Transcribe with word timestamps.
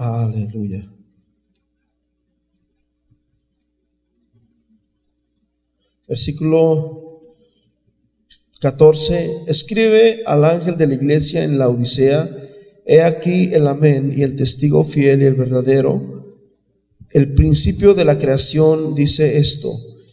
Aleluya. 0.00 0.82
Versículo 6.08 7.20
14. 8.60 9.42
Escribe 9.46 10.22
al 10.24 10.46
ángel 10.46 10.78
de 10.78 10.86
la 10.86 10.94
iglesia 10.94 11.44
en 11.44 11.58
la 11.58 11.68
Odisea. 11.68 12.30
He 12.86 13.02
aquí 13.02 13.50
el 13.52 13.66
amén 13.66 14.14
y 14.16 14.22
el 14.22 14.36
testigo 14.36 14.84
fiel 14.84 15.20
y 15.20 15.26
el 15.26 15.34
verdadero. 15.34 16.38
El 17.10 17.34
principio 17.34 17.92
de 17.92 18.06
la 18.06 18.16
creación 18.16 18.94
dice 18.94 19.36
esto. 19.36 19.70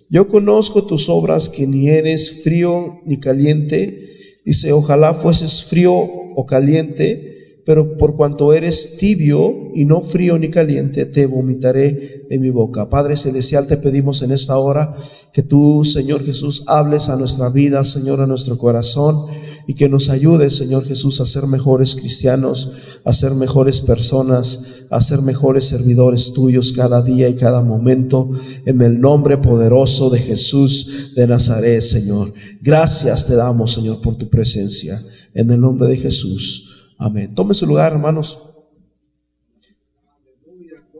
Yo 0.09 0.27
conozco 0.27 0.85
tus 0.85 1.07
obras 1.07 1.47
que 1.47 1.65
ni 1.65 1.87
eres 1.87 2.43
frío 2.43 2.99
ni 3.05 3.21
caliente. 3.21 4.35
Dice, 4.43 4.73
ojalá 4.73 5.13
fueses 5.13 5.63
frío 5.63 5.93
o 5.93 6.45
caliente 6.45 7.36
pero 7.67 7.97
por 7.97 8.15
cuanto 8.15 8.53
eres 8.53 8.95
tibio 8.97 9.73
y 9.75 9.83
no 9.83 9.99
frío 9.99 10.39
ni 10.39 10.49
caliente, 10.49 11.05
te 11.05 11.25
vomitaré 11.25 12.25
de 12.29 12.39
mi 12.39 12.49
boca. 12.49 12.89
Padre 12.89 13.17
Celestial, 13.17 13.67
te 13.67 13.75
pedimos 13.75 14.21
en 14.21 14.31
esta 14.31 14.57
hora 14.57 14.95
que 15.33 15.43
tú, 15.43 15.83
Señor 15.83 16.23
Jesús, 16.23 16.63
hables 16.67 17.09
a 17.09 17.17
nuestra 17.17 17.49
vida, 17.49 17.83
Señor, 17.83 18.21
a 18.21 18.25
nuestro 18.25 18.57
corazón, 18.57 19.25
y 19.67 19.73
que 19.73 19.89
nos 19.89 20.07
ayudes, 20.07 20.55
Señor 20.55 20.85
Jesús, 20.85 21.19
a 21.19 21.25
ser 21.25 21.45
mejores 21.45 21.95
cristianos, 21.95 22.71
a 23.03 23.11
ser 23.11 23.33
mejores 23.33 23.81
personas, 23.81 24.85
a 24.89 25.01
ser 25.01 25.21
mejores 25.21 25.65
servidores 25.65 26.31
tuyos 26.31 26.71
cada 26.71 27.01
día 27.01 27.27
y 27.27 27.35
cada 27.35 27.61
momento, 27.61 28.31
en 28.65 28.81
el 28.81 29.01
nombre 29.01 29.39
poderoso 29.39 30.09
de 30.09 30.19
Jesús 30.19 31.11
de 31.15 31.27
Nazaret, 31.27 31.81
Señor. 31.81 32.31
Gracias 32.61 33.27
te 33.27 33.35
damos, 33.35 33.73
Señor, 33.73 33.99
por 33.99 34.15
tu 34.15 34.29
presencia, 34.29 35.01
en 35.33 35.51
el 35.51 35.59
nombre 35.59 35.89
de 35.89 35.97
Jesús. 35.97 36.66
Amén. 36.97 37.33
Tome 37.35 37.53
su 37.53 37.65
lugar, 37.65 37.93
hermanos. 37.93 38.41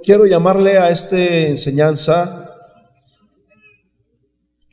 Quiero 0.04 0.26
llamarle 0.26 0.78
a 0.78 0.90
esta 0.90 1.18
enseñanza 1.18 2.44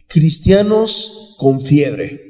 cristianos 0.06 1.34
con 1.38 1.60
fiebre. 1.60 2.20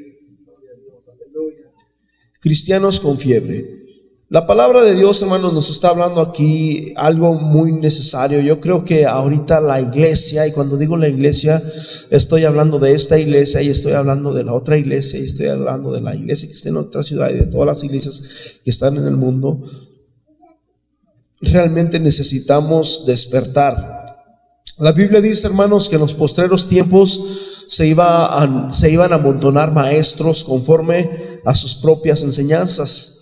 Cristianos 2.41 3.01
con 3.01 3.19
fiebre. 3.19 3.84
La 4.31 4.47
palabra 4.47 4.83
de 4.83 4.95
Dios, 4.95 5.21
hermanos, 5.21 5.53
nos 5.53 5.69
está 5.69 5.91
hablando 5.91 6.23
aquí 6.23 6.95
algo 6.97 7.35
muy 7.35 7.73
necesario. 7.73 8.41
Yo 8.41 8.59
creo 8.59 8.83
que 8.83 9.05
ahorita 9.05 9.61
la 9.61 9.83
iglesia, 9.83 10.47
y 10.47 10.53
cuando 10.53 10.79
digo 10.79 10.97
la 10.97 11.09
iglesia, 11.09 11.63
estoy 12.09 12.47
hablando 12.47 12.79
de 12.79 12.95
esta 12.95 13.19
iglesia 13.19 13.61
y 13.61 13.69
estoy 13.69 13.93
hablando 13.93 14.33
de 14.33 14.45
la 14.45 14.55
otra 14.55 14.79
iglesia 14.79 15.19
y 15.19 15.27
estoy 15.27 15.49
hablando 15.49 15.93
de 15.93 16.01
la 16.01 16.15
iglesia 16.15 16.49
que 16.49 16.55
está 16.55 16.71
en 16.71 16.79
otra 16.79 17.03
ciudad 17.03 17.31
y 17.31 17.35
de 17.35 17.47
todas 17.47 17.67
las 17.67 17.85
iglesias 17.85 18.23
que 18.65 18.71
están 18.71 18.97
en 18.97 19.07
el 19.07 19.17
mundo. 19.17 19.63
Realmente 21.43 22.01
necesitamos 22.01 23.05
despertar. 23.07 23.77
La 24.79 24.93
Biblia 24.93 25.21
dice, 25.21 25.49
hermanos, 25.49 25.91
que 25.91 25.97
en 25.97 26.01
los 26.01 26.15
postreros 26.15 26.67
tiempos 26.67 27.67
se, 27.69 27.87
iba 27.87 28.71
se 28.71 28.91
iban 28.91 29.13
a 29.13 29.17
amontonar 29.17 29.71
maestros 29.71 30.45
conforme 30.45 31.11
a 31.45 31.55
sus 31.55 31.75
propias 31.75 32.23
enseñanzas 32.23 33.14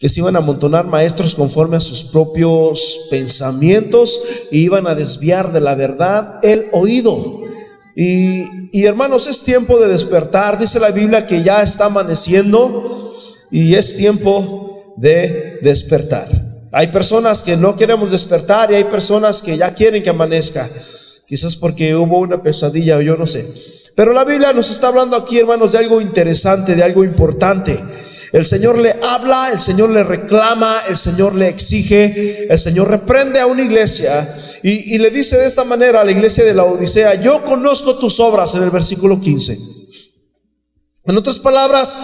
que 0.00 0.08
se 0.08 0.20
iban 0.20 0.34
a 0.34 0.38
amontonar 0.38 0.86
maestros 0.86 1.34
conforme 1.34 1.76
a 1.76 1.80
sus 1.80 2.04
propios 2.04 3.02
pensamientos 3.10 4.18
y 4.50 4.60
iban 4.60 4.86
a 4.86 4.94
desviar 4.94 5.52
de 5.52 5.60
la 5.60 5.74
verdad 5.74 6.40
el 6.42 6.68
oído. 6.72 7.42
Y, 7.94 8.46
y, 8.72 8.86
hermanos, 8.86 9.26
es 9.26 9.42
tiempo 9.42 9.78
de 9.78 9.88
despertar. 9.88 10.58
Dice 10.58 10.80
la 10.80 10.90
Biblia 10.90 11.26
que 11.26 11.42
ya 11.42 11.62
está 11.62 11.84
amaneciendo 11.84 13.14
y 13.50 13.74
es 13.74 13.98
tiempo 13.98 14.94
de 14.96 15.58
despertar. 15.60 16.26
Hay 16.72 16.86
personas 16.86 17.42
que 17.42 17.58
no 17.58 17.76
queremos 17.76 18.10
despertar 18.10 18.72
y 18.72 18.76
hay 18.76 18.84
personas 18.84 19.42
que 19.42 19.58
ya 19.58 19.74
quieren 19.74 20.02
que 20.02 20.08
amanezca. 20.08 20.66
Quizás 21.26 21.56
porque 21.56 21.94
hubo 21.94 22.20
una 22.20 22.42
pesadilla 22.42 22.96
o 22.96 23.02
yo 23.02 23.18
no 23.18 23.26
sé. 23.26 23.46
Pero 23.94 24.14
la 24.14 24.24
Biblia 24.24 24.54
nos 24.54 24.70
está 24.70 24.88
hablando 24.88 25.14
aquí, 25.14 25.38
hermanos, 25.38 25.72
de 25.72 25.78
algo 25.78 26.00
interesante, 26.00 26.74
de 26.74 26.82
algo 26.82 27.04
importante. 27.04 27.78
El 28.32 28.44
Señor 28.46 28.78
le 28.78 28.94
habla, 29.02 29.50
el 29.52 29.60
Señor 29.60 29.90
le 29.90 30.04
reclama, 30.04 30.80
el 30.88 30.96
Señor 30.96 31.34
le 31.34 31.48
exige, 31.48 32.46
el 32.48 32.58
Señor 32.58 32.88
reprende 32.88 33.40
a 33.40 33.46
una 33.46 33.62
iglesia 33.62 34.28
y, 34.62 34.98
le 34.98 35.10
dice 35.10 35.38
de 35.38 35.46
esta 35.46 35.64
manera 35.64 36.02
a 36.02 36.04
la 36.04 36.12
iglesia 36.12 36.44
de 36.44 36.54
la 36.54 36.64
Odisea, 36.64 37.14
yo 37.22 37.42
conozco 37.44 37.96
tus 37.96 38.20
obras 38.20 38.54
en 38.54 38.62
el 38.62 38.70
versículo 38.70 39.20
15. 39.20 39.58
En 41.06 41.16
otras 41.16 41.38
palabras, 41.38 41.96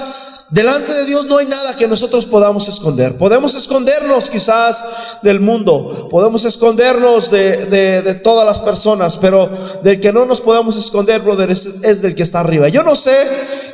Delante 0.50 0.92
de 0.94 1.06
Dios 1.06 1.26
no 1.26 1.38
hay 1.38 1.46
nada 1.46 1.76
que 1.76 1.88
nosotros 1.88 2.24
podamos 2.24 2.68
esconder. 2.68 3.16
Podemos 3.18 3.56
escondernos 3.56 4.30
quizás 4.30 4.84
del 5.22 5.40
mundo, 5.40 6.08
podemos 6.08 6.44
escondernos 6.44 7.32
de, 7.32 8.20
todas 8.22 8.46
las 8.46 8.60
personas, 8.60 9.16
pero 9.16 9.50
del 9.82 9.98
que 9.98 10.12
no 10.12 10.24
nos 10.24 10.40
podemos 10.40 10.76
esconder, 10.76 11.20
brother, 11.20 11.50
es, 11.50 12.00
del 12.00 12.14
que 12.14 12.22
está 12.22 12.40
arriba. 12.40 12.68
Yo 12.68 12.84
no 12.84 12.94
sé 12.94 13.16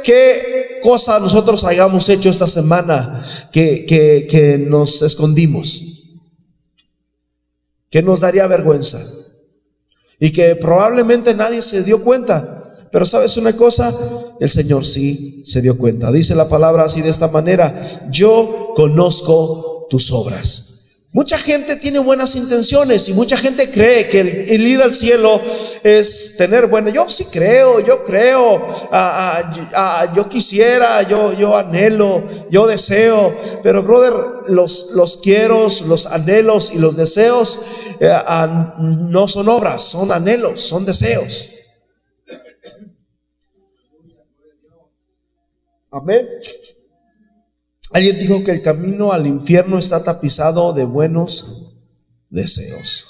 qué 0.02 0.61
cosa 0.82 1.18
nosotros 1.18 1.64
hayamos 1.64 2.08
hecho 2.08 2.28
esta 2.28 2.46
semana 2.46 3.24
que, 3.52 3.86
que 3.86 4.58
nos 4.58 5.02
escondimos, 5.02 5.82
que 7.90 8.02
nos 8.02 8.20
daría 8.20 8.46
vergüenza 8.46 9.00
y 10.18 10.32
que 10.32 10.56
probablemente 10.56 11.34
nadie 11.34 11.62
se 11.62 11.82
dio 11.82 12.02
cuenta. 12.02 12.58
Pero 12.92 13.06
sabes 13.06 13.36
una 13.38 13.56
cosa, 13.56 13.94
el 14.38 14.50
Señor 14.50 14.84
sí 14.84 15.42
se 15.46 15.62
dio 15.62 15.78
cuenta. 15.78 16.12
Dice 16.12 16.34
la 16.34 16.48
palabra 16.48 16.84
así 16.84 17.00
de 17.00 17.08
esta 17.08 17.28
manera, 17.28 17.74
yo 18.10 18.72
conozco 18.76 19.86
tus 19.88 20.12
obras. 20.12 20.71
Mucha 21.14 21.38
gente 21.38 21.76
tiene 21.76 21.98
buenas 21.98 22.34
intenciones 22.36 23.06
y 23.06 23.12
mucha 23.12 23.36
gente 23.36 23.70
cree 23.70 24.08
que 24.08 24.20
el, 24.20 24.66
ir 24.66 24.80
al 24.80 24.94
cielo 24.94 25.42
es 25.82 26.36
tener 26.38 26.68
bueno. 26.68 26.88
Yo 26.88 27.06
sí 27.06 27.26
creo, 27.26 27.80
yo 27.80 28.02
creo, 28.02 28.66
ah, 28.90 29.42
ah, 29.44 29.68
ah, 29.74 30.12
yo 30.16 30.26
quisiera, 30.26 31.02
yo, 31.02 31.34
yo 31.34 31.54
anhelo, 31.54 32.24
yo 32.48 32.66
deseo. 32.66 33.36
Pero 33.62 33.82
brother, 33.82 34.14
los, 34.48 34.92
los 34.94 35.18
quiero, 35.18 35.66
los 35.86 36.06
anhelos 36.06 36.72
y 36.74 36.78
los 36.78 36.96
deseos 36.96 37.60
eh, 38.00 38.10
no 38.78 39.28
son 39.28 39.50
obras, 39.50 39.82
son 39.82 40.12
anhelos, 40.12 40.62
son 40.62 40.86
deseos. 40.86 41.50
Amén. 45.90 46.26
Alguien 47.92 48.18
dijo 48.18 48.42
que 48.42 48.50
el 48.50 48.62
camino 48.62 49.12
al 49.12 49.26
infierno 49.26 49.78
está 49.78 50.02
tapizado 50.02 50.72
de 50.72 50.84
buenos 50.84 51.74
deseos. 52.30 53.04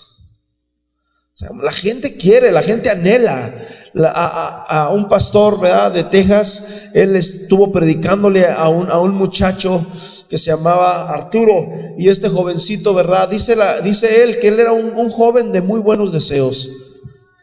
la 1.62 1.72
gente 1.72 2.16
quiere, 2.16 2.50
la 2.50 2.62
gente 2.62 2.90
anhela. 2.90 3.54
a, 3.94 4.90
un 4.92 5.08
pastor 5.08 5.60
¿verdad? 5.60 5.92
de 5.92 6.04
Texas, 6.04 6.90
él 6.94 7.14
estuvo 7.14 7.70
predicándole 7.70 8.46
a 8.46 8.68
un, 8.68 8.90
a 8.90 8.98
un 8.98 9.14
muchacho 9.14 9.86
que 10.28 10.38
se 10.38 10.50
llamaba 10.50 11.10
Arturo. 11.10 11.68
Y 11.98 12.08
este 12.08 12.28
jovencito, 12.28 12.94
¿verdad? 12.94 13.28
Dice, 13.28 13.54
la, 13.54 13.80
dice 13.80 14.22
él 14.22 14.40
que 14.40 14.48
él 14.48 14.58
era 14.58 14.72
un, 14.72 14.94
un 14.96 15.10
joven 15.10 15.52
de 15.52 15.60
muy 15.60 15.78
buenos 15.78 16.10
deseos. 16.10 16.70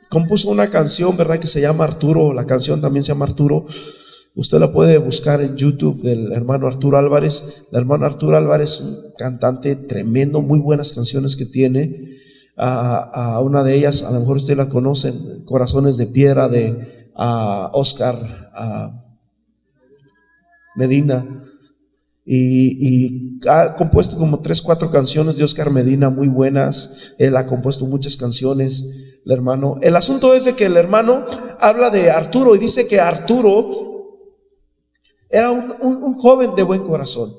Compuso 0.09 0.49
una 0.49 0.67
canción, 0.67 1.15
¿verdad? 1.15 1.39
Que 1.39 1.47
se 1.47 1.61
llama 1.61 1.83
Arturo. 1.83 2.33
La 2.33 2.45
canción 2.45 2.81
también 2.81 3.03
se 3.03 3.09
llama 3.09 3.25
Arturo. 3.25 3.65
Usted 4.35 4.59
la 4.59 4.71
puede 4.71 4.97
buscar 4.99 5.41
en 5.41 5.57
YouTube 5.57 6.01
del 6.01 6.31
hermano 6.31 6.67
Arturo 6.67 6.97
Álvarez. 6.97 7.67
El 7.71 7.79
hermano 7.79 8.05
Arturo 8.05 8.37
Álvarez 8.37 8.73
es 8.73 8.81
un 8.81 8.97
cantante 9.17 9.75
tremendo, 9.75 10.41
muy 10.41 10.59
buenas 10.59 10.93
canciones 10.93 11.35
que 11.35 11.45
tiene. 11.45 12.17
A, 12.61 13.39
una 13.41 13.63
de 13.63 13.75
ellas, 13.75 14.03
a 14.03 14.11
lo 14.11 14.19
mejor 14.19 14.37
usted 14.37 14.57
la 14.57 14.69
conoce, 14.69 15.13
Corazones 15.45 15.95
de 15.97 16.07
Piedra 16.07 16.49
de 16.49 17.09
Oscar 17.15 18.15
Medina. 20.75 21.43
Y, 22.25 23.39
ha 23.47 23.75
compuesto 23.75 24.17
como 24.17 24.39
tres, 24.39 24.61
cuatro 24.61 24.91
canciones 24.91 25.37
de 25.37 25.43
Oscar 25.43 25.71
Medina 25.71 26.09
muy 26.09 26.27
buenas. 26.27 27.15
Él 27.17 27.35
ha 27.37 27.47
compuesto 27.47 27.85
muchas 27.85 28.17
canciones, 28.17 28.85
el 29.25 29.31
hermano. 29.31 29.79
El 29.81 29.95
asunto 29.95 30.33
es 30.33 30.45
de 30.45 30.53
que 30.53 30.65
el 30.65 30.77
hermano 30.77 31.25
habla 31.59 31.89
de 31.89 32.11
Arturo 32.11 32.55
y 32.55 32.59
dice 32.59 32.87
que 32.87 32.99
Arturo 32.99 33.88
era 35.29 35.51
un, 35.51 36.15
joven 36.15 36.55
de 36.55 36.63
buen 36.63 36.83
corazón. 36.83 37.31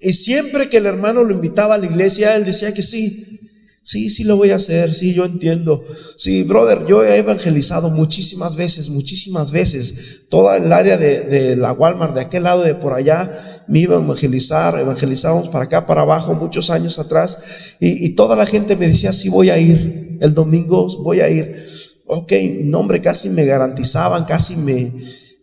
Y 0.00 0.12
siempre 0.12 0.68
que 0.68 0.78
el 0.78 0.86
hermano 0.86 1.22
lo 1.22 1.32
invitaba 1.32 1.76
a 1.76 1.78
la 1.78 1.86
iglesia, 1.86 2.34
él 2.36 2.44
decía 2.44 2.74
que 2.74 2.82
sí, 2.82 3.40
sí, 3.82 4.10
sí 4.10 4.24
lo 4.24 4.36
voy 4.36 4.50
a 4.50 4.56
hacer, 4.56 4.92
sí, 4.92 5.14
yo 5.14 5.24
entiendo. 5.24 5.82
Sí, 6.16 6.42
brother, 6.42 6.84
yo 6.86 7.04
he 7.04 7.18
evangelizado 7.18 7.88
muchísimas 7.88 8.56
veces, 8.56 8.90
muchísimas 8.90 9.50
veces. 9.52 10.26
Toda 10.28 10.56
el 10.56 10.72
área 10.72 10.98
de, 10.98 11.56
la 11.56 11.72
Walmart, 11.72 12.14
de 12.14 12.22
aquel 12.22 12.42
lado 12.42 12.62
de 12.62 12.74
por 12.74 12.92
allá, 12.92 13.64
me 13.68 13.78
iba 13.78 13.96
a 13.96 14.00
evangelizar, 14.00 14.78
evangelizábamos 14.78 15.48
para 15.48 15.66
acá, 15.66 15.86
para 15.86 16.02
abajo, 16.02 16.34
muchos 16.34 16.68
años 16.68 16.98
atrás. 16.98 17.76
Y, 17.80 18.04
y 18.04 18.10
toda 18.10 18.36
la 18.36 18.44
gente 18.44 18.76
me 18.76 18.88
decía, 18.88 19.12
sí 19.12 19.28
voy 19.28 19.50
a 19.50 19.58
ir, 19.58 20.18
el 20.20 20.34
domingo 20.34 20.86
voy 20.98 21.20
a 21.20 21.30
ir 21.30 21.73
ok, 22.06 22.32
nombre 22.64 23.00
casi 23.00 23.30
me 23.30 23.44
garantizaban, 23.44 24.24
casi 24.24 24.56
me, 24.56 24.92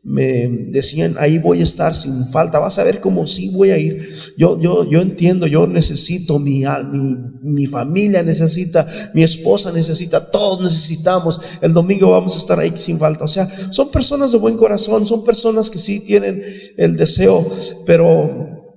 me 0.03 0.47
decían, 0.71 1.15
ahí 1.19 1.37
voy 1.37 1.59
a 1.59 1.63
estar 1.63 1.93
sin 1.93 2.25
falta, 2.25 2.59
vas 2.59 2.79
a 2.79 2.83
ver 2.83 2.99
cómo 2.99 3.27
sí 3.27 3.51
voy 3.53 3.69
a 3.69 3.77
ir. 3.77 4.07
Yo, 4.37 4.59
yo, 4.59 4.89
yo 4.89 4.99
entiendo, 5.01 5.45
yo 5.45 5.67
necesito, 5.67 6.39
mi, 6.39 6.63
mi, 6.91 7.17
mi 7.43 7.67
familia 7.67 8.23
necesita, 8.23 8.85
mi 9.13 9.23
esposa 9.23 9.71
necesita, 9.71 10.31
todos 10.31 10.61
necesitamos. 10.61 11.39
El 11.61 11.73
domingo 11.73 12.09
vamos 12.09 12.35
a 12.35 12.39
estar 12.39 12.59
ahí 12.59 12.73
sin 12.77 12.97
falta. 12.97 13.25
O 13.25 13.27
sea, 13.27 13.47
son 13.49 13.91
personas 13.91 14.31
de 14.31 14.39
buen 14.39 14.57
corazón, 14.57 15.05
son 15.05 15.23
personas 15.23 15.69
que 15.69 15.77
sí 15.77 15.99
tienen 15.99 16.43
el 16.77 16.97
deseo, 16.97 17.47
pero 17.85 18.75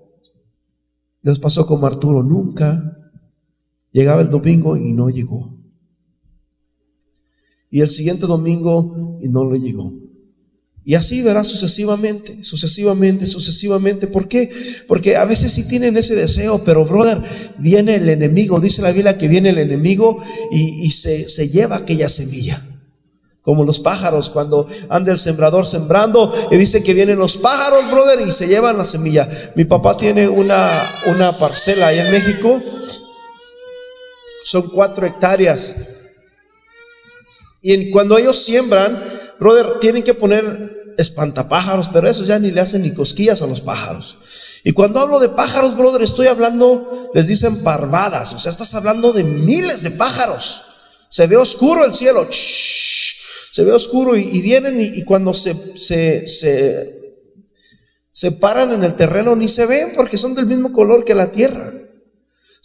les 1.22 1.38
pasó 1.38 1.66
como 1.66 1.86
Arturo, 1.86 2.22
nunca 2.22 2.98
llegaba 3.92 4.20
el 4.20 4.28
domingo 4.28 4.76
y 4.76 4.92
no 4.92 5.08
llegó. 5.08 5.53
Y 7.74 7.80
el 7.80 7.88
siguiente 7.88 8.28
domingo 8.28 9.18
y 9.20 9.28
no 9.28 9.50
le 9.50 9.58
llegó. 9.58 9.92
Y 10.84 10.94
así 10.94 11.22
verá 11.22 11.42
sucesivamente, 11.42 12.44
sucesivamente, 12.44 13.26
sucesivamente. 13.26 14.06
¿Por 14.06 14.28
qué? 14.28 14.48
Porque 14.86 15.16
a 15.16 15.24
veces 15.24 15.50
sí 15.50 15.66
tienen 15.66 15.96
ese 15.96 16.14
deseo, 16.14 16.62
pero 16.62 16.84
brother, 16.84 17.18
viene 17.58 17.96
el 17.96 18.08
enemigo. 18.08 18.60
Dice 18.60 18.80
la 18.80 18.92
Biblia 18.92 19.18
que 19.18 19.26
viene 19.26 19.50
el 19.50 19.58
enemigo 19.58 20.20
y, 20.52 20.88
se, 20.92 21.28
se, 21.28 21.48
lleva 21.48 21.74
aquella 21.74 22.08
semilla. 22.08 22.64
Como 23.42 23.64
los 23.64 23.80
pájaros, 23.80 24.30
cuando 24.30 24.68
anda 24.88 25.10
el 25.10 25.18
sembrador 25.18 25.66
sembrando 25.66 26.32
y 26.52 26.56
dice 26.56 26.84
que 26.84 26.94
vienen 26.94 27.18
los 27.18 27.38
pájaros, 27.38 27.90
brother, 27.90 28.20
y 28.20 28.30
se 28.30 28.46
llevan 28.46 28.78
la 28.78 28.84
semilla. 28.84 29.28
Mi 29.56 29.64
papá 29.64 29.96
tiene 29.96 30.28
una, 30.28 30.80
una 31.08 31.32
parcela 31.32 31.88
allá 31.88 32.06
en 32.06 32.12
México. 32.12 32.62
Son 34.44 34.62
cuatro 34.68 35.06
hectáreas. 35.06 35.74
Y 37.66 37.90
cuando 37.90 38.18
ellos 38.18 38.44
siembran, 38.44 39.02
brother, 39.40 39.78
tienen 39.80 40.02
que 40.02 40.12
poner 40.12 40.94
espantapájaros, 40.98 41.88
pero 41.90 42.06
eso 42.06 42.22
ya 42.22 42.38
ni 42.38 42.50
le 42.50 42.60
hacen 42.60 42.82
ni 42.82 42.92
cosquillas 42.92 43.40
a 43.40 43.46
los 43.46 43.62
pájaros. 43.62 44.18
Y 44.64 44.72
cuando 44.72 45.00
hablo 45.00 45.18
de 45.18 45.30
pájaros, 45.30 45.74
brother, 45.74 46.02
estoy 46.02 46.26
hablando, 46.26 47.10
les 47.14 47.26
dicen 47.26 47.62
parvadas, 47.62 48.34
o 48.34 48.38
sea, 48.38 48.50
estás 48.50 48.74
hablando 48.74 49.14
de 49.14 49.24
miles 49.24 49.82
de 49.82 49.92
pájaros. 49.92 50.60
Se 51.08 51.26
ve 51.26 51.38
oscuro 51.38 51.86
el 51.86 51.94
cielo, 51.94 52.28
se 52.30 53.64
ve 53.64 53.72
oscuro 53.72 54.14
y, 54.14 54.42
vienen 54.42 54.78
y, 54.78 55.02
cuando 55.04 55.32
se, 55.32 55.54
se, 55.54 56.26
se, 56.26 57.24
se 58.12 58.32
paran 58.32 58.74
en 58.74 58.84
el 58.84 58.94
terreno 58.94 59.34
ni 59.36 59.48
se 59.48 59.64
ven 59.64 59.92
porque 59.96 60.18
son 60.18 60.34
del 60.34 60.44
mismo 60.44 60.70
color 60.70 61.02
que 61.06 61.14
la 61.14 61.32
tierra. 61.32 61.72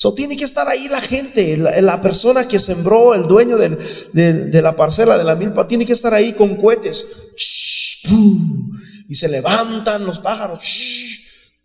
So, 0.01 0.13
tiene 0.13 0.37
que 0.37 0.45
estar 0.45 0.65
ahí 0.69 0.87
la 0.87 1.01
gente, 1.01 1.57
la, 1.57 2.01
persona 2.01 2.47
que 2.47 2.57
sembró, 2.57 3.13
el 3.15 3.23
dueño 3.23 3.57
de 3.57 4.61
la 4.61 4.73
parcela, 4.77 5.17
de 5.17 5.25
la 5.25 5.35
milpa, 5.35 5.67
tiene 5.67 5.85
que 5.85 5.91
estar 5.91 6.13
ahí 6.13 6.31
con 6.31 6.55
cohetes. 6.55 7.05
y 9.09 9.15
se 9.15 9.27
levantan 9.27 10.05
los 10.05 10.19
pájaros. 10.19 10.61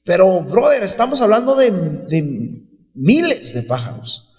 pero, 0.03 0.41
brother, 0.41 0.83
estamos 0.83 1.21
hablando 1.21 1.55
de, 1.55 1.71
de 1.71 2.65
miles 2.95 3.55
de 3.55 3.63
pájaros. 3.63 4.34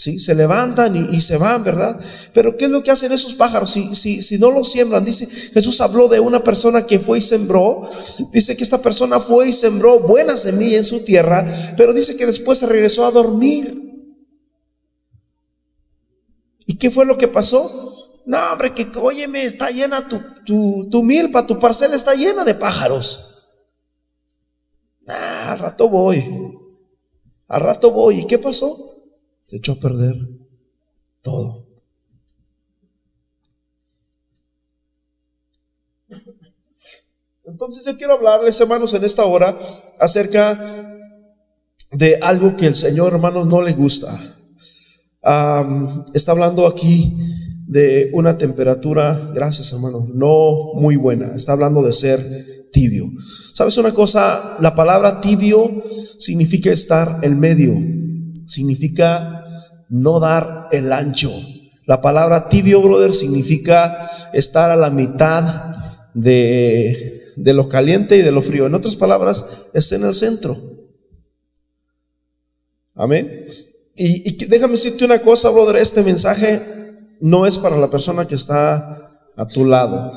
¿Sí? 0.00 0.18
Se 0.18 0.34
levantan 0.34 0.96
y, 0.96 1.20
se 1.20 1.36
van, 1.36 1.62
¿verdad? 1.62 2.00
Pero 2.32 2.56
¿qué 2.56 2.64
es 2.64 2.70
lo 2.70 2.82
que 2.82 2.90
hacen 2.90 3.12
esos 3.12 3.34
pájaros 3.34 3.70
si, 3.70 3.94
si, 3.94 4.22
si 4.22 4.38
no 4.38 4.50
los 4.50 4.72
siembran? 4.72 5.04
Dice, 5.04 5.26
Jesús 5.26 5.78
habló 5.82 6.08
de 6.08 6.18
una 6.20 6.42
persona 6.42 6.86
que 6.86 6.98
fue 6.98 7.18
y 7.18 7.20
sembró. 7.20 7.86
Dice 8.32 8.56
que 8.56 8.64
esta 8.64 8.80
persona 8.80 9.20
fue 9.20 9.50
y 9.50 9.52
sembró 9.52 10.00
buena 10.00 10.38
semilla 10.38 10.78
en 10.78 10.86
su 10.86 11.00
tierra, 11.04 11.46
pero 11.76 11.92
dice 11.92 12.16
que 12.16 12.24
después 12.24 12.58
se 12.58 12.66
regresó 12.66 13.04
a 13.04 13.10
dormir. 13.10 13.76
¿Y 16.64 16.78
qué 16.78 16.90
fue 16.90 17.04
lo 17.04 17.18
que 17.18 17.28
pasó? 17.28 17.70
No, 18.24 18.38
hombre, 18.52 18.72
que 18.72 18.86
óyeme, 18.98 19.44
está 19.44 19.68
llena 19.68 20.08
tu, 20.08 20.18
tu, 20.46 20.88
tu 20.90 21.02
milpa, 21.02 21.46
tu 21.46 21.58
parcela 21.58 21.94
está 21.94 22.14
llena 22.14 22.42
de 22.44 22.54
pájaros. 22.54 23.44
Ah, 25.06 25.52
al 25.52 25.58
rato 25.58 25.90
voy. 25.90 26.24
Al 27.48 27.60
rato 27.60 27.90
voy. 27.90 28.20
¿Y 28.20 28.26
qué 28.26 28.38
pasó? 28.38 28.99
Se 29.50 29.56
echó 29.56 29.72
a 29.72 29.80
perder 29.80 30.14
todo. 31.22 31.66
Entonces 37.44 37.84
yo 37.84 37.98
quiero 37.98 38.12
hablarles, 38.12 38.60
hermanos, 38.60 38.94
en 38.94 39.02
esta 39.02 39.24
hora 39.24 39.58
acerca 39.98 41.02
de 41.90 42.14
algo 42.22 42.54
que 42.54 42.68
el 42.68 42.76
Señor, 42.76 43.14
hermanos, 43.14 43.44
no 43.48 43.60
le 43.60 43.72
gusta. 43.72 44.16
está 46.14 46.30
hablando 46.30 46.68
aquí 46.68 47.12
de 47.66 48.10
una 48.12 48.38
temperatura, 48.38 49.32
gracias 49.34 49.72
hermano, 49.72 50.06
no 50.14 50.74
muy 50.74 50.94
buena. 50.94 51.34
Está 51.34 51.54
hablando 51.54 51.82
de 51.82 51.92
ser 51.92 52.70
tibio. 52.70 53.06
¿Sabes 53.52 53.76
una 53.78 53.92
cosa? 53.92 54.58
La 54.60 54.76
palabra 54.76 55.20
tibio 55.20 55.82
significa 56.20 56.70
estar 56.70 57.18
en 57.22 57.40
medio, 57.40 57.99
significa 58.50 59.46
no 59.88 60.20
dar 60.20 60.68
el 60.72 60.92
ancho. 60.92 61.32
La 61.86 62.02
palabra 62.02 62.48
tibio, 62.48 62.82
brother, 62.82 63.14
significa 63.14 64.10
estar 64.32 64.70
a 64.70 64.76
la 64.76 64.90
mitad 64.90 65.76
de, 66.14 67.32
de 67.36 67.54
lo 67.54 67.68
caliente 67.68 68.16
y 68.16 68.22
de 68.22 68.32
lo 68.32 68.42
frío. 68.42 68.66
En 68.66 68.74
otras 68.74 68.96
palabras, 68.96 69.46
es 69.72 69.90
en 69.92 70.04
el 70.04 70.14
centro. 70.14 70.56
Amén. 72.94 73.46
Y, 73.96 74.28
y, 74.28 74.46
déjame 74.46 74.72
decirte 74.72 75.04
una 75.04 75.20
cosa, 75.20 75.50
brother, 75.50 75.76
este 75.76 76.02
mensaje 76.02 76.60
no 77.20 77.46
es 77.46 77.58
para 77.58 77.76
la 77.76 77.90
persona 77.90 78.26
que 78.26 78.34
está 78.34 79.22
a 79.36 79.46
tu 79.46 79.64
lado. 79.64 80.12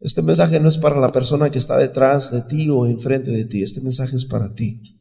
Este 0.00 0.20
mensaje 0.20 0.58
no 0.60 0.68
es 0.68 0.78
para 0.78 0.98
la 0.98 1.12
persona 1.12 1.50
que 1.50 1.58
está 1.58 1.78
detrás 1.78 2.32
de 2.32 2.42
ti 2.42 2.68
o 2.68 2.86
enfrente 2.86 3.30
de 3.30 3.44
ti. 3.44 3.62
Este 3.62 3.80
mensaje 3.80 4.16
es 4.16 4.24
para 4.24 4.52
ti. 4.52 4.91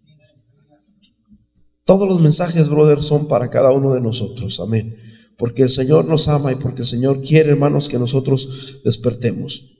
Todos 1.85 2.07
los 2.07 2.19
mensajes, 2.21 2.69
brother, 2.69 3.03
son 3.03 3.27
para 3.27 3.49
cada 3.49 3.71
uno 3.71 3.93
de 3.93 4.01
nosotros. 4.01 4.59
Amén. 4.59 4.97
Porque 5.37 5.63
el 5.63 5.69
Señor 5.69 6.05
nos 6.05 6.27
ama 6.27 6.51
y 6.51 6.55
porque 6.55 6.83
el 6.83 6.87
Señor 6.87 7.21
quiere, 7.21 7.51
hermanos, 7.51 7.89
que 7.89 7.97
nosotros 7.97 8.81
despertemos. 8.83 9.71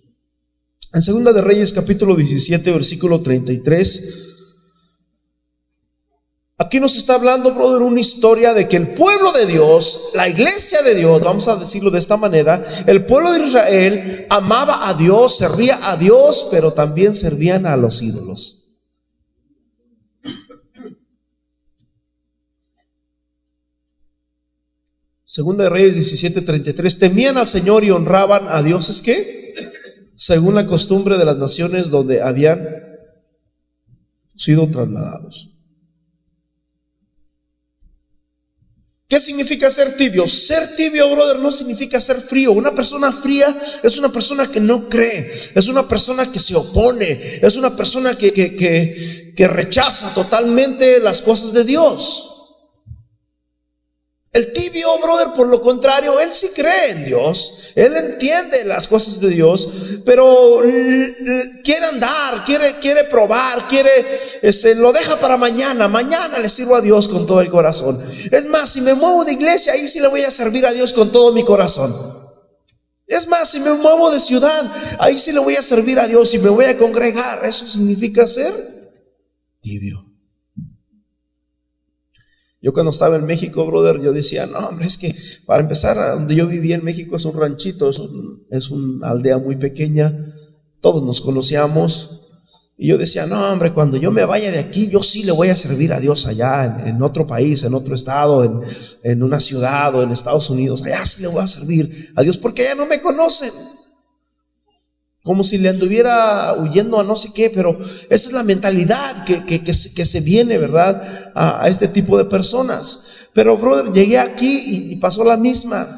En 0.94 1.02
Segunda 1.02 1.32
de 1.32 1.42
Reyes, 1.42 1.72
capítulo 1.72 2.16
17, 2.16 2.72
versículo 2.72 3.22
33. 3.22 4.32
Aquí 6.58 6.80
nos 6.80 6.96
está 6.96 7.16
hablando, 7.16 7.56
brother, 7.56 7.82
una 7.82 8.00
historia 8.00 8.54
de 8.54 8.68
que 8.68 8.78
el 8.78 8.94
pueblo 8.94 9.32
de 9.32 9.48
Dios, 9.48 10.12
la 10.14 10.30
iglesia 10.30 10.84
de 10.84 10.94
Dios, 10.94 11.22
vamos 11.22 11.48
a 11.48 11.56
decirlo 11.56 11.90
de 11.90 11.98
esta 11.98 12.18
manera, 12.18 12.64
el 12.86 13.04
pueblo 13.06 13.32
de 13.32 13.44
Israel 13.44 14.28
amaba 14.30 14.88
a 14.88 14.94
Dios, 14.94 15.38
servía 15.38 15.80
a 15.82 15.98
Dios, 15.98 16.50
pero 16.52 16.72
también 16.72 17.14
servían 17.14 17.66
a 17.66 17.78
los 17.78 18.02
ídolos. 18.02 18.61
Segunda 25.32 25.64
de 25.64 25.70
Reyes 25.70 25.96
17:33, 25.96 27.00
temían 27.00 27.38
al 27.38 27.48
Señor 27.48 27.86
y 27.86 27.90
honraban 27.90 28.50
a 28.50 28.62
dioses 28.62 29.02
que, 29.02 29.54
según 30.14 30.56
la 30.56 30.66
costumbre 30.66 31.18
de 31.18 31.24
las 31.24 31.38
naciones 31.38 31.90
donde 31.90 32.22
habían 32.22 32.68
sido 34.36 34.68
trasladados. 34.68 35.52
¿Qué 39.08 39.22
significa 39.22 39.72
ser 39.72 39.96
tibio? 39.96 40.28
Ser 40.28 40.76
tibio, 40.76 41.10
brother, 41.10 41.40
no 41.40 41.54
significa 41.54 42.02
ser 42.02 42.20
frío. 42.20 42.52
Una 42.52 42.76
persona 42.76 43.14
fría 43.14 43.58
es 43.84 43.98
una 43.98 44.12
persona 44.12 44.52
que 44.52 44.60
no 44.60 44.90
cree, 44.90 45.32
es 45.56 45.68
una 45.70 45.88
persona 45.88 46.30
que 46.30 46.40
se 46.42 46.56
opone, 46.56 47.40
es 47.42 47.56
una 47.56 47.74
persona 47.78 48.18
que, 48.18 48.34
que, 48.34 48.54
que, 48.54 49.34
que 49.34 49.48
rechaza 49.48 50.14
totalmente 50.14 51.00
las 51.00 51.22
cosas 51.22 51.54
de 51.54 51.64
Dios. 51.64 52.31
El 54.34 54.54
tibio, 54.54 54.88
brother, 55.04 55.34
por 55.36 55.48
lo 55.48 55.62
contrario, 55.62 56.18
él 56.22 56.30
sí 56.32 56.52
cree 56.56 56.92
en 56.92 57.04
Dios, 57.04 57.74
él 57.76 57.94
entiende 57.98 58.64
las 58.64 58.88
cosas 58.88 59.20
de 59.20 59.28
Dios, 59.28 59.68
pero 60.06 60.62
quiere 61.66 61.86
andar, 61.88 62.46
quiere, 62.46 62.80
quiere 62.80 63.04
probar, 63.04 63.68
quiere, 63.68 63.92
este, 64.42 64.74
lo 64.76 64.94
deja 64.94 65.20
para 65.20 65.36
mañana, 65.36 65.90
mañana 65.90 66.40
le 66.40 66.50
sirvo 66.50 66.78
a 66.78 66.82
Dios 66.82 67.10
con 67.10 67.26
todo 67.26 67.42
el 67.42 67.50
corazón. 67.50 68.02
Es 68.32 68.46
más, 68.46 68.70
si 68.72 68.80
me 68.80 68.94
muevo 68.94 69.26
de 69.26 69.34
iglesia, 69.34 69.74
ahí 69.74 69.86
sí 69.90 70.00
le 70.00 70.08
voy 70.08 70.22
a 70.22 70.32
servir 70.32 70.66
a 70.66 70.72
Dios 70.72 70.94
con 70.94 71.12
todo 71.12 71.34
mi 71.34 71.44
corazón. 71.44 71.94
Es 73.08 73.28
más, 73.28 73.52
si 73.52 73.60
me 73.60 73.74
muevo 73.74 74.12
de 74.12 74.22
ciudad, 74.22 74.72
ahí 75.00 75.20
sí 75.20 75.34
le 75.34 75.40
voy 75.40 75.58
a 75.58 75.62
servir 75.64 76.00
a 76.00 76.08
Dios 76.08 76.34
y 76.34 76.40
me 76.40 76.48
voy 76.48 76.64
a 76.64 76.78
congregar. 76.78 77.44
Eso 77.44 77.68
significa 77.68 78.26
ser 78.26 78.54
tibio. 79.60 80.11
Yo 82.62 82.74
cuando 82.74 82.92
estaba 82.92 83.16
en 83.16 83.26
México, 83.26 83.66
brother, 83.66 84.00
yo 84.02 84.14
decía, 84.14 84.46
no, 84.46 84.60
hombre, 84.60 84.86
es 84.86 84.98
que 84.98 85.16
para 85.48 85.64
empezar, 85.64 85.98
donde 86.14 86.36
yo 86.36 86.48
vivía 86.48 86.76
en 86.76 86.84
México 86.84 87.16
es 87.16 87.26
un 87.26 87.34
ranchito, 87.34 87.90
es, 87.90 88.00
es 88.52 88.70
una 88.70 89.10
aldea 89.10 89.40
muy 89.40 89.56
pequeña, 89.56 90.14
todos 90.80 91.04
nos 91.04 91.22
conocíamos. 91.22 92.20
Y 92.78 92.88
yo 92.88 92.98
decía, 92.98 93.26
no, 93.26 93.40
hombre, 93.52 93.74
cuando 93.74 93.98
yo 93.98 94.12
me 94.12 94.26
vaya 94.26 94.52
de 94.52 94.60
aquí, 94.60 94.88
yo 94.90 95.02
sí 95.02 95.24
le 95.24 95.32
voy 95.32 95.50
a 95.50 95.56
servir 95.56 95.92
a 95.94 96.00
Dios 96.00 96.28
allá, 96.28 96.84
en, 96.86 97.02
otro 97.02 97.26
país, 97.26 97.64
en 97.64 97.74
otro 97.74 97.96
estado, 97.96 98.44
en, 98.44 98.62
en, 99.04 99.24
una 99.24 99.40
ciudad 99.40 99.94
o 99.96 100.04
en 100.04 100.12
Estados 100.12 100.50
Unidos. 100.50 100.84
Allá 100.84 101.06
sí 101.06 101.22
le 101.22 101.30
voy 101.30 101.44
a 101.44 101.48
servir 101.48 102.12
a 102.16 102.22
Dios 102.22 102.38
porque 102.38 102.64
allá 102.64 102.76
no 102.76 102.86
me 102.86 103.02
conocen. 103.02 103.52
Como 105.24 105.44
si 105.44 105.60
le 105.60 105.70
anduviera 105.70 106.56
huyendo 106.58 107.00
a 107.00 107.04
no 107.04 107.16
sé 107.16 107.32
qué, 107.34 107.52
pero 107.52 107.78
esa 107.80 108.28
es 108.28 108.32
la 108.32 108.44
mentalidad 108.44 109.24
que, 109.26 109.46
que, 109.46 109.64
que, 109.64 109.74
se, 109.74 110.22
viene, 110.22 110.58
¿verdad? 110.58 111.02
A, 111.36 111.68
este 111.68 111.88
tipo 111.88 112.18
de 112.18 112.26
personas. 112.26 113.30
Pero, 113.34 113.56
brother, 113.56 113.92
llegué 113.92 114.18
aquí 114.18 114.92
y, 114.92 114.96
pasó 114.96 115.24
la 115.24 115.38
misma. 115.38 115.98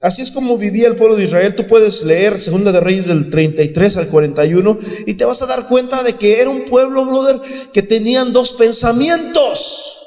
Así 0.00 0.22
es 0.22 0.30
como 0.30 0.56
vivía 0.56 0.88
el 0.88 0.96
pueblo 0.96 1.14
de 1.14 1.24
Israel. 1.24 1.54
Tú 1.54 1.66
puedes 1.66 2.02
leer 2.02 2.38
Segunda 2.38 2.72
de 2.72 2.80
Reyes 2.80 3.06
del 3.06 3.30
33 3.30 3.96
al 3.98 4.08
41 4.08 4.78
y 5.06 5.14
te 5.14 5.24
vas 5.24 5.40
a 5.42 5.46
dar 5.46 5.68
cuenta 5.68 6.02
de 6.02 6.14
que 6.14 6.40
era 6.40 6.50
un 6.50 6.64
pueblo, 6.64 7.04
brother, 7.04 7.40
que 7.72 7.82
tenían 7.82 8.32
dos 8.32 8.52
pensamientos. 8.52 9.99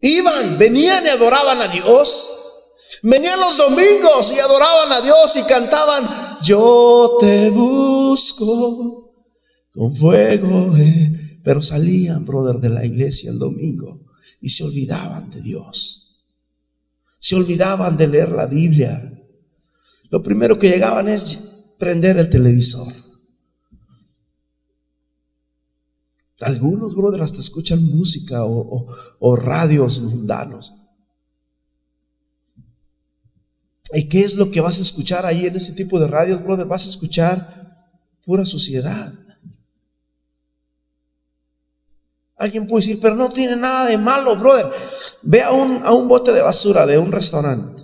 Iban, 0.00 0.58
venían 0.58 1.04
y 1.04 1.08
adoraban 1.08 1.60
a 1.60 1.68
Dios. 1.68 2.26
Venían 3.02 3.40
los 3.40 3.56
domingos 3.56 4.32
y 4.34 4.38
adoraban 4.38 4.92
a 4.92 5.00
Dios 5.00 5.36
y 5.36 5.42
cantaban, 5.42 6.08
yo 6.42 7.16
te 7.20 7.50
busco 7.50 9.12
con 9.72 9.94
fuego. 9.94 10.76
Eh". 10.76 11.38
Pero 11.42 11.62
salían, 11.62 12.24
brother, 12.24 12.56
de 12.56 12.68
la 12.68 12.84
iglesia 12.84 13.30
el 13.30 13.38
domingo 13.38 14.00
y 14.40 14.48
se 14.48 14.64
olvidaban 14.64 15.30
de 15.30 15.40
Dios. 15.40 16.26
Se 17.18 17.34
olvidaban 17.36 17.96
de 17.96 18.08
leer 18.08 18.30
la 18.30 18.46
Biblia. 18.46 19.12
Lo 20.10 20.22
primero 20.22 20.58
que 20.58 20.68
llegaban 20.68 21.08
es 21.08 21.38
prender 21.78 22.18
el 22.18 22.28
televisor. 22.28 22.86
Algunos, 26.40 26.94
brother, 26.94 27.20
hasta 27.20 27.40
escuchan 27.40 27.84
música 27.84 28.44
o, 28.44 29.36
radios 29.36 30.00
mundanos. 30.00 30.74
¿Y 33.92 34.08
qué 34.08 34.20
es 34.20 34.36
lo 34.36 34.50
que 34.50 34.60
vas 34.60 34.78
a 34.78 34.82
escuchar 34.82 35.26
ahí 35.26 35.46
en 35.46 35.56
ese 35.56 35.72
tipo 35.72 36.00
de 36.00 36.06
radios, 36.06 36.42
brother? 36.42 36.66
Vas 36.66 36.86
a 36.86 36.88
escuchar 36.88 37.88
pura 38.24 38.46
suciedad. 38.46 39.12
Alguien 42.36 42.66
puede 42.66 42.86
decir, 42.86 43.00
pero 43.02 43.16
no 43.16 43.28
tiene 43.28 43.56
nada 43.56 43.86
de 43.86 43.98
malo, 43.98 44.36
brother. 44.36 44.66
Ve 45.22 45.42
a 45.42 45.52
un, 45.52 45.82
a 45.84 45.92
un 45.92 46.08
bote 46.08 46.32
de 46.32 46.40
basura 46.40 46.86
de 46.86 46.96
un 46.96 47.12
restaurante. 47.12 47.82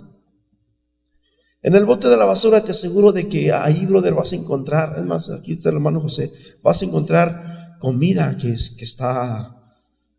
En 1.61 1.75
el 1.75 1.85
bote 1.85 2.07
de 2.07 2.17
la 2.17 2.25
basura 2.25 2.63
te 2.63 2.71
aseguro 2.71 3.11
de 3.11 3.27
que 3.27 3.51
ahí, 3.51 3.85
brother, 3.85 4.15
vas 4.15 4.31
a 4.31 4.35
encontrar, 4.37 4.95
es 4.97 5.05
más, 5.05 5.29
aquí 5.29 5.53
está 5.53 5.69
el 5.69 5.75
hermano 5.75 6.01
José, 6.01 6.31
vas 6.63 6.81
a 6.81 6.85
encontrar 6.85 7.56
comida 7.79 8.37
que, 8.37 8.51
es, 8.51 8.71
que, 8.71 8.83
está, 8.83 9.63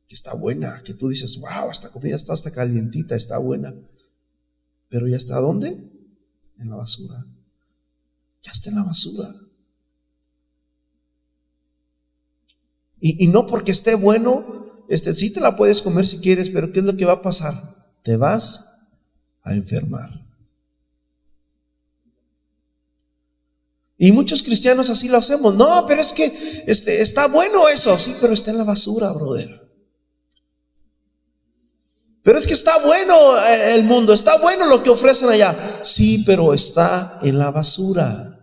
que 0.06 0.14
está 0.14 0.34
buena, 0.34 0.82
que 0.82 0.94
tú 0.94 1.08
dices, 1.08 1.38
wow, 1.38 1.70
esta 1.70 1.90
comida 1.90 2.16
está 2.16 2.32
hasta 2.32 2.50
calientita, 2.50 3.14
está 3.14 3.38
buena. 3.38 3.74
Pero 4.88 5.06
ya 5.06 5.16
está 5.16 5.38
dónde? 5.40 5.68
En 6.58 6.70
la 6.70 6.76
basura. 6.76 7.24
Ya 8.42 8.52
está 8.52 8.70
en 8.70 8.76
la 8.76 8.84
basura. 8.84 9.28
Y, 13.00 13.24
y 13.24 13.28
no 13.28 13.46
porque 13.46 13.72
esté 13.72 13.94
bueno, 13.94 14.84
este, 14.88 15.14
sí 15.14 15.30
te 15.30 15.40
la 15.40 15.56
puedes 15.56 15.82
comer 15.82 16.06
si 16.06 16.18
quieres, 16.18 16.48
pero 16.48 16.72
¿qué 16.72 16.80
es 16.80 16.86
lo 16.86 16.96
que 16.96 17.04
va 17.04 17.14
a 17.14 17.22
pasar? 17.22 17.54
Te 18.02 18.16
vas 18.16 18.86
a 19.42 19.54
enfermar. 19.54 20.27
Y 23.98 24.12
muchos 24.12 24.44
cristianos 24.44 24.88
así 24.90 25.08
lo 25.08 25.18
hacemos. 25.18 25.56
No, 25.56 25.84
pero 25.86 26.00
es 26.00 26.12
que 26.12 26.32
este, 26.66 27.02
está 27.02 27.26
bueno 27.26 27.68
eso. 27.68 27.98
Sí, 27.98 28.14
pero 28.20 28.32
está 28.32 28.52
en 28.52 28.58
la 28.58 28.64
basura, 28.64 29.12
brother. 29.12 29.68
Pero 32.22 32.38
es 32.38 32.46
que 32.46 32.54
está 32.54 32.78
bueno 32.84 33.14
eh, 33.38 33.74
el 33.74 33.84
mundo, 33.84 34.12
está 34.12 34.38
bueno 34.38 34.66
lo 34.66 34.82
que 34.82 34.90
ofrecen 34.90 35.30
allá. 35.30 35.56
Sí, 35.82 36.22
pero 36.24 36.54
está 36.54 37.18
en 37.22 37.38
la 37.38 37.50
basura. 37.50 38.38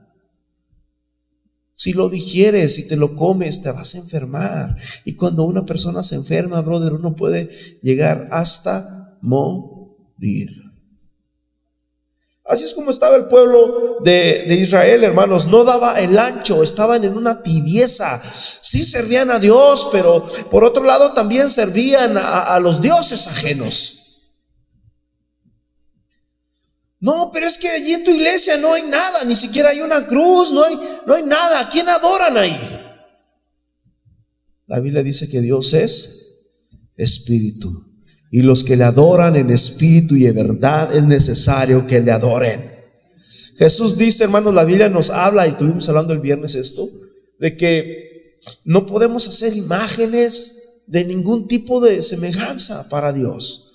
Si 1.72 1.94
lo 1.94 2.10
digieres, 2.10 2.76
si 2.76 2.88
te 2.88 2.98
lo 2.98 3.16
comes, 3.16 3.62
te 3.62 3.72
vas 3.72 3.96
a 3.96 4.00
enfermar. 4.00 4.76
Y 5.06 5.16
cuando 5.16 5.44
una 5.44 5.66
persona 5.66 6.04
se 6.04 6.16
enferma, 6.16 6.62
brother, 6.62 6.94
uno 6.94 7.16
puede 7.16 7.50
llegar 7.82 8.28
hasta 8.32 9.18
morir. 9.22 10.65
Así 12.48 12.64
es 12.64 12.76
como 12.76 12.92
estaba 12.92 13.16
el 13.16 13.26
pueblo 13.26 13.98
de, 14.02 14.46
Israel, 14.62 15.04
hermanos. 15.04 15.48
No 15.48 15.64
daba 15.64 16.00
el 16.00 16.18
ancho, 16.18 16.62
estaban 16.62 17.04
en 17.04 17.18
una 17.18 17.42
tibieza. 17.42 18.22
Sí 18.62 18.84
servían 18.84 19.32
a 19.32 19.40
Dios, 19.40 19.90
pero 19.92 20.24
por 20.52 20.64
otro 20.64 20.84
lado 20.84 21.12
también 21.14 21.50
servían 21.50 22.16
a, 22.18 22.60
los 22.60 22.82
dioses 22.82 23.26
ajenos. 23.26 24.02
No, 27.00 27.32
pero 27.34 27.48
es 27.48 27.58
que 27.58 27.70
allí 27.70 27.94
en 27.94 28.04
tu 28.04 28.12
iglesia 28.12 28.58
no 28.58 28.74
hay 28.74 28.84
nada, 28.84 29.26
ni 29.26 29.36
siquiera 29.36 29.70
hay 29.70 29.82
una 29.82 30.06
cruz, 30.06 30.52
no 30.52 30.64
hay, 30.64 30.80
no 31.06 31.16
hay 31.16 31.24
nada. 31.24 31.62
¿A 31.62 31.70
quién 31.70 31.90
adoran 31.90 32.38
ahí? 32.38 32.56
La 34.68 34.80
Biblia 34.80 35.02
dice 35.02 35.28
que 35.30 35.42
Dios 35.42 35.74
es 35.74 36.52
espíritu 36.96 37.95
y 38.32 38.42
los 38.42 38.64
que 38.64 38.76
le 38.76 38.84
adoran 38.84 39.36
en 39.36 39.50
espíritu 39.50 40.16
y 40.16 40.26
en 40.26 40.36
verdad 40.36 40.96
es 40.96 41.06
necesario 41.06 41.86
que 41.88 42.02
le 42.02 42.12
adoren. 42.12 42.72
Jesús 43.58 43.98
dice, 43.98 44.26
hermanos, 44.26 44.54
la 44.54 44.66
Biblia 44.66 44.90
nos 44.90 45.10
habla, 45.10 45.48
y 45.48 45.52
estuvimos 45.52 45.88
hablando 45.88 46.14
el 46.14 46.20
viernes 46.20 46.56
esto, 46.56 46.90
de 47.40 47.56
que 47.56 48.40
no 48.64 48.86
podemos 48.86 49.28
hacer 49.28 49.56
imágenes 49.56 50.84
de 50.88 51.06
ningún 51.06 51.48
tipo 51.48 51.80
de 51.80 52.02
semejanza 52.02 52.88
para 52.90 53.14
Dios. 53.14 53.75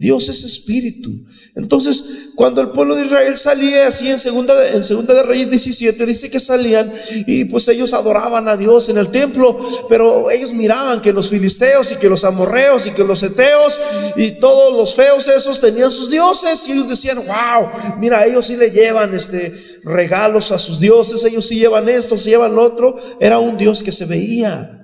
Dios 0.00 0.30
es 0.30 0.44
espíritu. 0.44 1.10
Entonces, 1.54 2.30
cuando 2.34 2.62
el 2.62 2.70
pueblo 2.70 2.96
de 2.96 3.04
Israel 3.04 3.36
salía 3.36 3.86
así 3.86 4.08
en 4.08 4.18
segunda, 4.18 4.54
en 4.70 4.82
segunda 4.82 5.12
de 5.12 5.24
Reyes 5.24 5.50
17, 5.50 6.06
dice 6.06 6.30
que 6.30 6.40
salían 6.40 6.90
y 7.26 7.44
pues 7.44 7.68
ellos 7.68 7.92
adoraban 7.92 8.48
a 8.48 8.56
Dios 8.56 8.88
en 8.88 8.96
el 8.96 9.10
templo, 9.10 9.60
pero 9.90 10.30
ellos 10.30 10.54
miraban 10.54 11.02
que 11.02 11.12
los 11.12 11.28
filisteos 11.28 11.92
y 11.92 11.96
que 11.96 12.08
los 12.08 12.24
amorreos 12.24 12.86
y 12.86 12.92
que 12.92 13.04
los 13.04 13.22
eteos 13.22 13.78
y 14.16 14.30
todos 14.40 14.72
los 14.72 14.94
feos 14.94 15.28
esos 15.28 15.60
tenían 15.60 15.92
sus 15.92 16.10
dioses 16.10 16.66
y 16.66 16.72
ellos 16.72 16.88
decían, 16.88 17.18
wow, 17.18 17.68
mira, 17.98 18.24
ellos 18.24 18.46
sí 18.46 18.56
le 18.56 18.70
llevan 18.70 19.14
este 19.14 19.54
regalos 19.84 20.50
a 20.50 20.58
sus 20.58 20.80
dioses, 20.80 21.22
ellos 21.24 21.46
sí 21.46 21.56
llevan 21.58 21.90
esto, 21.90 22.16
sí 22.16 22.30
llevan 22.30 22.54
lo 22.54 22.64
otro. 22.64 22.96
Era 23.20 23.38
un 23.38 23.58
Dios 23.58 23.82
que 23.82 23.92
se 23.92 24.06
veía. 24.06 24.78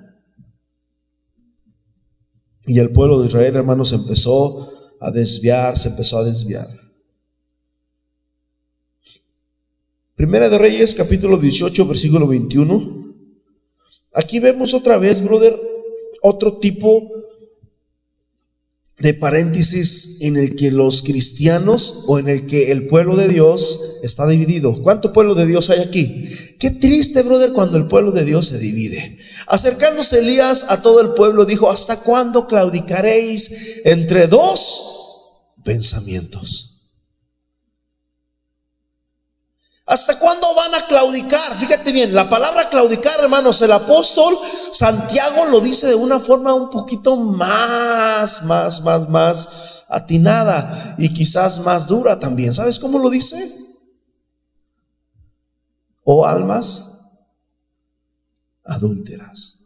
Y 2.67 2.77
el 2.77 2.91
pueblo 2.91 3.19
de 3.19 3.25
Israel, 3.25 3.55
hermanos, 3.55 3.93
empezó 3.93 4.76
a 4.99 5.11
desviar, 5.11 5.77
se 5.77 5.89
empezó 5.89 6.19
a 6.19 6.23
desviar. 6.23 6.67
Primera 10.15 10.49
de 10.49 10.57
Reyes, 10.57 10.95
capítulo 10.95 11.37
18, 11.37 11.85
versículo 11.85 12.27
21. 12.27 13.13
Aquí 14.13 14.39
vemos 14.39 14.73
otra 14.73 14.97
vez, 14.97 15.23
brother, 15.23 15.55
otro 16.23 16.57
tipo 16.57 17.26
de 18.99 19.13
paréntesis 19.13 20.17
en 20.21 20.37
el 20.37 20.55
que 20.55 20.71
los 20.71 21.03
cristianos 21.03 22.03
o 22.07 22.17
en 22.17 22.29
el 22.29 22.47
que 22.47 22.71
el 22.71 22.87
pueblo 22.87 23.15
de 23.15 23.27
Dios 23.27 23.79
está 24.01 24.27
dividido. 24.27 24.81
¿Cuánto 24.81 25.13
pueblo 25.13 25.35
de 25.35 25.45
Dios 25.45 25.69
hay 25.69 25.79
aquí? 25.79 26.27
Qué 26.57 26.71
triste, 26.71 27.21
brother, 27.21 27.51
cuando 27.53 27.77
el 27.77 27.87
pueblo 27.87 28.11
de 28.11 28.23
Dios 28.23 28.47
se 28.47 28.57
divide. 28.57 29.17
Acercándose 29.45 30.19
Elías 30.19 30.65
a 30.69 30.81
todo 30.81 31.01
el 31.01 31.09
pueblo, 31.09 31.45
dijo, 31.45 31.69
¿hasta 31.69 31.99
cuándo 32.01 32.47
claudicaréis 32.47 33.81
entre 33.85 34.25
dos 34.25 34.81
pensamientos? 35.63 36.76
¿Hasta 39.87 40.19
cuándo 40.19 40.53
van 40.53 40.75
a 40.75 40.85
claudicar? 40.85 41.57
Fíjate 41.57 41.93
bien, 41.93 42.13
la 42.13 42.27
palabra 42.27 42.67
claudicar, 42.67 43.21
hermanos, 43.21 43.61
el 43.61 43.71
apóstol 43.71 44.37
Santiago 44.73 45.45
lo 45.45 45.61
dice 45.61 45.87
de 45.87 45.95
una 45.95 46.19
forma 46.19 46.53
un 46.53 46.69
poquito 46.69 47.15
más, 47.15 48.43
más, 48.43 48.81
más, 48.81 49.07
más 49.07 49.85
atinada 49.87 50.95
y 50.97 51.13
quizás 51.13 51.59
más 51.59 51.87
dura 51.87 52.19
también. 52.19 52.53
¿Sabes 52.53 52.79
cómo 52.79 52.99
lo 52.99 53.09
dice? 53.09 53.49
O 56.03 56.25
almas 56.25 57.21
adúlteras. 58.65 59.56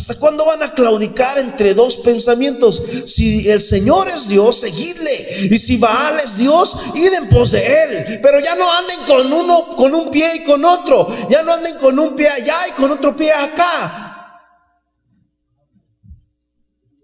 ¿Hasta 0.00 0.18
cuándo 0.18 0.46
van 0.46 0.62
a 0.62 0.72
claudicar 0.72 1.36
entre 1.36 1.74
dos 1.74 1.98
pensamientos? 1.98 2.82
Si 3.04 3.46
el 3.50 3.60
Señor 3.60 4.08
es 4.08 4.28
Dios, 4.28 4.56
seguidle. 4.56 5.50
Y 5.50 5.58
si 5.58 5.76
Baal 5.76 6.18
es 6.18 6.38
Dios, 6.38 6.74
id 6.94 7.12
en 7.12 7.28
pos 7.28 7.50
de 7.50 7.58
él. 7.66 8.18
Pero 8.22 8.40
ya 8.40 8.56
no 8.56 8.72
anden 8.72 8.96
con 9.06 9.30
uno, 9.30 9.76
con 9.76 9.94
un 9.94 10.10
pie 10.10 10.36
y 10.36 10.44
con 10.44 10.64
otro. 10.64 11.06
Ya 11.28 11.42
no 11.42 11.52
anden 11.52 11.76
con 11.76 11.98
un 11.98 12.16
pie 12.16 12.28
allá 12.28 12.56
y 12.68 12.80
con 12.80 12.90
otro 12.90 13.14
pie 13.14 13.30
acá. 13.30 14.40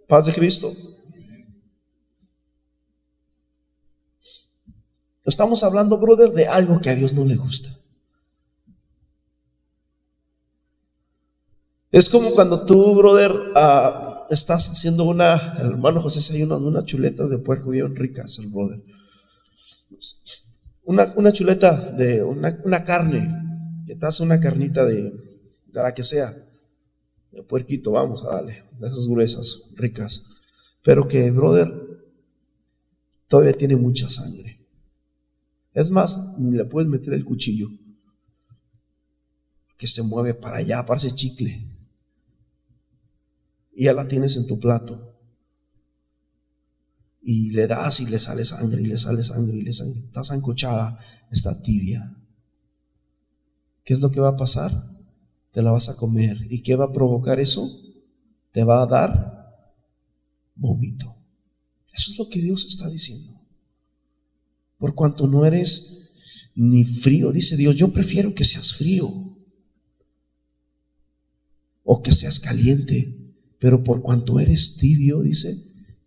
Paz 0.09 0.25
de 0.25 0.33
Cristo. 0.33 0.73
Estamos 5.27 5.63
hablando, 5.65 5.99
brother, 5.99 6.31
de 6.31 6.47
algo 6.47 6.81
que 6.81 6.89
a 6.89 6.95
Dios 6.95 7.13
no 7.13 7.27
le 7.27 7.37
gusta. 7.37 7.76
Es 11.97 12.11
como 12.11 12.31
cuando 12.33 12.67
tú, 12.67 12.95
brother, 12.95 13.33
ah, 13.55 14.27
estás 14.29 14.69
haciendo 14.69 15.05
una, 15.05 15.55
hermano 15.61 16.03
José 16.03 16.21
se 16.21 16.35
hay 16.35 16.43
unas 16.43 16.85
chuletas 16.85 17.31
de 17.31 17.39
puerco 17.39 17.71
bien 17.71 17.97
ricas, 17.97 18.39
el 18.39 18.49
brother. 18.49 18.83
Una, 20.85 21.11
una 21.17 21.33
chuleta 21.33 21.93
de 21.93 22.23
una, 22.23 22.61
una 22.65 22.85
carne, 22.85 23.27
que 23.87 23.97
te 23.97 24.05
hace 24.05 24.23
una 24.23 24.39
carnita 24.39 24.85
de, 24.85 25.05
de 25.05 25.83
la 25.83 25.95
que 25.95 26.05
sea, 26.05 26.35
de 27.33 27.43
puerquito, 27.43 27.93
vamos 27.93 28.23
a 28.25 28.35
darle, 28.35 28.63
de 28.79 28.89
esas 28.89 29.09
gruesas, 29.09 29.71
ricas. 29.77 30.23
Pero 30.83 31.09
que, 31.09 31.31
brother, 31.31 31.73
todavía 33.27 33.55
tiene 33.55 33.77
mucha 33.77 34.11
sangre. 34.11 34.61
Es 35.73 35.89
más, 35.89 36.37
ni 36.37 36.55
le 36.59 36.67
puedes 36.67 36.91
meter 36.91 37.15
el 37.15 37.25
cuchillo, 37.25 37.71
que 39.79 39.87
se 39.87 40.03
mueve 40.03 40.35
para 40.35 40.59
allá, 40.59 40.85
parece 40.85 41.13
chicle. 41.13 41.76
Y 43.77 43.85
ya 43.85 43.93
la 43.93 44.09
tienes 44.09 44.37
en 44.37 44.47
tu 44.47 44.59
plato. 44.59 45.15
Y 47.23 47.51
le 47.51 47.67
das 47.67 48.01
y 48.01 48.07
le 48.07 48.19
sale 48.19 48.47
sangre, 48.47 48.81
y 48.81 48.87
le 48.87 48.99
sale 48.99 49.23
sangre, 49.23 49.59
y 49.59 49.63
le 49.63 49.73
sale. 49.75 49.93
Está 50.07 50.25
zancochada, 50.25 50.99
está 51.31 51.63
tibia. 51.63 52.17
¿Qué 53.85 53.93
es 53.93 54.01
lo 54.01 54.11
que 54.11 54.21
va 54.21 54.31
a 54.31 54.37
pasar? 54.37 54.73
Te 55.53 55.61
la 55.63 55.73
vas 55.73 55.91
a 55.91 55.97
comer. 55.97 56.47
¿Y 56.49 56.63
qué 56.63 56.75
va 56.75 56.87
a 56.87 56.93
provocar 56.93 57.39
eso? 57.39 57.71
Te 58.51 58.65
va 58.65 58.83
a 58.83 58.87
dar 58.87 59.77
vómito. 60.55 61.15
Eso 61.93 62.13
es 62.13 62.19
lo 62.19 62.31
que 62.31 62.41
Dios 62.41 62.65
está 62.65 62.89
diciendo. 62.89 63.35
Por 64.79 64.95
cuanto 64.95 65.27
no 65.27 65.45
eres 65.45 66.51
ni 66.55 66.83
frío, 66.85 67.31
dice 67.31 67.59
Dios, 67.59 67.77
yo 67.77 67.93
prefiero 67.93 68.35
que 68.35 68.45
seas 68.45 68.73
frío 68.73 69.13
o 71.85 72.03
que 72.03 72.13
seas 72.13 72.41
caliente, 72.41 73.26
pero 73.59 73.83
por 73.83 74.03
cuanto 74.03 74.39
eres 74.39 74.77
tibio, 74.77 75.23
dice, 75.23 75.57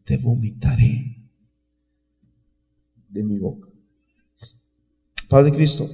te 0.03 0.17
vomitaré 0.17 1.17
de 3.09 3.23
mi 3.23 3.37
boca. 3.37 3.67
Padre 5.27 5.51
Cristo, 5.51 5.87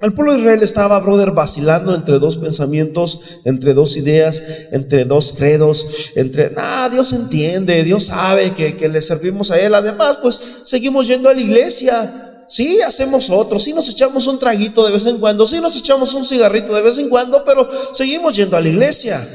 el 0.00 0.12
pueblo 0.14 0.32
de 0.32 0.38
Israel 0.38 0.62
estaba, 0.62 1.00
brother, 1.00 1.32
vacilando 1.32 1.92
entre 1.92 2.20
dos 2.20 2.36
pensamientos, 2.36 3.40
entre 3.44 3.74
dos 3.74 3.96
ideas, 3.96 4.42
entre 4.70 5.04
dos 5.04 5.32
credos, 5.36 5.86
entre, 6.14 6.52
ah, 6.56 6.88
Dios 6.92 7.12
entiende, 7.12 7.82
Dios 7.82 8.04
sabe 8.04 8.54
que, 8.54 8.76
que 8.76 8.88
le 8.88 9.02
servimos 9.02 9.50
a 9.50 9.58
Él. 9.58 9.74
Además, 9.74 10.18
pues 10.22 10.40
seguimos 10.64 11.08
yendo 11.08 11.28
a 11.28 11.34
la 11.34 11.40
iglesia. 11.40 12.44
Sí, 12.48 12.80
hacemos 12.80 13.28
otro, 13.28 13.58
sí 13.58 13.72
nos 13.72 13.88
echamos 13.88 14.26
un 14.26 14.38
traguito 14.38 14.86
de 14.86 14.92
vez 14.92 15.04
en 15.04 15.18
cuando, 15.18 15.44
sí 15.44 15.60
nos 15.60 15.76
echamos 15.76 16.14
un 16.14 16.24
cigarrito 16.24 16.72
de 16.74 16.80
vez 16.80 16.96
en 16.96 17.10
cuando, 17.10 17.44
pero 17.44 17.68
seguimos 17.92 18.34
yendo 18.36 18.56
a 18.56 18.60
la 18.60 18.68
iglesia. 18.68 19.26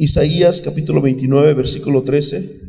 Isaías 0.00 0.60
capítulo 0.60 1.02
29, 1.02 1.54
versículo 1.54 2.02
13. 2.02 2.60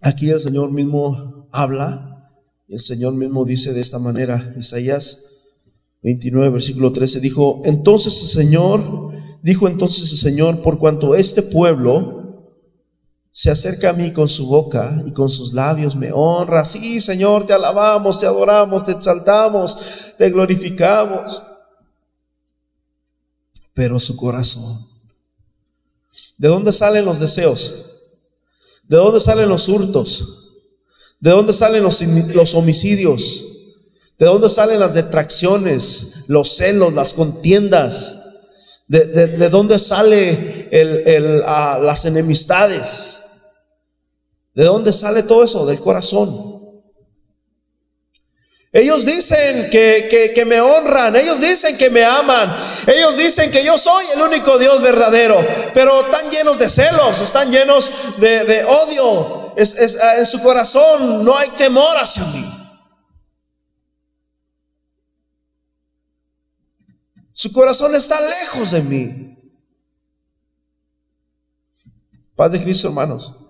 Aquí 0.00 0.30
el 0.30 0.40
Señor 0.40 0.72
mismo 0.72 1.48
habla, 1.52 2.32
el 2.66 2.80
Señor 2.80 3.12
mismo 3.12 3.44
dice 3.44 3.74
de 3.74 3.82
esta 3.82 3.98
manera, 3.98 4.54
Isaías 4.58 5.50
29, 6.02 6.48
versículo 6.48 6.92
13, 6.92 7.20
dijo, 7.20 7.60
entonces 7.66 8.22
el 8.22 8.28
Señor, 8.28 9.12
dijo 9.42 9.68
entonces 9.68 10.10
el 10.12 10.18
Señor, 10.18 10.62
por 10.62 10.78
cuanto 10.78 11.14
este 11.14 11.42
pueblo 11.42 12.54
se 13.32 13.50
acerca 13.50 13.90
a 13.90 13.92
mí 13.92 14.12
con 14.12 14.28
su 14.28 14.46
boca 14.46 15.02
y 15.06 15.12
con 15.12 15.28
sus 15.28 15.52
labios 15.52 15.94
me 15.94 16.10
honra, 16.10 16.64
sí 16.64 17.00
Señor, 17.00 17.46
te 17.46 17.52
alabamos, 17.52 18.18
te 18.18 18.24
adoramos, 18.24 18.82
te 18.82 18.92
exaltamos, 18.92 19.76
te 20.16 20.30
glorificamos, 20.30 21.42
pero 23.74 23.98
su 24.00 24.16
corazón, 24.16 24.78
¿de 26.38 26.48
dónde 26.48 26.72
salen 26.72 27.04
los 27.04 27.18
deseos? 27.18 27.90
¿De 28.88 28.96
dónde 28.96 29.20
salen 29.20 29.48
los 29.48 29.68
hurtos? 29.68 30.44
¿De 31.20 31.30
dónde 31.30 31.52
salen 31.52 31.82
los, 31.82 32.54
homicidios? 32.54 33.44
¿De 34.18 34.26
dónde 34.26 34.48
salen 34.48 34.78
las 34.78 34.94
detracciones, 34.94 36.24
los 36.28 36.56
celos, 36.56 36.92
las 36.92 37.14
contiendas? 37.14 38.20
¿De, 38.86 39.48
dónde 39.48 39.78
sale 39.78 40.68
las 41.40 42.04
enemistades? 42.04 43.16
¿De 44.54 44.64
dónde 44.64 44.92
sale 44.92 45.22
todo 45.22 45.44
eso? 45.44 45.64
Del 45.64 45.80
corazón. 45.80 46.53
Ellos 48.76 49.06
dicen 49.06 49.70
que, 49.70 50.42
me 50.44 50.60
honran, 50.60 51.14
ellos 51.14 51.40
dicen 51.40 51.78
que 51.78 51.90
me 51.90 52.04
aman, 52.04 52.52
ellos 52.88 53.16
dicen 53.16 53.48
que 53.48 53.64
yo 53.64 53.78
soy 53.78 54.04
el 54.16 54.20
único 54.20 54.58
Dios 54.58 54.82
verdadero, 54.82 55.46
pero 55.72 56.00
están 56.00 56.28
llenos 56.28 56.58
de 56.58 56.68
celos, 56.68 57.20
están 57.20 57.52
llenos 57.52 57.88
de, 58.16 58.64
odio, 58.64 59.52
en 59.56 60.26
su 60.26 60.42
corazón 60.42 61.24
no 61.24 61.38
hay 61.38 61.50
temor 61.50 61.96
hacia 61.96 62.24
mí. 62.24 62.44
Su 67.32 67.52
corazón 67.52 67.94
está 67.94 68.20
lejos 68.20 68.72
de 68.72 68.82
mí. 68.82 69.38
Padre 72.34 72.60
Cristo, 72.60 72.88
hermanos. 72.88 73.43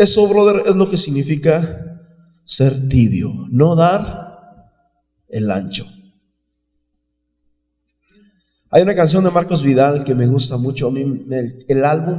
Eso, 0.00 0.26
brother, 0.26 0.62
es 0.66 0.74
lo 0.76 0.88
que 0.88 0.96
significa 0.96 2.00
ser 2.46 2.88
tibio, 2.88 3.30
no 3.50 3.76
dar 3.76 4.70
el 5.28 5.50
ancho. 5.50 5.86
Hay 8.70 8.82
una 8.82 8.94
canción 8.94 9.24
de 9.24 9.30
Marcos 9.30 9.62
Vidal 9.62 10.02
que 10.02 10.14
me 10.14 10.26
gusta 10.26 10.56
mucho. 10.56 10.88
A 10.88 10.90
mí, 10.90 11.26
el, 11.68 11.84
álbum, 11.84 12.16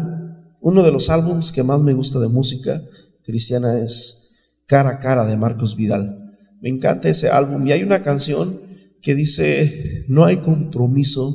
uno 0.61 0.83
de 0.83 0.91
los 0.91 1.09
álbums 1.09 1.51
que 1.51 1.63
más 1.63 1.81
me 1.81 1.93
gusta 1.93 2.19
de 2.19 2.27
música 2.27 2.83
cristiana 3.23 3.79
es 3.79 4.59
Cara 4.67 4.89
a 4.91 4.99
Cara 4.99 5.25
de 5.25 5.35
Marcos 5.35 5.75
Vidal. 5.75 6.37
Me 6.61 6.69
encanta 6.69 7.09
ese 7.09 7.29
álbum 7.29 7.65
y 7.65 7.71
hay 7.71 7.81
una 7.81 8.03
canción 8.03 8.59
que 9.01 9.15
dice, 9.15 10.05
no 10.07 10.23
hay 10.25 10.37
compromiso 10.37 11.33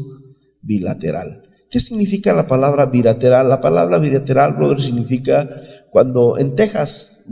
bilateral. 0.62 1.42
¿Qué 1.70 1.80
significa 1.80 2.32
la 2.32 2.46
palabra 2.46 2.86
bilateral? 2.86 3.48
La 3.48 3.60
palabra 3.60 3.98
bilateral, 3.98 4.54
brother, 4.54 4.80
significa 4.80 5.48
cuando 5.90 6.38
en 6.38 6.54
Texas, 6.54 7.28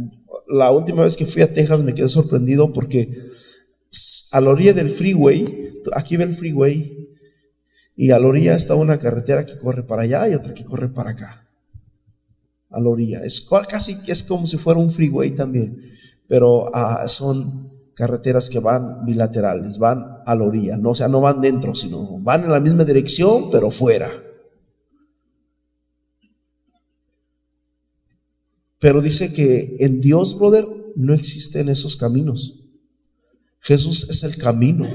la 0.49 0.70
última 0.70 1.03
vez 1.03 1.16
que 1.16 1.27
fui 1.27 1.42
a 1.42 1.53
Texas 1.53 1.81
me 1.81 1.94
quedé 1.94 2.09
sorprendido 2.09 2.73
porque 2.73 3.33
a 4.33 4.40
la 4.40 4.51
orilla 4.51 4.73
del 4.73 4.90
freeway, 4.90 5.70
aquí 5.92 6.16
ve 6.16 6.25
el 6.25 6.35
freeway, 6.35 7.09
y 7.97 8.11
a 8.11 8.18
la 8.18 8.27
orilla 8.27 8.55
está 8.55 8.75
una 8.75 8.99
carretera 8.99 9.47
que 9.47 9.57
corre 9.59 9.85
para 9.85 10.03
allá 10.03 10.29
y 10.29 10.35
otra 10.35 10.53
que 10.53 10.64
corre 10.64 10.88
para 10.88 11.11
acá. 11.11 11.47
A 12.70 12.81
la 12.81 12.88
orilla. 12.88 13.20
Es 13.25 13.49
casi 13.68 14.03
que 14.03 14.11
es 14.11 14.25
como 14.25 14.47
si 14.47 14.57
fuera 14.57 14.81
un 14.81 14.90
freeway 14.90 15.31
también, 15.31 15.81
pero 16.27 16.75
ah, 16.75 17.07
son 17.07 17.70
carreteras 17.94 18.51
que 18.51 18.59
van 18.59 19.05
bilaterales, 19.05 19.79
van 19.79 20.18
a 20.27 20.35
la 20.35 20.44
orilla, 20.44 20.77
no, 20.77 20.90
o 20.90 20.94
sea, 20.97 21.07
no 21.07 21.20
van 21.20 21.40
dentro, 21.40 21.75
sino 21.77 22.18
van 22.18 22.42
en 22.42 22.51
la 22.51 22.59
misma 22.59 22.85
dirección, 22.85 23.51
pero 23.53 23.70
fuera. 23.70 24.11
Pero 28.79 29.01
dice 29.01 29.33
que 29.33 29.77
en 29.81 30.01
Dios, 30.01 30.39
brother, 30.39 30.67
no 30.97 31.15
existen 31.15 31.69
esos 31.69 31.97
caminos. 31.97 32.61
Jesús 33.61 34.09
es 34.11 34.23
el 34.25 34.37
camino. 34.37 34.87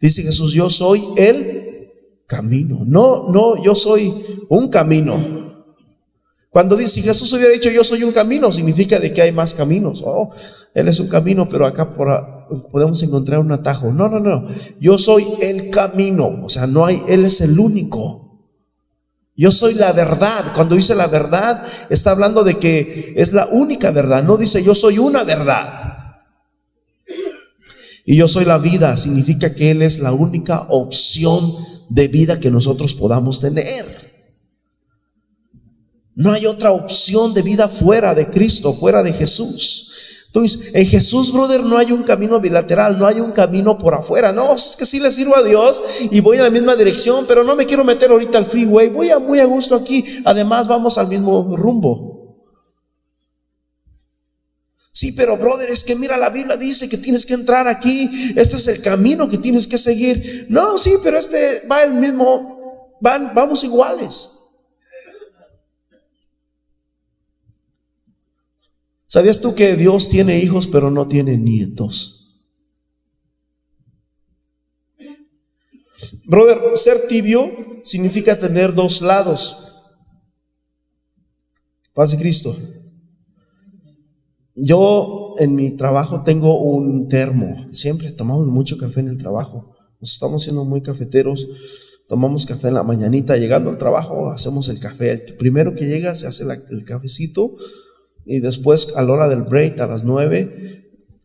Dice 0.00 0.22
Jesús, 0.22 0.52
yo 0.52 0.70
soy 0.70 1.02
el 1.16 1.90
camino. 2.26 2.84
No, 2.86 3.28
no, 3.28 3.62
yo 3.62 3.74
soy 3.74 4.14
un 4.48 4.68
camino. 4.68 5.18
Cuando 6.48 6.76
dice, 6.76 6.94
si 6.94 7.02
Jesús 7.02 7.32
hubiera 7.32 7.52
dicho 7.52 7.70
yo 7.70 7.84
soy 7.84 8.02
un 8.02 8.12
camino, 8.12 8.50
significa 8.50 8.98
de 8.98 9.12
que 9.12 9.22
hay 9.22 9.30
más 9.30 9.54
caminos. 9.54 10.02
Oh, 10.04 10.32
Él 10.74 10.88
es 10.88 10.98
un 10.98 11.08
camino, 11.08 11.48
pero 11.48 11.66
acá 11.66 11.94
podemos 12.72 13.00
encontrar 13.02 13.40
un 13.40 13.52
atajo. 13.52 13.92
No, 13.92 14.08
no, 14.08 14.18
no. 14.18 14.48
Yo 14.80 14.98
soy 14.98 15.24
el 15.42 15.70
camino. 15.70 16.44
O 16.44 16.48
sea, 16.48 16.66
no 16.66 16.86
hay, 16.86 17.00
Él 17.08 17.24
es 17.24 17.40
el 17.40 17.58
único. 17.58 18.29
Yo 19.40 19.50
soy 19.50 19.72
la 19.72 19.94
verdad. 19.94 20.52
Cuando 20.54 20.76
dice 20.76 20.94
la 20.94 21.06
verdad, 21.06 21.66
está 21.88 22.10
hablando 22.10 22.44
de 22.44 22.58
que 22.58 23.14
es 23.16 23.32
la 23.32 23.46
única 23.46 23.90
verdad. 23.90 24.22
No 24.22 24.36
dice 24.36 24.62
yo 24.62 24.74
soy 24.74 24.98
una 24.98 25.24
verdad. 25.24 26.18
Y 28.04 28.16
yo 28.18 28.28
soy 28.28 28.44
la 28.44 28.58
vida. 28.58 28.94
Significa 28.98 29.54
que 29.54 29.70
Él 29.70 29.80
es 29.80 29.98
la 29.98 30.12
única 30.12 30.66
opción 30.68 31.50
de 31.88 32.08
vida 32.08 32.38
que 32.38 32.50
nosotros 32.50 32.92
podamos 32.92 33.40
tener. 33.40 33.86
No 36.14 36.32
hay 36.32 36.44
otra 36.44 36.72
opción 36.72 37.32
de 37.32 37.40
vida 37.40 37.70
fuera 37.70 38.14
de 38.14 38.28
Cristo, 38.28 38.74
fuera 38.74 39.02
de 39.02 39.14
Jesús. 39.14 39.89
Entonces, 40.32 40.72
en 40.74 40.86
Jesús, 40.86 41.32
brother, 41.32 41.64
no 41.64 41.76
hay 41.76 41.90
un 41.90 42.04
camino 42.04 42.38
bilateral, 42.38 42.96
no 42.96 43.04
hay 43.04 43.18
un 43.18 43.32
camino 43.32 43.76
por 43.76 43.94
afuera. 43.94 44.32
No, 44.32 44.54
es 44.54 44.76
que 44.78 44.86
sí 44.86 45.00
le 45.00 45.10
sirvo 45.10 45.36
a 45.36 45.42
Dios 45.42 45.82
y 46.08 46.20
voy 46.20 46.36
en 46.36 46.44
la 46.44 46.50
misma 46.50 46.76
dirección, 46.76 47.24
pero 47.26 47.42
no 47.42 47.56
me 47.56 47.66
quiero 47.66 47.82
meter 47.82 48.12
ahorita 48.12 48.38
al 48.38 48.46
freeway. 48.46 48.90
Voy 48.90 49.10
a 49.10 49.18
muy 49.18 49.40
a 49.40 49.44
gusto 49.44 49.74
aquí. 49.74 50.04
Además, 50.24 50.68
vamos 50.68 50.98
al 50.98 51.08
mismo 51.08 51.56
rumbo. 51.56 52.10
Sí, 54.92 55.10
pero 55.12 55.36
brother, 55.36 55.68
es 55.70 55.82
que 55.82 55.96
mira, 55.96 56.16
la 56.16 56.30
Biblia 56.30 56.56
dice 56.56 56.88
que 56.88 56.98
tienes 56.98 57.26
que 57.26 57.34
entrar 57.34 57.66
aquí, 57.66 58.34
este 58.36 58.56
es 58.56 58.68
el 58.68 58.82
camino 58.82 59.28
que 59.28 59.38
tienes 59.38 59.66
que 59.66 59.78
seguir. 59.78 60.46
No, 60.48 60.78
sí, 60.78 60.92
pero 61.02 61.18
este 61.18 61.66
va 61.66 61.82
el 61.82 61.94
mismo, 61.94 62.96
van, 63.00 63.34
vamos 63.34 63.64
iguales. 63.64 64.39
¿Sabías 69.10 69.40
tú 69.40 69.56
que 69.56 69.74
Dios 69.74 70.08
tiene 70.08 70.38
hijos 70.38 70.68
pero 70.68 70.88
no 70.88 71.08
tiene 71.08 71.36
nietos? 71.36 72.38
Brother, 76.24 76.58
ser 76.76 77.08
tibio 77.08 77.50
significa 77.82 78.38
tener 78.38 78.72
dos 78.72 79.02
lados. 79.02 79.88
Paz 81.92 82.12
de 82.12 82.18
Cristo. 82.18 82.54
Yo 84.54 85.34
en 85.38 85.56
mi 85.56 85.72
trabajo 85.76 86.22
tengo 86.22 86.60
un 86.60 87.08
termo. 87.08 87.66
Siempre 87.72 88.12
tomamos 88.12 88.46
mucho 88.46 88.78
café 88.78 89.00
en 89.00 89.08
el 89.08 89.18
trabajo. 89.18 89.76
Nos 90.00 90.12
estamos 90.12 90.44
siendo 90.44 90.64
muy 90.64 90.82
cafeteros. 90.82 91.48
Tomamos 92.06 92.46
café 92.46 92.68
en 92.68 92.74
la 92.74 92.84
mañanita. 92.84 93.36
Llegando 93.36 93.70
al 93.70 93.76
trabajo, 93.78 94.30
hacemos 94.30 94.68
el 94.68 94.78
café. 94.78 95.10
El 95.10 95.36
primero 95.36 95.74
que 95.74 95.86
llega 95.86 96.14
se 96.14 96.28
hace 96.28 96.44
el 96.44 96.84
cafecito. 96.84 97.56
Y 98.30 98.38
después, 98.38 98.92
a 98.94 99.02
la 99.02 99.12
hora 99.12 99.28
del 99.28 99.42
break, 99.42 99.80
a 99.80 99.88
las 99.88 100.04
nueve, 100.04 100.84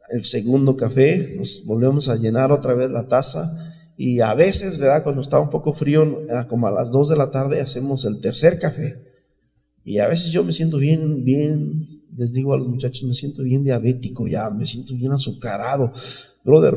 el 0.09 0.23
segundo 0.23 0.75
café. 0.75 1.35
Nos 1.37 1.63
volvemos 1.63 2.09
a 2.09 2.15
llenar 2.15 2.51
otra 2.51 2.73
vez 2.73 2.89
la 2.89 3.07
taza. 3.07 3.47
Y 3.95 4.21
a 4.21 4.33
veces, 4.33 4.79
¿verdad? 4.79 5.03
Cuando 5.03 5.21
está 5.21 5.39
un 5.39 5.51
poco 5.51 5.71
frío, 5.73 6.25
como 6.49 6.65
a 6.65 6.71
las 6.71 6.89
dos 6.89 7.07
de 7.09 7.15
la 7.15 7.29
tarde, 7.29 7.61
hacemos 7.61 8.05
el 8.05 8.21
tercer 8.21 8.57
café. 8.57 8.95
Y 9.83 9.99
a 9.99 10.07
veces 10.07 10.31
yo 10.31 10.43
me 10.43 10.51
siento 10.51 10.79
bien, 10.79 11.23
bien 11.23 11.87
les 12.15 12.33
digo 12.33 12.55
a 12.55 12.57
los 12.57 12.67
muchachos, 12.67 13.03
me 13.03 13.13
siento 13.13 13.43
bien 13.43 13.63
diabético 13.63 14.27
ya, 14.27 14.49
me 14.49 14.65
siento 14.65 14.95
bien 14.95 15.11
azucarado. 15.11 15.93
Brother, 16.43 16.75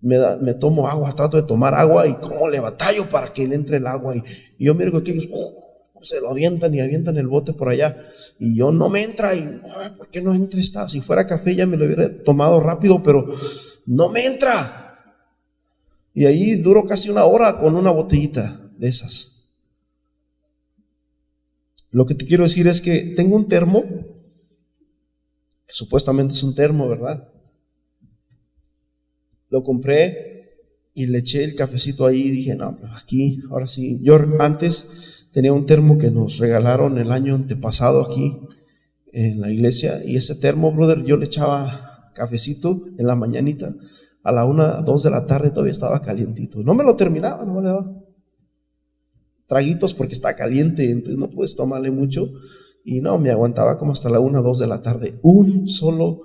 me, 0.00 0.18
me 0.42 0.54
tomo 0.54 0.88
agua, 0.88 1.14
trato 1.14 1.36
de 1.36 1.44
tomar 1.44 1.72
agua 1.72 2.08
y 2.08 2.14
cómo 2.14 2.48
le 2.48 2.58
batallo 2.58 3.08
para 3.08 3.28
que 3.28 3.46
le 3.46 3.54
entre 3.54 3.76
el 3.76 3.86
agua. 3.86 4.16
Y, 4.16 4.24
yo 4.58 4.74
miro 4.74 4.90
que 4.90 4.98
aquellos 4.98 5.28
uh, 5.30 5.65
se 6.02 6.20
lo 6.20 6.30
avientan 6.30 6.74
y 6.74 6.80
avientan 6.80 7.16
el 7.16 7.26
bote 7.26 7.52
por 7.52 7.68
allá. 7.68 7.96
Y 8.38 8.56
yo 8.56 8.72
no 8.72 8.88
me 8.88 9.02
entra 9.02 9.34
y, 9.34 9.60
¿por 9.96 10.08
qué 10.08 10.22
no 10.22 10.34
entra 10.34 10.60
esta? 10.60 10.88
Si 10.88 11.00
fuera 11.00 11.26
café 11.26 11.54
ya 11.54 11.66
me 11.66 11.76
lo 11.76 11.86
hubiera 11.86 12.22
tomado 12.22 12.60
rápido, 12.60 13.02
pero 13.02 13.32
no 13.86 14.08
me 14.10 14.26
entra. 14.26 15.22
Y 16.14 16.26
ahí 16.26 16.56
duro 16.56 16.84
casi 16.84 17.10
una 17.10 17.24
hora 17.24 17.58
con 17.58 17.76
una 17.76 17.90
botellita 17.90 18.70
de 18.78 18.88
esas. 18.88 19.58
Lo 21.90 22.04
que 22.06 22.14
te 22.14 22.26
quiero 22.26 22.44
decir 22.44 22.66
es 22.68 22.80
que 22.80 23.14
tengo 23.16 23.36
un 23.36 23.48
termo 23.48 23.84
supuestamente 25.68 26.34
es 26.34 26.42
un 26.42 26.54
termo, 26.54 26.88
¿verdad? 26.88 27.28
Lo 29.48 29.62
compré 29.62 30.50
y 30.94 31.06
le 31.06 31.18
eché 31.18 31.44
el 31.44 31.54
cafecito 31.54 32.06
ahí 32.06 32.22
y 32.22 32.30
dije, 32.30 32.54
no, 32.54 32.78
pues 32.78 32.92
aquí, 32.94 33.42
ahora 33.50 33.66
sí. 33.66 34.00
Yo 34.02 34.18
antes 34.38 35.15
tenía 35.36 35.52
un 35.52 35.66
termo 35.66 35.98
que 35.98 36.10
nos 36.10 36.38
regalaron 36.38 36.96
el 36.96 37.12
año 37.12 37.34
antepasado 37.34 38.00
aquí 38.00 38.40
en 39.12 39.42
la 39.42 39.52
iglesia 39.52 40.02
y 40.02 40.16
ese 40.16 40.36
termo, 40.36 40.72
brother, 40.72 41.04
yo 41.04 41.18
le 41.18 41.26
echaba 41.26 42.10
cafecito 42.14 42.80
en 42.96 43.06
la 43.06 43.16
mañanita. 43.16 43.74
A 44.22 44.32
la 44.32 44.46
una, 44.46 44.80
dos 44.80 45.02
de 45.02 45.10
la 45.10 45.26
tarde 45.26 45.50
todavía 45.50 45.72
estaba 45.72 46.00
calientito. 46.00 46.62
No 46.62 46.72
me 46.72 46.84
lo 46.84 46.96
terminaba, 46.96 47.44
no 47.44 47.52
me 47.52 47.60
le 47.60 47.66
daba 47.68 48.02
traguitos 49.46 49.92
porque 49.92 50.14
está 50.14 50.34
caliente, 50.34 50.90
entonces 50.90 51.18
no 51.18 51.28
puedes 51.28 51.54
tomarle 51.54 51.90
mucho. 51.90 52.32
Y 52.82 53.02
no, 53.02 53.18
me 53.18 53.30
aguantaba 53.30 53.78
como 53.78 53.92
hasta 53.92 54.08
la 54.08 54.20
una, 54.20 54.40
dos 54.40 54.58
de 54.58 54.68
la 54.68 54.80
tarde. 54.80 55.20
Un 55.20 55.68
solo 55.68 56.22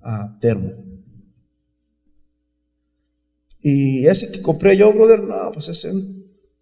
ah, 0.00 0.38
termo. 0.40 0.72
Y 3.60 4.06
ese 4.06 4.32
que 4.32 4.40
compré 4.40 4.78
yo, 4.78 4.94
brother, 4.94 5.24
no, 5.24 5.52
pues 5.52 5.68
ese 5.68 5.92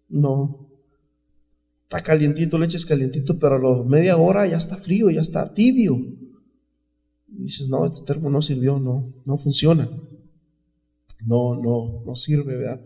no. 0.09 0.64
Está 1.85 2.01
calientito, 2.01 2.57
leche 2.57 2.77
es 2.77 2.85
calientito, 2.85 3.37
pero 3.37 3.55
a 3.55 3.59
la 3.59 3.83
media 3.83 4.17
hora 4.17 4.47
ya 4.47 4.57
está 4.57 4.75
frío, 4.75 5.11
ya 5.11 5.21
está 5.21 5.53
tibio. 5.53 5.95
Dices, 7.27 7.69
no, 7.69 7.85
este 7.85 8.03
termo 8.05 8.29
no 8.31 8.41
sirvió, 8.41 8.79
no, 8.79 9.13
no 9.23 9.37
funciona. 9.37 9.87
No, 11.25 11.55
no, 11.55 12.03
no 12.03 12.15
sirve, 12.15 12.57
¿verdad? 12.57 12.81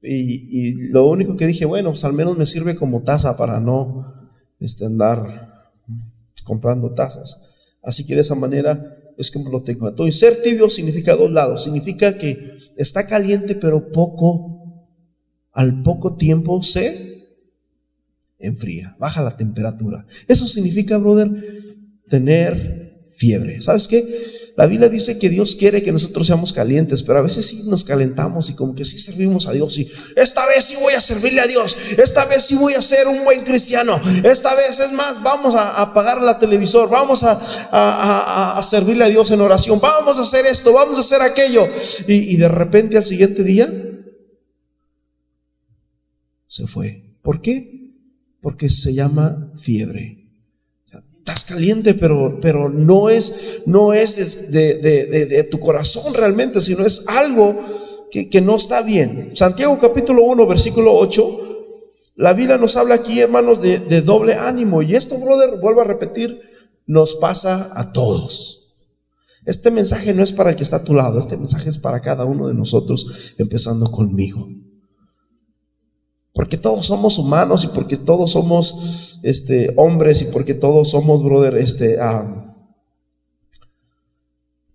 Y, 0.00 0.68
y 0.68 0.72
lo 0.90 1.08
único 1.08 1.36
que 1.36 1.46
dije, 1.46 1.64
bueno, 1.64 1.90
pues 1.90 2.04
al 2.04 2.12
menos 2.12 2.38
me 2.38 2.46
sirve 2.46 2.76
como 2.76 3.02
taza 3.02 3.36
para 3.36 3.58
no 3.58 4.14
este, 4.60 4.84
andar 4.86 5.72
comprando 6.44 6.92
tazas. 6.94 7.42
Así 7.82 8.06
que 8.06 8.14
de 8.14 8.20
esa 8.20 8.36
manera 8.36 8.98
es 9.16 9.32
como 9.32 9.50
lo 9.50 9.62
tengo. 9.64 9.88
Entonces, 9.88 10.18
ser 10.18 10.42
tibio 10.42 10.70
significa 10.70 11.16
dos 11.16 11.30
lados. 11.32 11.64
Significa 11.64 12.16
que 12.16 12.38
está 12.76 13.04
caliente, 13.04 13.56
pero 13.56 13.90
poco, 13.90 14.86
al 15.52 15.82
poco 15.82 16.16
tiempo 16.16 16.62
se 16.62 17.07
enfría, 18.38 18.96
baja 18.98 19.22
la 19.22 19.36
temperatura. 19.36 20.06
Eso 20.26 20.46
significa, 20.46 20.98
brother, 20.98 21.28
tener 22.08 23.08
fiebre. 23.14 23.60
¿Sabes 23.60 23.88
qué? 23.88 24.04
La 24.56 24.66
Biblia 24.66 24.88
dice 24.88 25.20
que 25.20 25.28
Dios 25.28 25.54
quiere 25.54 25.84
que 25.84 25.92
nosotros 25.92 26.26
seamos 26.26 26.52
calientes, 26.52 27.04
pero 27.04 27.20
a 27.20 27.22
veces 27.22 27.46
sí 27.46 27.62
nos 27.66 27.84
calentamos 27.84 28.50
y 28.50 28.54
como 28.54 28.74
que 28.74 28.84
sí 28.84 28.98
servimos 28.98 29.46
a 29.46 29.52
Dios 29.52 29.78
y 29.78 29.88
esta 30.16 30.44
vez 30.48 30.64
sí 30.64 30.74
voy 30.80 30.94
a 30.94 31.00
servirle 31.00 31.40
a 31.40 31.46
Dios, 31.46 31.76
esta 31.96 32.24
vez 32.24 32.44
sí 32.44 32.56
voy 32.56 32.74
a 32.74 32.82
ser 32.82 33.06
un 33.06 33.22
buen 33.22 33.44
cristiano, 33.44 34.00
esta 34.24 34.56
vez 34.56 34.80
es 34.80 34.90
más, 34.90 35.22
vamos 35.22 35.54
a 35.54 35.80
apagar 35.80 36.20
la 36.20 36.40
televisor, 36.40 36.90
vamos 36.90 37.22
a, 37.22 38.60
servirle 38.68 39.04
a 39.04 39.08
Dios 39.08 39.30
en 39.30 39.40
oración, 39.42 39.78
vamos 39.78 40.18
a 40.18 40.22
hacer 40.22 40.44
esto, 40.46 40.72
vamos 40.72 40.98
a 40.98 41.02
hacer 41.02 41.22
aquello. 41.22 41.64
Y, 42.08 42.14
y 42.14 42.36
de 42.36 42.48
repente 42.48 42.96
al 42.96 43.04
siguiente 43.04 43.44
día 43.44 43.72
se 46.48 46.66
fue. 46.66 47.04
¿Por 47.22 47.40
qué? 47.40 47.77
Porque 48.40 48.68
se 48.68 48.94
llama 48.94 49.52
fiebre 49.60 50.18
estás 51.28 51.44
caliente, 51.44 51.92
pero, 51.92 52.38
pero 52.40 52.70
no 52.70 53.10
es, 53.10 53.62
no 53.66 53.92
es 53.92 54.50
de, 54.50 55.46
tu 55.50 55.60
corazón 55.60 56.14
realmente, 56.14 56.60
sino 56.62 56.86
es 56.86 57.04
algo 57.06 57.54
que, 58.10 58.30
que, 58.30 58.40
no 58.40 58.56
está 58.56 58.80
bien. 58.82 59.32
Santiago 59.34 59.78
capítulo 59.78 60.24
1, 60.24 60.46
versículo 60.46 60.94
8, 60.94 61.48
la 62.16 62.32
Biblia 62.32 62.56
nos 62.56 62.76
habla 62.76 62.94
aquí, 62.94 63.20
hermanos, 63.20 63.60
de, 63.60 64.00
doble 64.00 64.34
ánimo. 64.34 64.80
Y 64.80 64.94
esto, 64.94 65.18
brother, 65.18 65.60
vuelvo 65.60 65.82
a 65.82 65.84
repetir, 65.84 66.40
nos 66.86 67.16
pasa 67.16 67.78
a 67.78 67.92
todos. 67.92 68.76
Este 69.44 69.70
mensaje 69.70 70.14
no 70.14 70.22
es 70.22 70.32
para 70.32 70.50
el 70.50 70.56
que 70.56 70.62
está 70.62 70.76
a 70.76 70.84
tu 70.84 70.94
lado, 70.94 71.18
este 71.18 71.36
mensaje 71.36 71.68
es 71.68 71.78
para 71.78 72.00
cada 72.00 72.24
uno 72.24 72.48
de 72.48 72.54
nosotros, 72.54 73.34
empezando 73.38 73.90
conmigo. 73.90 74.48
Porque 76.38 76.56
todos 76.56 76.86
somos 76.86 77.18
humanos 77.18 77.64
y 77.64 77.66
porque 77.66 77.96
todos 77.96 78.30
somos 78.30 79.18
este, 79.24 79.74
hombres 79.76 80.22
y 80.22 80.26
porque 80.26 80.54
todos 80.54 80.88
somos, 80.88 81.24
brother, 81.24 81.56
este, 81.56 81.98
ah, 82.00 82.54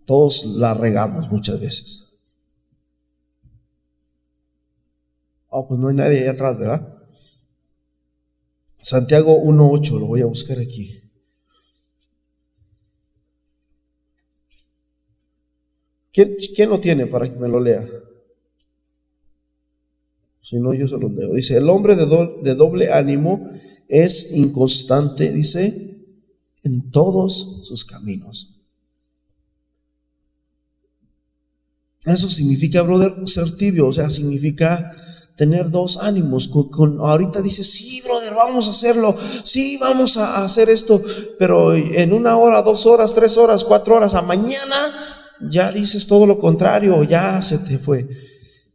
todos 0.05 0.45
la 0.57 0.73
regamos 0.73 1.31
muchas 1.31 1.61
veces. 1.61 2.19
Oh, 5.47 5.65
pues 5.65 5.79
no 5.79 5.87
hay 5.87 5.95
nadie 5.95 6.23
ahí 6.23 6.27
atrás, 6.27 6.59
¿verdad? 6.59 6.97
Santiago 8.81 9.41
1.8, 9.41 9.99
lo 10.01 10.07
voy 10.07 10.19
a 10.19 10.25
buscar 10.25 10.59
aquí. 10.59 10.99
¿Quién, 16.11 16.35
¿Quién 16.53 16.69
lo 16.69 16.81
tiene 16.81 17.07
para 17.07 17.29
que 17.29 17.39
me 17.39 17.47
lo 17.47 17.61
lea? 17.61 17.87
Si 20.43 20.57
no, 20.57 20.73
yo 20.73 20.87
se 20.89 20.97
los 20.97 21.11
leo. 21.13 21.33
Dice, 21.33 21.55
el 21.55 21.69
hombre 21.69 21.95
de, 21.95 22.55
doble 22.55 22.91
ánimo 22.91 23.49
es 23.87 24.33
inconstante, 24.35 25.31
dice, 25.31 25.97
en 26.63 26.91
todos 26.91 27.61
sus 27.63 27.85
caminos. 27.85 28.49
Eso 32.05 32.29
significa, 32.29 32.81
brother, 32.81 33.13
ser 33.25 33.55
tibio, 33.55 33.87
o 33.87 33.93
sea, 33.93 34.09
significa 34.09 34.91
tener 35.37 35.71
dos 35.71 35.97
ánimos. 36.01 36.49
Con, 36.49 36.99
ahorita 36.99 37.41
dice, 37.41 37.63
sí, 37.63 38.01
brother, 38.01 38.33
vamos 38.33 38.67
a 38.67 38.71
hacerlo, 38.71 39.15
sí, 39.45 39.77
vamos 39.79 40.17
a 40.17 40.43
hacer 40.43 40.69
esto, 40.69 41.01
pero 41.39 41.73
en 41.73 42.11
una 42.11 42.35
hora, 42.35 42.61
dos 42.61 42.85
horas, 42.85 43.13
tres 43.13 43.37
horas, 43.37 43.63
cuatro 43.63 43.95
horas, 43.95 44.13
a 44.13 44.21
mañana, 44.21 44.75
ya 45.49 45.71
dices 45.71 46.05
todo 46.05 46.25
lo 46.25 46.37
contrario, 46.37 47.01
ya 47.05 47.41
se 47.41 47.59
te 47.59 47.79
fue. 47.79 48.09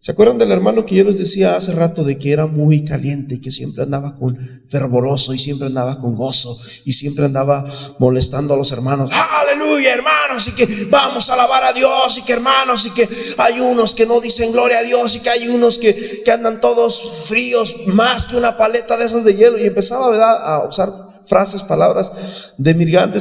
¿Se 0.01 0.13
acuerdan 0.13 0.39
del 0.39 0.53
hermano 0.53 0.87
que 0.87 0.95
yo 0.95 1.03
les 1.03 1.19
decía 1.19 1.57
hace 1.57 1.73
rato 1.73 2.05
de 2.05 2.19
que 2.19 2.31
era 2.31 2.47
muy 2.47 2.85
caliente 2.85 3.35
y 3.35 3.41
que 3.41 3.51
siempre 3.51 3.83
andaba 3.83 4.17
con 4.17 4.39
fervoroso 4.69 5.35
y 5.35 5.41
siempre 5.41 5.67
andaba 5.67 5.99
con 6.01 6.15
gozo 6.15 6.57
y 6.85 6.93
siempre 6.93 7.25
andaba 7.25 7.67
molestando 7.99 8.55
a 8.55 8.57
los 8.57 8.71
hermanos? 8.71 9.11
Aleluya, 9.13 9.93
hermanos, 9.93 10.47
y 10.47 10.53
que 10.53 10.87
vamos 10.89 11.29
a 11.29 11.35
alabar 11.35 11.65
a 11.65 11.73
Dios 11.73 12.17
y 12.17 12.23
que 12.23 12.33
hermanos 12.33 12.87
y 12.87 12.91
que 12.91 13.09
hay 13.39 13.59
unos 13.59 13.97
que 13.97 14.07
no 14.07 14.21
dicen 14.21 14.53
gloria 14.53 14.79
a 14.79 14.83
Dios 14.83 15.17
y 15.17 15.19
que 15.19 15.31
hay 15.31 15.49
unos 15.49 15.79
que, 15.79 16.23
que 16.25 16.31
andan 16.31 16.61
todos 16.61 17.27
fríos 17.27 17.75
más 17.87 18.29
que 18.29 18.37
una 18.37 18.57
paleta 18.57 18.97
de 18.97 19.07
esas 19.07 19.25
de 19.25 19.35
hielo 19.35 19.59
y 19.59 19.65
empezaba 19.65 20.11
¿verdad? 20.11 20.37
a 20.45 20.69
usar 20.69 20.93
frases, 21.25 21.63
palabras 21.63 22.55
de 22.57 22.75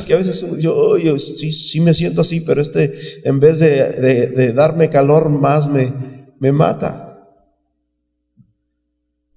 que 0.06 0.14
a 0.14 0.18
veces 0.18 0.46
yo, 0.60 0.98
yo 0.98 1.20
sí, 1.20 1.52
sí, 1.52 1.82
me 1.82 1.94
siento 1.94 2.22
así, 2.22 2.40
pero 2.40 2.62
este 2.62 2.94
en 3.24 3.40
vez 3.40 3.60
de, 3.60 4.54
darme 4.54 4.90
calor 4.90 5.30
más 5.30 5.68
me, 5.68 5.92
me 6.40 6.52
mata. 6.52 7.08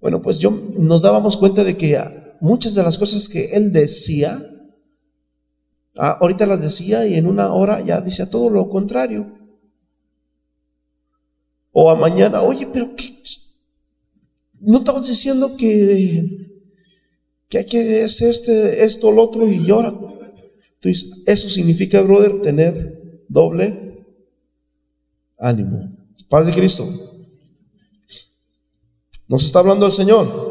Bueno, 0.00 0.22
pues 0.22 0.38
yo 0.38 0.50
nos 0.50 1.02
dábamos 1.02 1.36
cuenta 1.36 1.62
de 1.64 1.76
que 1.76 1.98
muchas 2.40 2.74
de 2.74 2.82
las 2.82 2.96
cosas 2.96 3.28
que 3.28 3.54
él 3.54 3.72
decía, 3.72 4.38
ah, 5.96 6.18
ahorita 6.20 6.46
las 6.46 6.60
decía 6.60 7.06
y 7.06 7.14
en 7.14 7.26
una 7.26 7.52
hora 7.52 7.80
ya 7.80 8.00
decía 8.00 8.30
todo 8.30 8.50
lo 8.50 8.68
contrario. 8.70 9.38
O 11.72 11.90
a 11.90 11.96
mañana, 11.96 12.42
oye, 12.42 12.66
pero 12.72 12.94
¿qué? 12.96 13.20
¿No 14.60 14.78
estabas 14.78 15.06
diciendo 15.06 15.56
que, 15.56 16.62
que 17.48 17.58
hay 17.58 17.64
que 17.64 18.04
hacer 18.04 18.28
este, 18.28 18.84
esto, 18.84 19.10
lo 19.10 19.22
otro 19.22 19.46
y 19.46 19.64
llora? 19.64 19.92
Entonces, 20.74 21.22
eso 21.26 21.48
significa, 21.48 22.02
brother, 22.02 22.42
tener 22.42 23.24
doble 23.28 24.04
ánimo. 25.38 25.99
Paz 26.30 26.46
de 26.46 26.52
Cristo. 26.52 26.88
Nos 29.26 29.44
está 29.44 29.58
hablando 29.58 29.84
el 29.84 29.92
Señor. 29.92 30.50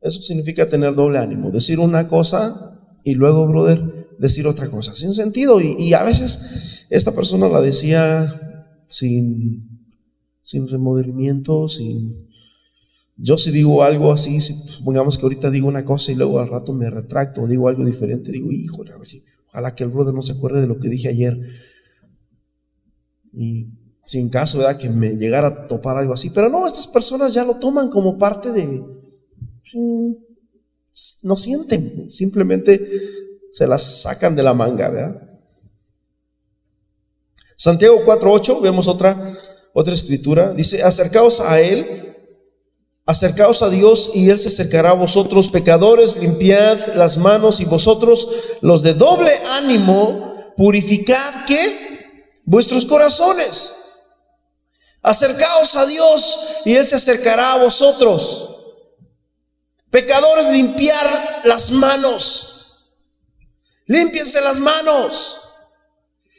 Eso 0.00 0.22
significa 0.22 0.68
tener 0.68 0.92
doble 0.94 1.20
ánimo. 1.20 1.52
Decir 1.52 1.78
una 1.78 2.08
cosa 2.08 2.80
y 3.04 3.14
luego, 3.14 3.46
brother, 3.46 4.08
decir 4.18 4.48
otra 4.48 4.68
cosa. 4.68 4.96
Sin 4.96 5.14
sentido. 5.14 5.60
Y, 5.60 5.94
a 5.94 6.02
veces 6.02 6.88
esta 6.90 7.14
persona 7.14 7.48
la 7.48 7.60
decía 7.60 8.76
sin, 8.88 9.86
sin 10.42 10.68
remordimiento, 10.68 11.68
sin... 11.68 12.28
Yo 13.16 13.38
si 13.38 13.52
digo 13.52 13.84
algo 13.84 14.12
así, 14.12 14.40
si 14.40 14.54
supongamos 14.54 15.16
que 15.16 15.26
ahorita 15.26 15.50
digo 15.50 15.68
una 15.68 15.84
cosa 15.84 16.10
y 16.10 16.16
luego 16.16 16.40
al 16.40 16.48
rato 16.48 16.72
me 16.72 16.90
retracto 16.90 17.42
o 17.42 17.46
digo 17.46 17.68
algo 17.68 17.84
diferente, 17.84 18.32
digo, 18.32 18.50
híjole, 18.50 18.96
ver 18.98 19.06
si, 19.06 19.22
ojalá 19.50 19.74
que 19.74 19.84
el 19.84 19.90
brother 19.90 20.14
no 20.14 20.22
se 20.22 20.32
acuerde 20.32 20.60
de 20.60 20.66
lo 20.66 20.78
que 20.78 20.88
dije 20.88 21.08
ayer. 21.08 21.36
Y 23.32 23.68
sin 24.06 24.28
caso, 24.28 24.58
¿verdad? 24.58 24.78
Que 24.78 24.88
me 24.88 25.10
llegara 25.10 25.48
a 25.48 25.66
topar 25.68 25.96
algo 25.96 26.14
así. 26.14 26.30
Pero 26.30 26.48
no, 26.48 26.66
estas 26.66 26.86
personas 26.86 27.32
ya 27.32 27.44
lo 27.44 27.56
toman 27.56 27.90
como 27.90 28.18
parte 28.18 28.50
de... 28.52 28.66
Mm, 29.74 30.12
no 31.22 31.36
sienten, 31.36 32.10
simplemente 32.10 32.88
se 33.52 33.66
las 33.66 34.02
sacan 34.02 34.34
de 34.34 34.42
la 34.42 34.54
manga, 34.54 34.88
¿verdad? 34.88 35.22
Santiago 37.56 38.00
4.8, 38.04 38.60
vemos 38.62 38.88
otra, 38.88 39.36
otra 39.72 39.94
escritura, 39.94 40.52
dice, 40.52 40.82
acercaos 40.82 41.40
a 41.40 41.60
Él, 41.60 42.09
acercaos 43.10 43.60
a 43.62 43.68
Dios 43.68 44.12
y 44.14 44.30
Él 44.30 44.38
se 44.38 44.48
acercará 44.48 44.90
a 44.90 44.94
vosotros, 44.94 45.48
pecadores, 45.48 46.16
limpiad 46.16 46.94
las 46.94 47.16
manos 47.16 47.58
y 47.58 47.64
vosotros, 47.64 48.28
los 48.60 48.82
de 48.82 48.94
doble 48.94 49.32
ánimo, 49.54 50.32
purificad 50.56 51.44
que 51.44 52.38
vuestros 52.44 52.84
corazones. 52.84 53.72
Acercaos 55.02 55.74
a 55.74 55.86
Dios 55.86 56.38
y 56.64 56.74
Él 56.74 56.86
se 56.86 56.96
acercará 56.96 57.54
a 57.54 57.58
vosotros. 57.58 58.46
Pecadores, 59.90 60.52
limpiar 60.52 61.40
las 61.44 61.72
manos. 61.72 62.92
Límpiense 63.86 64.40
las 64.40 64.60
manos. 64.60 65.40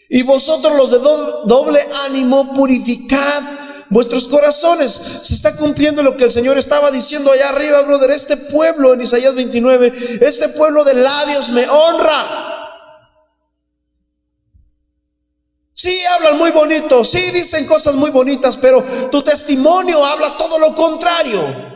Y 0.09 0.23
vosotros 0.23 0.73
los 0.77 0.89
de 0.89 0.99
doble 0.99 1.81
ánimo, 2.05 2.53
purificad 2.53 3.43
vuestros 3.91 4.23
corazones. 4.23 4.99
Se 5.21 5.35
está 5.35 5.55
cumpliendo 5.55 6.01
lo 6.01 6.17
que 6.17 6.23
el 6.23 6.31
Señor 6.31 6.57
estaba 6.57 6.89
diciendo 6.89 7.31
allá 7.31 7.49
arriba, 7.49 7.81
brother. 7.83 8.09
Este 8.09 8.37
pueblo 8.37 8.93
en 8.93 9.01
Isaías 9.01 9.35
29, 9.35 9.93
este 10.21 10.49
pueblo 10.49 10.83
de 10.83 10.95
labios 10.95 11.49
me 11.49 11.69
honra. 11.69 12.47
Sí, 15.73 15.99
hablan 16.05 16.37
muy 16.37 16.51
bonito, 16.51 17.03
sí 17.03 17.31
dicen 17.31 17.65
cosas 17.65 17.95
muy 17.95 18.11
bonitas, 18.11 18.55
pero 18.57 18.83
tu 19.11 19.23
testimonio 19.23 20.03
habla 20.05 20.37
todo 20.37 20.59
lo 20.59 20.75
contrario. 20.75 21.70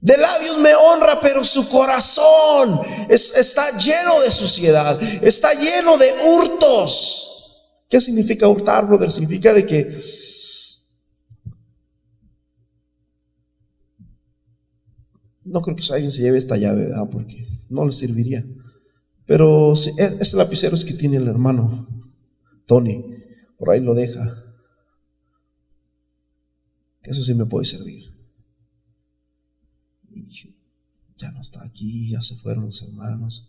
De 0.00 0.16
labios 0.16 0.58
me 0.58 0.74
honra, 0.74 1.20
pero 1.20 1.44
su 1.44 1.68
corazón 1.68 2.78
está 3.08 3.76
lleno 3.78 4.20
de 4.20 4.30
suciedad, 4.30 5.00
está 5.24 5.52
lleno 5.54 5.98
de 5.98 6.06
hurtos. 6.26 7.84
¿Qué 7.88 8.00
significa 8.00 8.46
hurtar, 8.46 8.86
brother? 8.86 9.10
Significa 9.10 9.52
de 9.52 9.66
que 9.66 10.00
no 15.44 15.60
creo 15.62 15.74
que 15.74 15.92
alguien 15.92 16.12
se 16.12 16.22
lleve 16.22 16.38
esta 16.38 16.56
llave, 16.56 16.84
¿verdad? 16.84 17.08
Porque 17.10 17.48
no 17.68 17.84
le 17.84 17.92
serviría. 17.92 18.44
Pero 19.26 19.72
ese 19.72 19.90
e, 19.98 20.36
lapicero 20.36 20.76
es 20.76 20.84
que 20.84 20.94
tiene 20.94 21.16
el 21.16 21.26
hermano 21.26 21.88
Tony, 22.66 23.04
por 23.58 23.70
ahí 23.70 23.80
lo 23.80 23.94
deja. 23.94 24.44
Eso 27.02 27.24
sí 27.24 27.34
me 27.34 27.46
puede 27.46 27.66
servir 27.66 28.07
no 31.38 31.42
está 31.42 31.62
aquí, 31.64 32.10
ya 32.10 32.20
se 32.20 32.34
fueron 32.34 32.64
los 32.64 32.82
hermanos. 32.82 33.48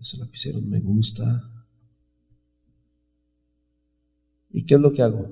Ese 0.00 0.16
lapicero 0.16 0.60
me 0.60 0.80
gusta. 0.80 1.48
¿Y 4.50 4.66
qué 4.66 4.74
es 4.74 4.80
lo 4.80 4.92
que 4.92 5.00
hago? 5.00 5.30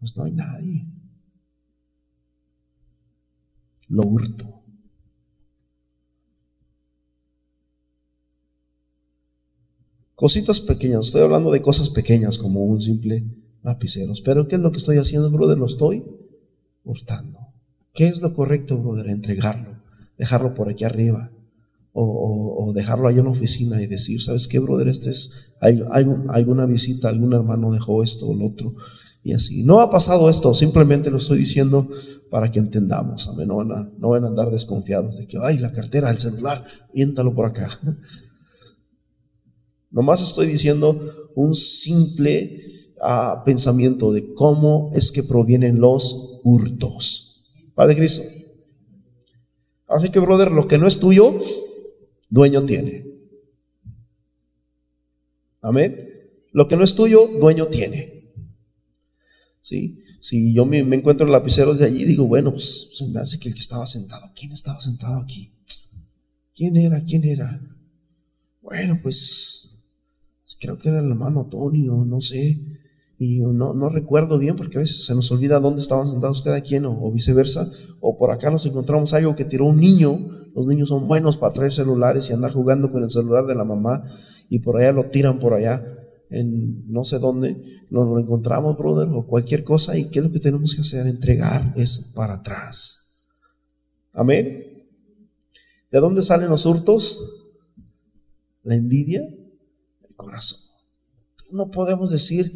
Pues 0.00 0.16
no 0.16 0.24
hay 0.24 0.32
nadie. 0.32 0.86
Lo 3.88 4.04
hurto. 4.04 4.62
Cositas 10.14 10.60
pequeñas, 10.60 11.06
estoy 11.06 11.20
hablando 11.20 11.50
de 11.50 11.60
cosas 11.60 11.90
pequeñas 11.90 12.38
como 12.38 12.64
un 12.64 12.80
simple 12.80 13.26
lapicero. 13.62 14.14
Pero 14.24 14.48
¿qué 14.48 14.56
es 14.56 14.62
lo 14.62 14.72
que 14.72 14.78
estoy 14.78 14.96
haciendo, 14.96 15.30
brother? 15.30 15.58
Lo 15.58 15.66
estoy 15.66 16.02
hurtando. 16.82 17.38
¿Qué 17.92 18.08
es 18.08 18.22
lo 18.22 18.32
correcto, 18.32 18.78
brother? 18.78 19.10
Entregarlo, 19.10 19.77
dejarlo 20.18 20.52
por 20.54 20.68
aquí 20.68 20.84
arriba. 20.84 21.30
O, 22.00 22.72
dejarlo 22.74 23.08
ahí 23.08 23.18
en 23.18 23.24
la 23.24 23.30
oficina 23.30 23.82
y 23.82 23.86
decir, 23.86 24.22
¿sabes 24.22 24.46
qué, 24.46 24.60
brother? 24.60 24.86
Este 24.86 25.10
es, 25.10 25.56
hay, 25.60 25.82
alguna 26.28 26.64
visita, 26.66 27.08
algún 27.08 27.32
hermano 27.32 27.72
dejó 27.72 28.04
esto 28.04 28.28
o 28.28 28.36
lo 28.36 28.46
otro. 28.46 28.74
Y 29.24 29.32
así. 29.32 29.64
No 29.64 29.80
ha 29.80 29.90
pasado 29.90 30.30
esto, 30.30 30.54
simplemente 30.54 31.10
lo 31.10 31.16
estoy 31.16 31.38
diciendo 31.38 31.88
para 32.30 32.52
que 32.52 32.60
entendamos. 32.60 33.26
Amén. 33.26 33.48
No 33.48 33.56
van 33.56 33.72
a, 33.72 33.90
no 33.98 34.10
van 34.10 34.24
a 34.24 34.28
andar 34.28 34.50
desconfiados 34.50 35.16
de 35.16 35.26
que, 35.26 35.38
ay, 35.42 35.58
la 35.58 35.72
cartera, 35.72 36.10
el 36.10 36.18
celular, 36.18 36.64
viéntalo 36.94 37.34
por 37.34 37.46
acá. 37.46 37.68
Nomás 39.90 40.22
estoy 40.22 40.46
diciendo 40.46 41.00
un 41.34 41.54
simple 41.54 42.62
ah, 43.00 43.42
pensamiento 43.44 44.12
de 44.12 44.34
cómo 44.34 44.92
es 44.94 45.10
que 45.10 45.24
provienen 45.24 45.80
los 45.80 46.40
hurtos. 46.44 47.42
Padre 47.74 47.96
Cristo. 47.96 48.22
Así 49.88 50.10
que, 50.10 50.18
brother, 50.18 50.50
lo 50.50 50.68
que 50.68 50.78
no 50.78 50.86
es 50.86 51.00
tuyo, 51.00 51.42
dueño 52.28 52.64
tiene. 52.64 53.06
Amén. 55.62 56.08
Lo 56.52 56.68
que 56.68 56.76
no 56.76 56.84
es 56.84 56.94
tuyo, 56.94 57.26
dueño 57.40 57.66
tiene. 57.66 58.32
¿Sí? 59.62 60.04
Si 60.20 60.52
yo 60.52 60.66
me, 60.66 60.78
encuentro 60.78 61.26
lapiceros 61.26 61.78
de 61.78 61.86
allí, 61.86 62.04
digo, 62.04 62.26
bueno, 62.26 62.50
pues 62.50 62.90
se 62.96 63.06
me 63.08 63.20
hace 63.20 63.38
que 63.38 63.48
el 63.48 63.54
que 63.54 63.60
estaba 63.60 63.86
sentado, 63.86 64.26
¿quién 64.34 64.52
estaba 64.52 64.80
sentado 64.80 65.20
aquí? 65.20 65.52
¿Quién 66.54 66.76
era? 66.76 67.02
¿Quién 67.04 67.24
era? 67.24 67.60
Bueno, 68.60 68.98
pues 69.02 69.84
creo 70.60 70.76
que 70.76 70.88
era 70.88 70.98
el 70.98 71.06
hermano 71.06 71.46
Tony 71.48 71.88
o 71.88 72.04
no 72.04 72.20
sé 72.20 72.77
y 73.20 73.40
no, 73.40 73.74
no, 73.74 73.88
recuerdo 73.88 74.38
bien 74.38 74.54
porque 74.54 74.78
a 74.78 74.80
veces 74.80 75.04
se 75.04 75.12
nos 75.12 75.30
olvida 75.32 75.58
dónde 75.58 75.80
estaban 75.80 76.06
sentados 76.06 76.40
cada 76.40 76.60
quien 76.60 76.86
o, 76.86 77.10
viceversa, 77.10 77.68
o 78.00 78.16
por 78.16 78.30
acá 78.30 78.48
nos 78.48 78.64
encontramos 78.64 79.12
algo 79.12 79.34
que 79.34 79.44
tiró 79.44 79.66
un 79.66 79.80
niño, 79.80 80.28
los 80.54 80.66
niños 80.66 80.88
son 80.88 81.08
buenos 81.08 81.36
para 81.36 81.52
traer 81.52 81.72
celulares 81.72 82.30
y 82.30 82.32
andar 82.32 82.52
jugando 82.52 82.92
con 82.92 83.02
el 83.02 83.10
celular 83.10 83.44
de 83.46 83.56
la 83.56 83.64
mamá 83.64 84.04
y 84.48 84.60
por 84.60 84.76
allá 84.76 84.92
lo 84.92 85.04
tiran 85.04 85.40
por 85.40 85.54
allá 85.54 85.84
en 86.30 86.92
no 86.92 87.02
sé 87.02 87.18
dónde, 87.18 87.60
nos 87.90 88.06
lo 88.06 88.20
encontramos, 88.20 88.78
brother, 88.78 89.08
o 89.08 89.26
cualquier 89.26 89.64
cosa 89.64 89.98
y 89.98 90.10
qué 90.10 90.20
es 90.20 90.24
lo 90.24 90.30
que 90.30 90.38
tenemos 90.38 90.74
que 90.74 90.82
hacer, 90.82 91.04
entregar 91.06 91.72
eso 91.76 92.02
para 92.14 92.34
atrás. 92.34 93.26
Amén. 94.12 94.86
¿De 95.90 95.98
dónde 95.98 96.22
salen 96.22 96.50
los 96.50 96.66
hurtos? 96.66 97.46
La 98.62 98.76
envidia, 98.76 99.22
el 99.22 100.16
corazón. 100.16 100.60
No 101.50 101.70
podemos 101.70 102.10
decir, 102.10 102.46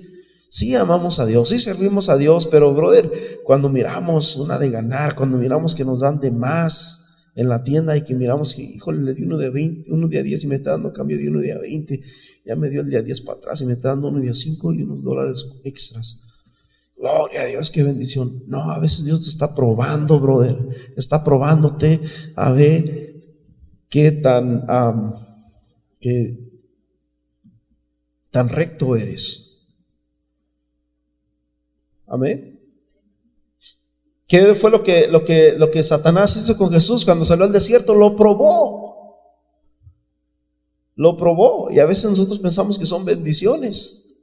Sí 0.54 0.74
amamos 0.74 1.18
a 1.18 1.24
Dios, 1.24 1.48
sí 1.48 1.58
servimos 1.58 2.10
a 2.10 2.18
Dios, 2.18 2.44
pero 2.44 2.74
brother, 2.74 3.10
cuando 3.42 3.70
miramos 3.70 4.36
una 4.36 4.58
de 4.58 4.68
ganar, 4.68 5.14
cuando 5.14 5.38
miramos 5.38 5.74
que 5.74 5.82
nos 5.82 6.00
dan 6.00 6.20
de 6.20 6.30
más 6.30 7.32
en 7.36 7.48
la 7.48 7.64
tienda 7.64 7.96
y 7.96 8.04
que 8.04 8.14
miramos 8.14 8.54
que, 8.54 8.62
híjole, 8.62 9.00
le 9.00 9.14
di 9.14 9.22
uno 9.22 9.38
de 9.38 9.48
20, 9.48 9.90
uno 9.90 10.08
de 10.08 10.22
10 10.22 10.44
y 10.44 10.46
me 10.48 10.56
está 10.56 10.72
dando 10.72 10.92
cambio 10.92 11.16
de 11.16 11.30
uno 11.30 11.40
de 11.40 11.58
20 11.58 12.02
ya 12.44 12.54
me 12.54 12.68
dio 12.68 12.82
el 12.82 12.90
día 12.90 13.00
10 13.00 13.22
para 13.22 13.38
atrás 13.38 13.62
y 13.62 13.66
me 13.66 13.72
está 13.72 13.88
dando 13.88 14.08
un 14.08 14.20
día 14.20 14.34
5 14.34 14.74
y 14.74 14.82
unos 14.82 15.02
dólares 15.02 15.60
extras. 15.64 16.20
Gloria 16.98 17.40
a 17.40 17.46
Dios, 17.46 17.70
qué 17.70 17.82
bendición. 17.82 18.30
No, 18.46 18.70
a 18.70 18.78
veces 18.78 19.06
Dios 19.06 19.22
te 19.22 19.30
está 19.30 19.54
probando, 19.54 20.20
brother. 20.20 20.58
Está 20.98 21.24
probándote 21.24 21.98
a 22.36 22.52
ver 22.52 23.14
qué 23.88 24.12
tan, 24.12 24.66
qué 25.98 26.36
tan 28.30 28.50
recto 28.50 28.96
eres. 28.96 29.51
Amén. 32.12 32.60
¿Qué 34.28 34.54
fue 34.54 34.70
lo 34.70 34.82
que, 34.82 35.08
lo 35.08 35.24
que, 35.24 35.52
lo 35.52 35.70
que 35.70 35.82
Satanás 35.82 36.36
hizo 36.36 36.58
con 36.58 36.70
Jesús 36.70 37.06
cuando 37.06 37.24
salió 37.24 37.46
al 37.46 37.52
desierto? 37.52 37.94
Lo 37.94 38.14
probó. 38.14 39.18
Lo 40.94 41.16
probó. 41.16 41.70
Y 41.70 41.80
a 41.80 41.86
veces 41.86 42.04
nosotros 42.04 42.38
pensamos 42.38 42.78
que 42.78 42.84
son 42.84 43.06
bendiciones. 43.06 44.20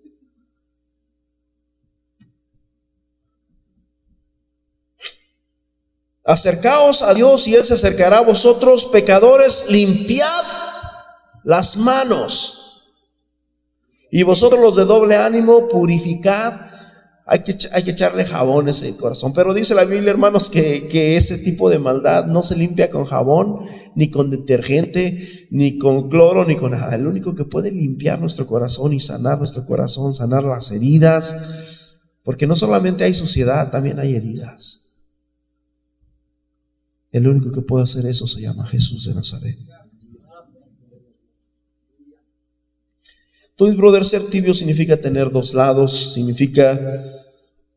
Acercaos 6.23 7.01
a 7.01 7.15
Dios 7.15 7.47
y 7.47 7.55
Él 7.55 7.65
se 7.65 7.73
acercará 7.73 8.19
a 8.19 8.23
vosotros, 8.23 8.85
pecadores, 8.85 9.65
limpiad 9.71 10.27
las 11.43 11.75
manos. 11.75 12.91
Y 14.11 14.21
vosotros 14.21 14.61
los 14.61 14.75
de 14.75 14.85
doble 14.85 15.15
ánimo, 15.15 15.67
purificad. 15.67 16.68
Hay 17.31 17.43
que, 17.43 17.55
hay 17.71 17.83
que 17.83 17.91
echarle 17.91 18.25
jabón 18.25 18.67
a 18.67 18.71
ese 18.71 18.95
corazón. 18.95 19.33
Pero 19.33 19.53
dice 19.53 19.75
la 19.75 19.85
Biblia, 19.85 20.09
hermanos, 20.09 20.49
que, 20.49 20.87
que 20.87 21.15
ese 21.15 21.37
tipo 21.37 21.69
de 21.69 21.77
maldad 21.77 22.25
no 22.25 22.41
se 22.41 22.55
limpia 22.55 22.89
con 22.89 23.05
jabón, 23.05 23.59
ni 23.93 24.09
con 24.09 24.31
detergente, 24.31 25.47
ni 25.51 25.77
con 25.77 26.09
cloro, 26.09 26.43
ni 26.43 26.55
con 26.55 26.71
nada. 26.71 26.95
El 26.95 27.05
único 27.05 27.35
que 27.35 27.45
puede 27.45 27.71
limpiar 27.71 28.19
nuestro 28.19 28.47
corazón 28.47 28.93
y 28.93 28.99
sanar 28.99 29.37
nuestro 29.37 29.63
corazón, 29.67 30.15
sanar 30.15 30.43
las 30.43 30.71
heridas, 30.71 31.35
porque 32.23 32.47
no 32.47 32.55
solamente 32.55 33.03
hay 33.03 33.13
suciedad, 33.13 33.69
también 33.69 33.99
hay 33.99 34.15
heridas. 34.15 35.05
El 37.11 37.27
único 37.27 37.51
que 37.51 37.61
puede 37.61 37.83
hacer 37.83 38.07
eso 38.07 38.27
se 38.27 38.41
llama 38.41 38.65
Jesús 38.65 39.05
de 39.05 39.13
Nazaret. 39.13 39.59
Entonces, 43.51 43.77
brother, 43.77 44.03
ser 44.03 44.23
tibio 44.23 44.55
significa 44.55 44.97
tener 44.97 45.29
dos 45.29 45.53
lados, 45.53 46.13
significa 46.13 46.79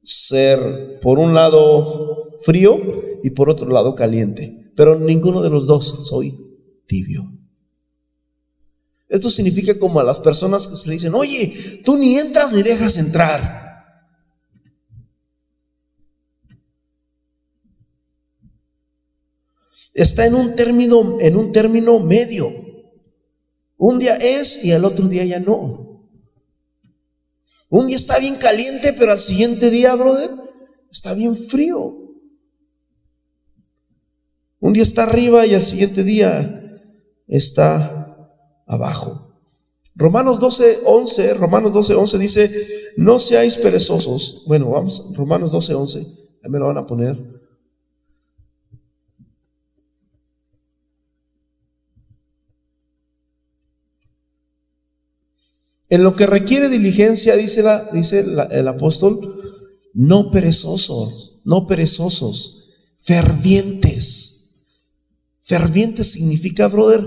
ser 0.03 0.99
por 1.01 1.19
un 1.19 1.35
lado 1.35 2.37
frío 2.43 2.79
y 3.23 3.31
por 3.31 3.51
otro 3.51 3.71
lado 3.71 3.95
caliente. 3.95 4.73
Pero 4.75 4.99
ninguno 4.99 5.43
de 5.43 5.51
los 5.51 5.67
dos 5.67 6.09
soy 6.09 6.39
tibio. 6.87 7.23
Esto 9.09 9.31
significa 9.31 9.79
como 9.79 10.01
a 10.01 10.05
las 10.05 10.19
personas 10.19 10.67
que 10.67 10.77
se 10.77 10.89
le 10.89 10.95
dicen, 10.95 11.15
oye, 11.15 11.55
tú 11.85 11.97
ni 11.97 12.19
entras 12.19 12.53
ni 12.53 12.63
dejas 12.63 12.97
entrar. 12.97 13.63
está 19.95 20.27
en 20.27 20.35
un 20.35 20.57
término, 20.57 21.19
en 21.21 21.37
un 21.37 21.53
término 21.53 21.99
medio. 22.01 22.51
Un 23.77 23.99
día 23.99 24.17
es 24.17 24.65
y 24.65 24.73
al 24.73 24.85
otro 24.85 25.09
día 25.09 25.25
ya 25.25 25.41
no. 25.41 25.82
Un 27.73 27.87
día 27.87 27.97
está 27.97 28.19
bien 28.19 28.37
caliente, 28.37 28.93
pero 28.99 29.13
al 29.13 29.19
siguiente 29.19 29.71
día, 29.71 29.95
brother, 29.95 30.29
está 30.91 31.15
bien 31.15 31.35
frío. 31.35 31.97
Un 34.61 34.75
día 34.75 34.83
está 34.83 35.05
arriba 35.05 35.47
y 35.47 35.55
al 35.55 35.63
siguiente 35.63 36.05
día 36.05 36.83
está 37.27 38.29
abajo. 38.67 39.41
Romanos 39.95 40.39
12, 40.39 40.81
11, 40.85 41.33
Romanos 41.33 41.73
12, 41.73 41.95
11 41.95 42.19
dice, 42.19 42.51
no 42.99 43.19
seáis 43.19 43.57
perezosos. 43.57 44.45
Bueno, 44.47 44.69
vamos, 44.69 45.11
Romanos 45.17 45.51
12, 45.51 45.73
11, 45.73 45.99
ahí 46.45 46.51
me 46.51 46.59
lo 46.59 46.67
van 46.67 46.77
a 46.77 46.87
poner. 46.87 47.32
En 55.93 56.03
lo 56.03 56.17
que 56.17 56.25
requiere 56.25 56.71
diligencia, 56.71 57.37
dice, 57.37 57.63
el 58.51 58.67
apóstol, 58.67 59.61
no 59.93 60.31
perezosos, 60.31 61.43
no 61.45 61.67
perezosos, 61.67 62.71
fervientes. 62.97 64.89
Fervientes 65.43 66.13
significa, 66.13 66.69
brother, 66.69 67.07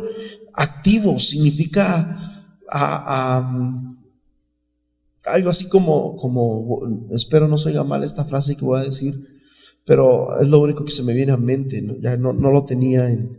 activo, 0.53 1.19
significa 1.19 2.45
algo 5.25 5.49
así 5.49 5.67
como, 5.67 6.15
como, 6.15 7.07
espero 7.09 7.47
no 7.47 7.57
se 7.57 7.69
oiga 7.69 7.83
mal 7.83 8.03
esta 8.03 8.25
frase 8.25 8.55
que 8.55 8.65
voy 8.65 8.81
a 8.81 8.83
decir, 8.83 9.15
pero 9.83 10.39
es 10.39 10.47
lo 10.47 10.59
único 10.59 10.85
que 10.85 10.91
se 10.91 11.01
me 11.01 11.15
viene 11.15 11.31
a 11.31 11.37
mente, 11.37 11.83
ya 12.01 12.17
no, 12.17 12.33
no, 12.33 12.51
lo 12.51 12.63
tenía 12.65 13.09
en, 13.09 13.35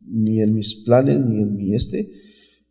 ni 0.00 0.40
en 0.42 0.52
mis 0.52 0.74
planes, 0.74 1.20
ni 1.20 1.40
en 1.40 1.54
mi 1.56 1.72
este 1.72 2.24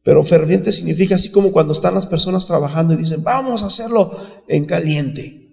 pero 0.04 0.24
ferviente 0.26 0.74
significa 0.74 1.16
así 1.16 1.32
como 1.32 1.52
cuando 1.52 1.72
están 1.72 1.96
las 1.96 2.06
personas 2.06 2.46
trabajando 2.46 2.94
y 2.94 2.98
dicen, 2.98 3.24
vamos 3.24 3.64
a 3.64 3.68
hacerlo 3.68 4.12
en 4.50 4.66
caliente. 4.66 5.44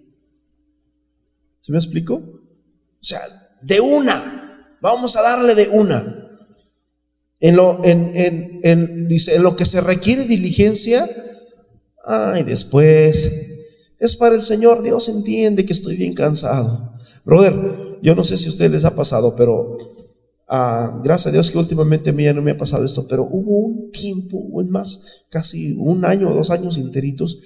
¿Se 1.61 1.71
me 1.71 1.77
explico? 1.77 2.15
O 2.15 3.03
sea, 3.03 3.21
de 3.61 3.79
una, 3.79 4.77
vamos 4.81 5.15
a 5.15 5.21
darle 5.21 5.55
de 5.55 5.69
una. 5.69 6.17
En 7.39 7.55
lo, 7.55 7.79
en, 7.83 8.11
en, 8.63 9.07
dice, 9.07 9.35
en 9.35 9.43
lo 9.43 9.55
que 9.55 9.65
se 9.65 9.79
requiere 9.79 10.25
diligencia, 10.25 11.09
ay, 12.05 12.43
después, 12.43 13.31
es 13.99 14.15
para 14.15 14.35
el 14.35 14.41
Señor, 14.41 14.83
Dios 14.83 15.07
entiende 15.07 15.65
que 15.65 15.73
estoy 15.73 15.95
bien 15.95 16.13
cansado. 16.13 16.93
Brother, 17.23 17.99
yo 18.01 18.15
no 18.15 18.23
sé 18.23 18.37
si 18.37 18.47
a 18.47 18.49
ustedes 18.49 18.71
les 18.71 18.85
ha 18.85 18.95
pasado, 18.95 19.35
pero 19.35 19.77
Ah, 20.53 20.99
gracias 21.01 21.27
a 21.27 21.31
Dios 21.31 21.49
que 21.49 21.57
últimamente 21.57 22.09
a 22.09 22.13
mí 22.13 22.25
ya 22.25 22.33
no 22.33 22.41
me 22.41 22.51
ha 22.51 22.57
pasado 22.57 22.83
esto, 22.83 23.07
pero 23.07 23.23
hubo 23.23 23.59
un 23.59 23.89
tiempo, 23.89 24.61
es 24.61 24.67
más, 24.67 25.25
casi 25.29 25.77
un 25.77 26.03
año 26.03 26.29
o 26.29 26.33
dos 26.33 26.49
años 26.49 26.77
interitos, 26.77 27.39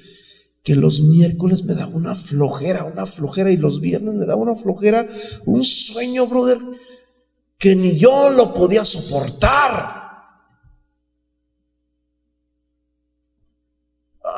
que 0.63 0.73
los 0.73 1.01
miércoles 1.01 1.63
me 1.65 1.75
daba 1.75 1.95
una 1.95 2.15
flojera, 2.15 2.83
una 2.83 3.05
flojera, 3.05 3.51
y 3.51 3.57
los 3.57 3.79
viernes 3.79 4.15
me 4.15 4.25
daba 4.25 4.41
una 4.41 4.55
flojera, 4.55 5.07
un 5.45 5.61
sueño, 5.61 6.25
brother, 6.25 6.57
que 7.59 7.75
ni 7.75 7.95
yo 7.95 8.31
lo 8.31 8.55
podía 8.55 8.83
soportar. 8.83 10.04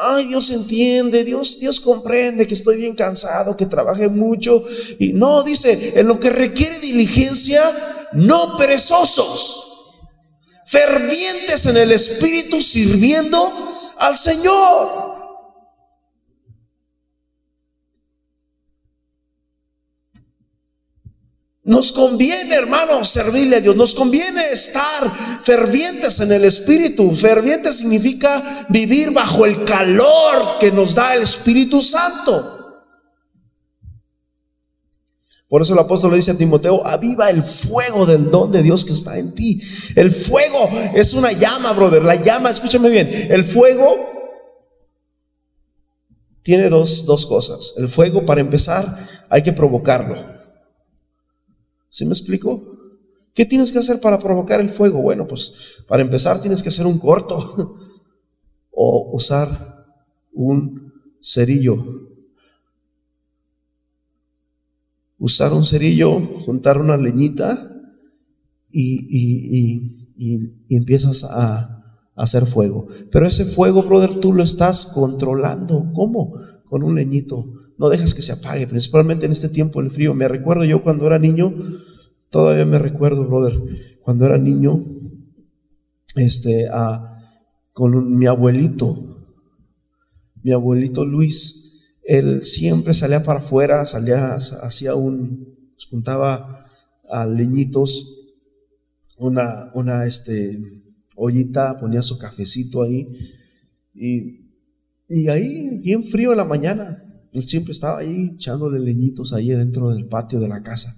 Ay, 0.09 0.27
Dios 0.27 0.49
entiende, 0.51 1.23
Dios, 1.23 1.59
Dios 1.59 1.79
comprende 1.79 2.47
que 2.47 2.53
estoy 2.53 2.77
bien 2.77 2.95
cansado, 2.95 3.57
que 3.57 3.65
trabajé 3.65 4.07
mucho. 4.07 4.63
Y 4.99 5.13
no, 5.13 5.43
dice, 5.43 5.99
en 5.99 6.07
lo 6.07 6.19
que 6.19 6.29
requiere 6.29 6.79
diligencia, 6.79 7.61
no 8.13 8.57
perezosos, 8.57 9.65
fervientes 10.65 11.65
en 11.65 11.77
el 11.77 11.91
Espíritu, 11.91 12.61
sirviendo 12.61 13.51
al 13.97 14.17
Señor. 14.17 15.06
Nos 21.67 21.91
conviene, 21.91 22.55
hermanos, 22.55 23.09
servirle 23.09 23.57
a 23.57 23.59
Dios. 23.59 23.75
Nos 23.75 23.93
conviene 23.93 24.41
estar 24.53 25.11
fervientes 25.43 26.17
en 26.21 26.31
el 26.31 26.45
Espíritu. 26.45 27.13
Ferviente 27.13 27.73
significa 27.73 28.65
vivir 28.69 29.11
bajo 29.11 29.45
el 29.45 29.65
calor 29.65 30.59
que 30.61 30.71
nos 30.71 30.95
da 30.95 31.13
el 31.13 31.23
Espíritu 31.23 31.81
Santo. 31.81 32.53
Por 35.49 35.61
eso 35.61 35.73
el 35.73 35.79
apóstol 35.79 36.11
le 36.11 36.17
dice 36.17 36.31
a 36.31 36.37
Timoteo, 36.37 36.87
aviva 36.87 37.29
el 37.29 37.43
fuego 37.43 38.05
del 38.05 38.31
don 38.31 38.49
de 38.49 38.63
Dios 38.63 38.85
que 38.85 38.93
está 38.93 39.17
en 39.17 39.35
ti. 39.35 39.61
El 39.97 40.09
fuego 40.09 40.69
es 40.95 41.13
una 41.13 41.33
llama, 41.33 41.73
brother. 41.73 42.01
La 42.01 42.15
llama, 42.15 42.49
escúchame 42.49 42.89
bien, 42.89 43.09
el 43.29 43.43
fuego 43.43 44.07
tiene 46.43 46.69
dos, 46.69 47.05
dos 47.05 47.25
cosas. 47.25 47.73
El 47.75 47.89
fuego, 47.89 48.25
para 48.25 48.39
empezar, 48.39 48.87
hay 49.29 49.43
que 49.43 49.51
provocarlo. 49.51 50.36
¿Sí 51.89 52.05
me 52.05 52.13
explico? 52.13 52.77
¿Qué 53.33 53.45
tienes 53.45 53.71
que 53.71 53.79
hacer 53.79 54.01
para 54.01 54.19
provocar 54.19 54.59
el 54.59 54.69
fuego? 54.69 55.01
Bueno, 55.01 55.27
pues 55.27 55.83
para 55.87 56.01
empezar 56.01 56.41
tienes 56.41 56.63
que 56.63 56.69
hacer 56.69 56.85
un 56.85 56.99
corto 56.99 57.77
o 58.71 59.11
usar 59.13 59.47
un 60.33 60.93
cerillo. 61.21 61.77
Usar 65.19 65.53
un 65.53 65.65
cerillo, 65.65 66.19
juntar 66.45 66.79
una 66.79 66.97
leñita 66.97 67.73
y, 68.71 69.97
y 70.17 70.75
empiezas 70.75 71.23
a, 71.23 71.77
a 72.17 72.23
hacer 72.23 72.47
fuego. 72.47 72.87
Pero 73.11 73.27
ese 73.27 73.45
fuego, 73.45 73.83
brother, 73.83 74.15
tú 74.19 74.33
lo 74.33 74.43
estás 74.43 74.85
controlando. 74.87 75.91
¿Cómo? 75.93 76.33
Con 76.69 76.83
un 76.83 76.95
leñito 76.95 77.45
no 77.77 77.89
dejes 77.89 78.13
que 78.13 78.21
se 78.21 78.31
apague, 78.31 78.67
principalmente 78.67 79.25
en 79.25 79.31
este 79.31 79.49
tiempo 79.49 79.81
del 79.81 79.91
frío. 79.91 80.13
Me 80.13 80.27
recuerdo 80.27 80.65
yo 80.65 80.83
cuando 80.83 81.05
era 81.05 81.19
niño, 81.19 81.53
todavía 82.29 82.65
me 82.65 82.79
recuerdo, 82.79 83.25
brother, 83.25 83.59
cuando 84.01 84.25
era 84.25 84.37
niño, 84.37 84.83
este, 86.15 86.67
con 87.73 88.17
mi 88.17 88.25
abuelito, 88.25 89.27
mi 90.41 90.51
abuelito 90.51 91.05
Luis, 91.05 91.97
él 92.03 92.41
siempre 92.41 92.93
salía 92.93 93.23
para 93.23 93.39
afuera, 93.39 93.85
salía, 93.85 94.35
hacía 94.35 94.95
un, 94.95 95.45
juntaba 95.89 96.65
a 97.09 97.27
leñitos, 97.27 98.33
una, 99.17 99.69
una, 99.73 100.05
este, 100.05 100.57
ollita, 101.15 101.79
ponía 101.79 102.01
su 102.01 102.17
cafecito 102.17 102.81
ahí, 102.81 103.07
y, 103.93 104.36
y 105.09 105.29
ahí, 105.29 105.79
bien 105.83 106.03
frío 106.03 106.31
en 106.31 106.37
la 106.37 106.45
mañana, 106.45 107.03
él 107.33 107.43
siempre 107.43 107.73
estaba 107.73 107.99
ahí 107.99 108.31
echándole 108.35 108.79
leñitos 108.79 109.33
ahí 109.33 109.49
dentro 109.49 109.89
del 109.89 110.07
patio 110.07 110.39
de 110.39 110.47
la 110.47 110.61
casa, 110.61 110.95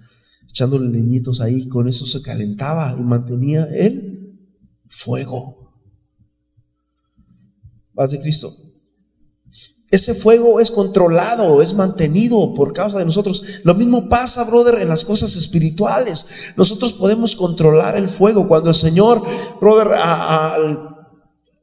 echándole 0.49 0.89
leñitos 0.89 1.41
ahí, 1.41 1.68
con 1.68 1.88
eso 1.88 2.05
se 2.05 2.22
calentaba 2.22 2.95
y 2.97 3.03
mantenía 3.03 3.66
el 3.66 4.38
fuego. 4.88 5.74
Paz 7.93 8.12
de 8.12 8.20
Cristo. 8.20 8.53
Ese 9.91 10.14
fuego 10.14 10.60
es 10.60 10.70
controlado, 10.70 11.64
es 11.64 11.74
mantenido 11.74 12.53
por 12.53 12.74
causa 12.74 12.99
de 12.99 13.05
nosotros. 13.05 13.43
Lo 13.64 13.74
mismo 13.74 14.07
pasa, 14.07 14.43
brother, 14.43 14.82
en 14.82 14.88
las 14.88 15.03
cosas 15.03 15.36
espirituales. 15.36 16.53
Nosotros 16.57 16.93
podemos 16.93 17.36
controlar 17.36 17.97
el 17.97 18.07
fuego. 18.07 18.47
Cuando 18.47 18.70
el 18.70 18.76
Señor, 18.76 19.24
brother, 19.60 19.97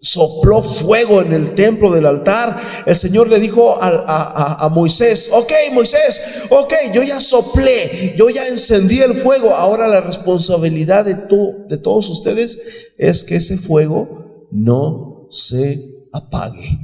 sopló 0.01 0.63
fuego 0.63 1.23
en 1.23 1.33
el 1.33 1.55
templo 1.55 1.91
del 1.91 2.07
altar, 2.07 2.57
el 2.85 2.95
Señor 2.95 3.29
le 3.29 3.41
dijo 3.41 3.79
a, 3.81 4.69
Moisés, 4.73 5.31
ok 5.33 5.53
Moisés, 5.73 6.21
ok, 6.51 6.73
yo 6.95 7.03
ya 7.03 7.21
soplé, 7.21 8.15
yo 8.17 8.29
ya 8.29 8.47
encendí 8.49 9.01
el 9.01 9.15
fuego, 9.15 9.51
ahora 9.51 9.89
la 9.89 10.01
responsabilidad 10.01 11.05
de, 11.05 11.15
de 11.15 11.79
todos 11.79 12.09
ustedes 12.09 12.95
es 12.99 13.25
que 13.25 13.37
ese 13.37 13.59
fuego 13.59 14.49
no 14.51 15.27
se 15.31 15.83
apague. 16.13 16.79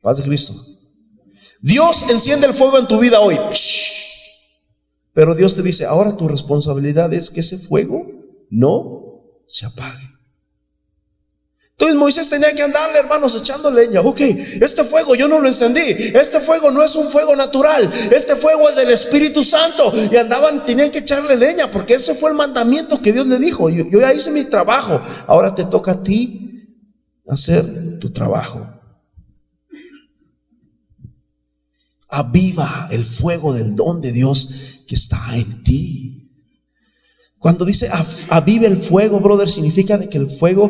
Paz 0.00 0.18
de 0.18 0.24
Cristo. 0.24 0.54
Dios 1.60 2.08
enciende 2.10 2.46
el 2.46 2.54
fuego 2.54 2.78
en 2.78 2.86
tu 2.86 2.98
vida 2.98 3.20
hoy. 3.20 3.36
Pero 5.12 5.34
Dios 5.34 5.54
te 5.54 5.62
dice, 5.62 5.84
ahora 5.86 6.16
tu 6.16 6.28
responsabilidad 6.28 7.12
es 7.12 7.30
que 7.30 7.40
ese 7.40 7.58
fuego 7.58 8.06
no 8.50 9.05
se 9.46 9.66
apague. 9.66 10.16
Entonces 11.78 11.96
Moisés 11.96 12.30
tenía 12.30 12.54
que 12.54 12.62
andarle, 12.62 13.00
hermanos, 13.00 13.34
echando 13.34 13.70
leña. 13.70 14.00
Ok, 14.00 14.20
este 14.20 14.82
fuego 14.84 15.14
yo 15.14 15.28
no 15.28 15.38
lo 15.38 15.46
encendí. 15.46 15.82
Este 15.82 16.40
fuego 16.40 16.70
no 16.70 16.82
es 16.82 16.94
un 16.94 17.10
fuego 17.10 17.36
natural. 17.36 17.92
Este 18.10 18.34
fuego 18.34 18.70
es 18.70 18.76
del 18.76 18.90
Espíritu 18.90 19.44
Santo. 19.44 19.92
Y 20.10 20.16
andaban, 20.16 20.64
tenían 20.64 20.90
que 20.90 21.00
echarle 21.00 21.36
leña 21.36 21.70
porque 21.70 21.94
ese 21.94 22.14
fue 22.14 22.30
el 22.30 22.36
mandamiento 22.36 23.02
que 23.02 23.12
Dios 23.12 23.26
le 23.26 23.38
dijo. 23.38 23.68
Yo, 23.68 23.84
yo 23.90 24.00
ya 24.00 24.14
hice 24.14 24.30
mi 24.30 24.44
trabajo. 24.44 25.02
Ahora 25.26 25.54
te 25.54 25.64
toca 25.64 25.92
a 25.92 26.02
ti 26.02 26.46
hacer 27.28 27.62
tu 28.00 28.10
trabajo. 28.10 28.66
Aviva 32.08 32.88
el 32.90 33.04
fuego 33.04 33.52
del 33.52 33.76
don 33.76 34.00
de 34.00 34.12
Dios 34.12 34.84
que 34.88 34.94
está 34.94 35.36
en 35.36 35.62
ti. 35.62 36.25
Cuando 37.46 37.64
dice 37.64 37.88
aviva 38.28 38.66
el 38.66 38.76
fuego, 38.76 39.20
brother, 39.20 39.48
significa 39.48 39.96
de 39.96 40.08
que 40.08 40.18
el 40.18 40.26
fuego 40.26 40.68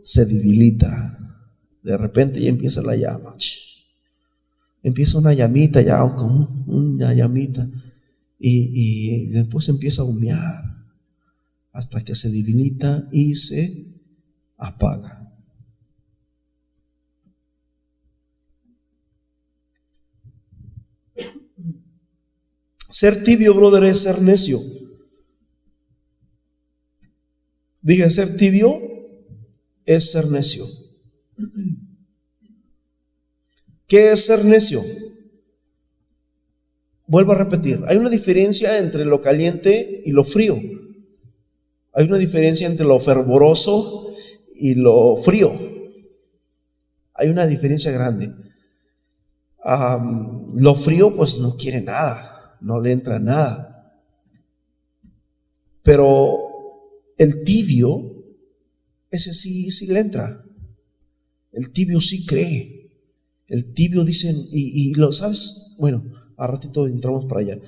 se 0.00 0.24
debilita. 0.24 1.44
De 1.82 1.98
repente 1.98 2.40
ya 2.40 2.48
empieza 2.48 2.80
la 2.80 2.96
llama. 2.96 3.36
Empieza 4.82 5.18
una 5.18 5.34
llamita 5.34 5.82
ya, 5.82 5.98
como 6.16 6.64
una 6.66 7.12
llamita. 7.12 7.68
Y, 8.38 9.26
después 9.26 9.68
empieza 9.68 10.00
a 10.00 10.06
humear 10.06 10.64
hasta 11.72 12.02
que 12.02 12.14
se 12.14 12.30
debilita 12.30 13.06
y 13.12 13.34
se 13.34 13.70
apaga. 14.56 15.30
Ser 22.88 23.22
tibio, 23.22 23.52
brother, 23.52 23.84
es 23.84 23.98
ser 24.00 24.22
necio. 24.22 24.58
Dije, 27.88 28.10
ser 28.10 28.36
tibio 28.36 28.82
es 29.86 30.12
ser 30.12 30.26
necio. 30.26 30.66
¿Qué 33.86 34.12
es 34.12 34.26
ser 34.26 34.44
necio? 34.44 34.82
Vuelvo 37.06 37.32
a 37.32 37.36
repetir, 37.36 37.80
hay 37.86 37.96
una 37.96 38.10
diferencia 38.10 38.76
entre 38.76 39.06
lo 39.06 39.22
caliente 39.22 40.02
y 40.04 40.10
lo 40.10 40.22
frío. 40.22 40.60
Hay 41.94 42.04
una 42.04 42.18
diferencia 42.18 42.66
entre 42.66 42.84
lo 42.84 43.00
fervoroso 43.00 44.14
y 44.54 44.74
lo 44.74 45.16
frío. 45.16 45.50
Hay 47.14 47.30
una 47.30 47.46
diferencia 47.46 47.90
grande. 47.90 48.30
lo 49.64 50.74
frío 50.74 51.16
pues 51.16 51.38
no 51.38 51.56
quiere 51.56 51.80
nada, 51.80 52.58
no 52.60 52.80
le 52.80 52.92
entra 52.92 53.18
nada. 53.18 53.94
Pero 55.82 56.47
el 57.18 57.44
tibio 57.44 58.18
ese 59.10 59.32
sí, 59.32 59.70
sí 59.70 59.86
le 59.86 60.00
entra. 60.00 60.44
El 61.52 61.72
tibio 61.72 62.00
sí 62.00 62.26
cree. 62.26 62.90
El 63.46 63.72
tibio 63.72 64.04
dice, 64.04 64.34
y, 64.52 64.92
lo 64.94 65.12
sabes, 65.12 65.76
bueno, 65.78 66.02
a 66.36 66.46
ratito 66.46 66.86
entramos 66.86 67.24
para 67.24 67.40
allá. 67.40 67.58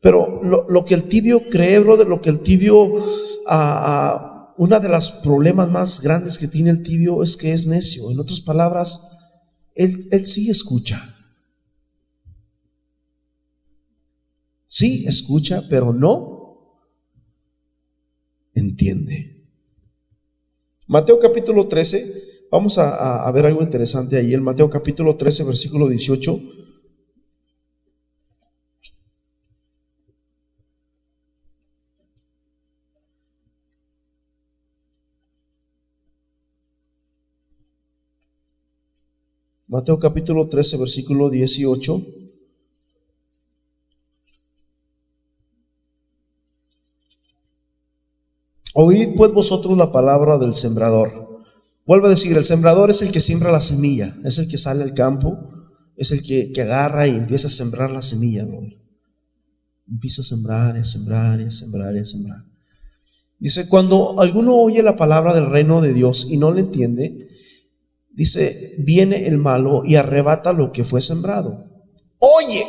Pero 0.00 0.42
lo, 0.42 0.84
que 0.84 0.94
el 0.94 1.04
tibio 1.04 1.48
cree, 1.48 1.78
brother, 1.78 2.06
lo 2.06 2.20
que 2.20 2.30
el 2.30 2.40
tibio, 2.40 2.96
a, 3.46 4.54
una 4.56 4.80
de 4.80 4.88
los 4.88 5.10
problemas 5.10 5.70
más 5.70 6.00
grandes 6.00 6.38
que 6.38 6.48
tiene 6.48 6.70
el 6.70 6.82
tibio 6.82 7.22
es 7.22 7.36
que 7.36 7.52
es 7.52 7.66
necio. 7.66 8.10
En 8.10 8.18
otras 8.18 8.40
palabras, 8.40 9.02
él, 9.76 10.08
él 10.10 10.26
sí 10.26 10.50
escucha. 10.50 11.14
Sí 14.66 15.04
escucha, 15.06 15.62
pero 15.70 15.92
no 15.92 16.37
entiende. 18.58 19.38
Mateo 20.86 21.18
capítulo 21.18 21.68
13, 21.68 22.48
vamos 22.50 22.78
a, 22.78 23.30
ver 23.32 23.46
algo 23.46 23.62
interesante 23.62 24.16
ahí. 24.16 24.32
En 24.34 24.42
Mateo 24.42 24.70
capítulo 24.70 25.16
13, 25.16 25.44
versículo 25.44 25.88
18. 25.88 26.40
Mateo 39.66 39.98
capítulo 39.98 40.48
13, 40.48 40.78
versículo 40.78 41.28
18. 41.28 42.27
Oíd 48.80 49.16
pues 49.16 49.32
vosotros 49.32 49.76
la 49.76 49.90
palabra 49.90 50.38
del 50.38 50.54
sembrador. 50.54 51.42
Vuelvo 51.84 52.06
a 52.06 52.10
decir, 52.10 52.36
el 52.36 52.44
sembrador 52.44 52.90
es 52.90 53.02
el 53.02 53.10
que 53.10 53.18
siembra 53.18 53.50
la 53.50 53.60
semilla, 53.60 54.14
es 54.24 54.38
el 54.38 54.46
que 54.46 54.56
sale 54.56 54.84
al 54.84 54.94
campo, 54.94 55.50
es 55.96 56.12
el 56.12 56.22
que, 56.22 56.52
agarra 56.62 57.08
y 57.08 57.16
empieza 57.16 57.48
a 57.48 57.50
sembrar 57.50 57.90
la 57.90 58.02
semilla, 58.02 58.46
Empieza 59.88 60.20
a 60.20 60.24
sembrar 60.24 60.76
a 60.76 60.84
sembrar 60.84 61.40
a 61.40 61.50
sembrar 61.50 61.96
a 61.96 62.04
sembrar. 62.04 62.44
Dice, 63.40 63.66
cuando 63.66 64.20
alguno 64.20 64.54
oye 64.54 64.80
la 64.84 64.96
palabra 64.96 65.34
del 65.34 65.50
reino 65.50 65.80
de 65.80 65.92
Dios 65.92 66.28
y 66.30 66.36
no 66.36 66.52
le 66.52 66.60
entiende, 66.60 67.26
dice, 68.12 68.76
viene 68.84 69.26
el 69.26 69.38
malo 69.38 69.82
y 69.84 69.96
arrebata 69.96 70.52
lo 70.52 70.70
que 70.70 70.84
fue 70.84 71.02
sembrado. 71.02 71.66
Oye, 72.18 72.64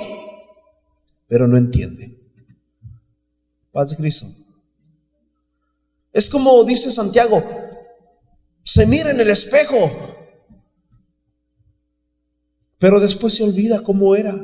pero 1.27 1.47
no 1.47 1.55
entiende. 1.55 2.17
Paz 3.71 3.91
de 3.91 3.97
Cristo. 3.97 4.48
Es 6.11 6.29
como 6.29 6.63
dice 6.63 6.91
Santiago, 6.91 7.43
se 8.63 8.85
mira 8.85 9.11
en 9.11 9.19
el 9.19 9.29
espejo, 9.29 9.91
pero 12.77 12.99
después 12.99 13.33
se 13.33 13.43
olvida 13.43 13.83
cómo 13.83 14.15
era. 14.15 14.35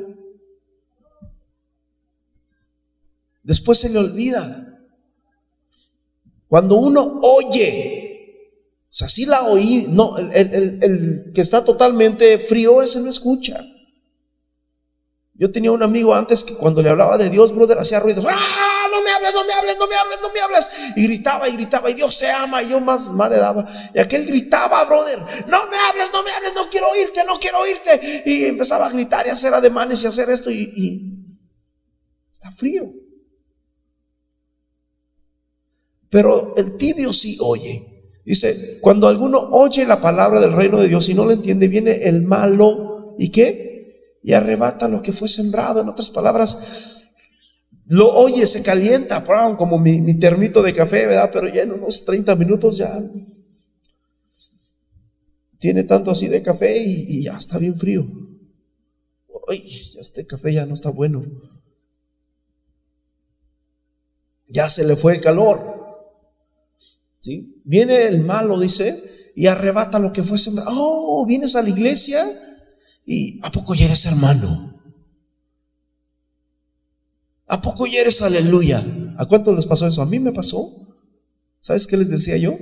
Después 3.42 3.78
se 3.78 3.88
le 3.88 3.98
olvida. 3.98 4.62
Cuando 6.48 6.76
uno 6.76 7.20
oye, 7.22 7.96
o 8.90 8.94
sea, 8.94 9.08
si 9.08 9.26
la 9.26 9.42
oí, 9.44 9.86
no, 9.90 10.16
el, 10.18 10.78
el 10.82 11.32
que 11.34 11.40
está 11.40 11.64
totalmente 11.64 12.38
frío, 12.38 12.80
ese 12.82 13.00
no 13.00 13.10
escucha. 13.10 13.64
Yo 15.38 15.50
tenía 15.50 15.70
un 15.70 15.82
amigo 15.82 16.14
antes 16.14 16.42
que 16.44 16.54
cuando 16.54 16.82
le 16.82 16.88
hablaba 16.88 17.18
de 17.18 17.28
Dios, 17.28 17.54
brother, 17.54 17.78
hacía 17.78 18.00
ruidos. 18.00 18.24
¡Ah! 18.26 18.86
No 18.90 19.02
me 19.02 19.10
hables, 19.10 19.34
no 19.34 19.44
me 19.44 19.52
hables, 19.52 19.76
no 19.78 19.86
me 19.86 19.94
hables, 19.94 20.18
no 20.22 20.32
me 20.32 20.40
hables. 20.40 20.70
Y 20.96 21.02
gritaba 21.04 21.48
y 21.48 21.52
gritaba, 21.52 21.90
y 21.90 21.94
Dios 21.94 22.18
te 22.18 22.30
ama. 22.30 22.62
Y 22.62 22.70
yo 22.70 22.80
más 22.80 23.10
mal 23.10 23.30
le 23.30 23.36
daba. 23.36 23.66
Y 23.94 23.98
aquel 23.98 24.24
gritaba, 24.24 24.82
brother, 24.86 25.18
no 25.48 25.66
me 25.66 25.76
hables, 25.76 26.10
no 26.12 26.22
me 26.22 26.30
hables, 26.30 26.54
no 26.54 26.70
quiero 26.70 26.88
oírte, 26.88 27.22
no 27.26 27.38
quiero 27.38 27.58
oírte. 27.58 28.22
Y 28.24 28.44
empezaba 28.46 28.86
a 28.86 28.90
gritar 28.90 29.26
y 29.26 29.30
a 29.30 29.34
hacer 29.34 29.52
ademanes 29.52 30.02
y 30.02 30.06
a 30.06 30.08
hacer 30.08 30.30
esto. 30.30 30.50
Y, 30.50 31.36
está 32.32 32.50
frío. 32.52 32.90
Pero 36.08 36.54
el 36.56 36.78
tibio 36.78 37.12
sí 37.12 37.36
oye. 37.42 37.84
Dice, 38.24 38.78
cuando 38.80 39.06
alguno 39.06 39.38
oye 39.50 39.84
la 39.84 40.00
palabra 40.00 40.40
del 40.40 40.52
reino 40.52 40.80
de 40.80 40.88
Dios 40.88 41.08
y 41.10 41.14
no 41.14 41.26
lo 41.26 41.32
entiende, 41.32 41.68
viene 41.68 42.08
el 42.08 42.22
malo 42.22 43.14
y 43.18 43.30
qué? 43.30 43.65
Y 44.26 44.32
arrebata 44.32 44.88
lo 44.88 45.00
que 45.02 45.12
fue 45.12 45.28
sembrado. 45.28 45.80
En 45.80 45.88
otras 45.88 46.10
palabras, 46.10 47.12
lo 47.84 48.12
oye, 48.12 48.44
se 48.48 48.60
calienta, 48.60 49.22
como 49.56 49.78
mi, 49.78 50.18
termito 50.18 50.64
de 50.64 50.74
café, 50.74 51.06
¿verdad? 51.06 51.30
Pero 51.32 51.46
ya 51.46 51.62
en 51.62 51.70
unos 51.70 52.04
30 52.04 52.34
minutos 52.34 52.76
ya 52.76 53.00
tiene 55.60 55.84
tanto 55.84 56.10
así 56.10 56.26
de 56.26 56.42
café 56.42 56.76
y, 56.76 57.22
ya 57.22 57.38
está 57.38 57.58
bien 57.58 57.76
frío. 57.76 58.04
Ay, 59.46 59.94
este 60.00 60.26
café 60.26 60.52
ya 60.52 60.66
no 60.66 60.74
está 60.74 60.90
bueno. 60.90 61.24
Ya 64.48 64.68
se 64.68 64.84
le 64.84 64.96
fue 64.96 65.14
el 65.14 65.20
calor. 65.20 66.08
¿Sí? 67.20 67.62
Viene 67.64 68.08
el 68.08 68.24
malo, 68.24 68.58
dice, 68.58 69.00
y 69.36 69.46
arrebata 69.46 70.00
lo 70.00 70.12
que 70.12 70.24
fue 70.24 70.36
sembrado. 70.36 70.72
Oh, 70.72 71.24
vienes 71.26 71.54
a 71.54 71.62
la 71.62 71.68
iglesia 71.68 72.26
y 73.06 73.38
¿a 73.42 73.52
poco 73.52 73.74
ya 73.74 73.86
eres 73.86 74.04
hermano? 74.04 74.74
¿A 77.46 77.62
poco 77.62 77.86
ya 77.86 78.00
eres 78.00 78.20
aleluya? 78.20 78.84
¿A 79.16 79.26
cuánto 79.26 79.54
les 79.54 79.64
pasó 79.64 79.86
eso? 79.86 80.02
A 80.02 80.06
mí 80.06 80.18
me 80.18 80.32
pasó. 80.32 80.68
¿Sabes 81.60 81.86
qué 81.86 81.96
les 81.96 82.10
decía 82.10 82.36
yo? 82.36 82.58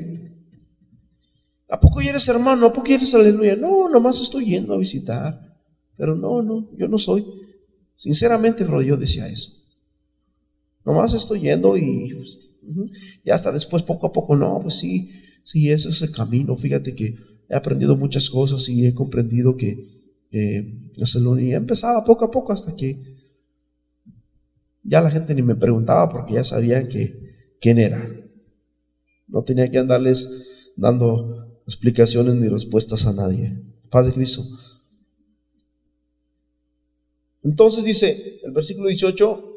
¿A 1.70 1.80
poco 1.80 2.02
ya 2.02 2.10
eres 2.10 2.28
hermano? 2.28 2.66
¿A 2.66 2.72
poco 2.72 2.88
ya 2.88 2.96
eres 2.96 3.14
aleluya? 3.14 3.56
No, 3.56 3.88
nomás 3.88 4.20
estoy 4.20 4.44
yendo 4.44 4.74
a 4.74 4.78
visitar. 4.78 5.40
Pero 5.96 6.14
no, 6.14 6.42
no, 6.42 6.68
yo 6.76 6.88
no 6.88 6.98
soy. 6.98 7.24
Sinceramente, 7.96 8.64
bro, 8.64 8.82
yo 8.82 8.98
decía 8.98 9.26
eso. 9.26 9.50
Nomás 10.84 11.14
estoy 11.14 11.40
yendo 11.40 11.78
y, 11.78 12.12
pues, 12.12 12.38
y 13.24 13.30
hasta 13.30 13.50
después, 13.50 13.82
poco 13.82 14.08
a 14.08 14.12
poco, 14.12 14.36
no, 14.36 14.60
pues 14.60 14.74
sí, 14.74 15.10
sí, 15.42 15.70
ese 15.70 15.88
es 15.88 16.02
el 16.02 16.10
camino. 16.10 16.54
Fíjate 16.58 16.94
que 16.94 17.14
he 17.48 17.54
aprendido 17.54 17.96
muchas 17.96 18.28
cosas 18.28 18.68
y 18.68 18.86
he 18.86 18.92
comprendido 18.92 19.56
que 19.56 19.93
la 20.96 21.06
aleluya 21.14 21.56
empezaba 21.56 22.04
poco 22.04 22.24
a 22.24 22.30
poco 22.30 22.52
hasta 22.52 22.74
que 22.74 22.98
ya 24.82 25.00
la 25.00 25.10
gente 25.10 25.34
ni 25.34 25.42
me 25.42 25.54
preguntaba 25.54 26.10
porque 26.10 26.34
ya 26.34 26.44
sabían 26.44 26.88
que 26.88 27.34
quién 27.60 27.78
era. 27.78 28.06
No 29.26 29.42
tenía 29.42 29.70
que 29.70 29.78
andarles 29.78 30.72
dando 30.76 31.62
explicaciones 31.66 32.34
ni 32.34 32.48
respuestas 32.48 33.06
a 33.06 33.12
nadie. 33.12 33.56
Padre 33.90 34.12
Cristo. 34.12 34.42
Entonces 37.42 37.84
dice 37.84 38.40
el 38.44 38.52
versículo 38.52 38.88
18, 38.88 39.54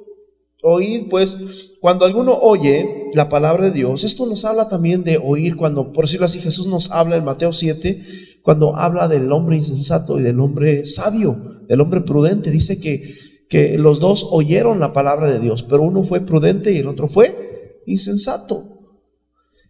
Oír, 0.63 1.07
pues, 1.07 1.37
cuando 1.79 2.05
alguno 2.05 2.33
oye 2.33 3.11
la 3.13 3.29
palabra 3.29 3.65
de 3.65 3.71
Dios, 3.71 4.03
esto 4.03 4.25
nos 4.25 4.43
habla 4.43 4.67
también 4.67 5.03
de 5.03 5.17
oír 5.17 5.55
cuando, 5.55 5.93
por 5.93 6.05
decirlo 6.05 6.25
así, 6.25 6.39
Jesús 6.39 6.65
nos 6.65 6.91
habla 6.91 7.15
en 7.15 7.23
Mateo 7.23 7.53
7, 7.53 8.01
cuando 8.47 8.77
habla 8.77 9.09
del 9.09 9.29
hombre 9.33 9.57
insensato 9.57 10.17
y 10.17 10.23
del 10.23 10.39
hombre 10.39 10.85
sabio, 10.85 11.35
del 11.67 11.81
hombre 11.81 11.99
prudente. 11.99 12.49
Dice 12.49 12.79
que, 12.79 13.03
que 13.49 13.77
los 13.77 13.99
dos 13.99 14.25
oyeron 14.31 14.79
la 14.79 14.93
palabra 14.93 15.27
de 15.27 15.41
Dios, 15.41 15.63
pero 15.63 15.81
uno 15.81 16.01
fue 16.01 16.21
prudente 16.21 16.71
y 16.71 16.77
el 16.77 16.87
otro 16.87 17.09
fue 17.09 17.81
insensato. 17.87 18.63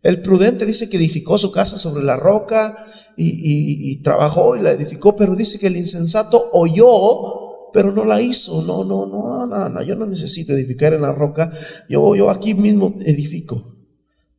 El 0.04 0.22
prudente 0.22 0.64
dice 0.68 0.92
que 0.92 0.98
edificó 0.98 1.40
su 1.40 1.52
casa 1.52 1.80
sobre 1.80 2.04
la 2.04 2.18
roca 2.18 2.78
y, 3.18 3.94
y 3.94 4.04
trabajó 4.04 4.56
y 4.56 4.62
la 4.62 4.74
edificó, 4.74 5.16
pero 5.16 5.36
dice 5.36 5.58
que 5.58 5.66
el 5.66 5.78
insensato 5.78 6.52
oyó 6.54 7.72
pero 7.74 7.92
no 7.92 8.06
la 8.06 8.22
hizo. 8.22 8.62
No, 8.62 8.84
no, 8.84 9.08
no, 9.08 9.48
no, 9.48 9.70
no, 9.70 9.82
yo 9.82 9.96
no 9.96 10.06
necesito 10.06 10.54
edificar 10.54 10.94
en 10.94 11.02
la 11.02 11.14
roca. 11.14 11.52
Yo, 11.90 12.16
yo 12.16 12.30
aquí 12.30 12.54
mismo 12.54 12.94
edifico. 13.00 13.77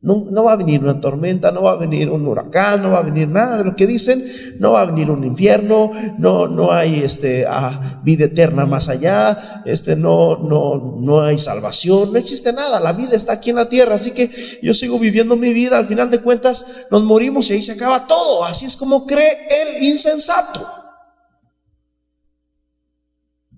No, 0.01 0.43
va 0.45 0.53
a 0.53 0.55
venir 0.55 0.81
una 0.81 1.01
tormenta, 1.01 1.51
no 1.51 1.63
va 1.63 1.71
a 1.71 1.75
venir 1.75 2.09
un 2.09 2.25
huracán, 2.25 2.81
no 2.81 2.91
va 2.91 2.99
a 2.99 3.01
venir 3.01 3.27
nada 3.27 3.57
de 3.57 3.65
lo 3.65 3.75
que 3.75 3.85
dicen, 3.85 4.23
no 4.57 4.71
va 4.71 4.83
a 4.83 4.85
venir 4.85 5.11
un 5.11 5.25
infierno, 5.25 5.91
no, 6.17 6.47
no 6.47 6.71
hay 6.71 7.01
este, 7.01 7.45
ah, 7.45 7.99
vida 8.05 8.25
eterna 8.25 8.65
más 8.65 8.87
allá, 8.87 9.61
este, 9.65 9.97
no, 9.97 10.37
no, 10.37 10.97
no 11.01 11.19
hay 11.19 11.37
salvación, 11.37 12.13
no 12.13 12.17
existe 12.17 12.53
nada, 12.53 12.79
la 12.79 12.93
vida 12.93 13.17
está 13.17 13.33
aquí 13.33 13.49
en 13.49 13.57
la 13.57 13.67
tierra, 13.67 13.95
así 13.95 14.11
que 14.11 14.31
yo 14.63 14.73
sigo 14.73 14.97
viviendo 14.99 15.35
mi 15.35 15.51
vida, 15.51 15.77
al 15.77 15.87
final 15.87 16.09
de 16.09 16.21
cuentas 16.21 16.87
nos 16.91 17.03
morimos 17.03 17.49
y 17.49 17.53
ahí 17.53 17.61
se 17.61 17.73
acaba 17.73 18.07
todo, 18.07 18.45
así 18.45 18.63
es 18.63 18.77
como 18.77 19.05
cree 19.05 19.33
el 19.49 19.83
insensato. 19.83 20.65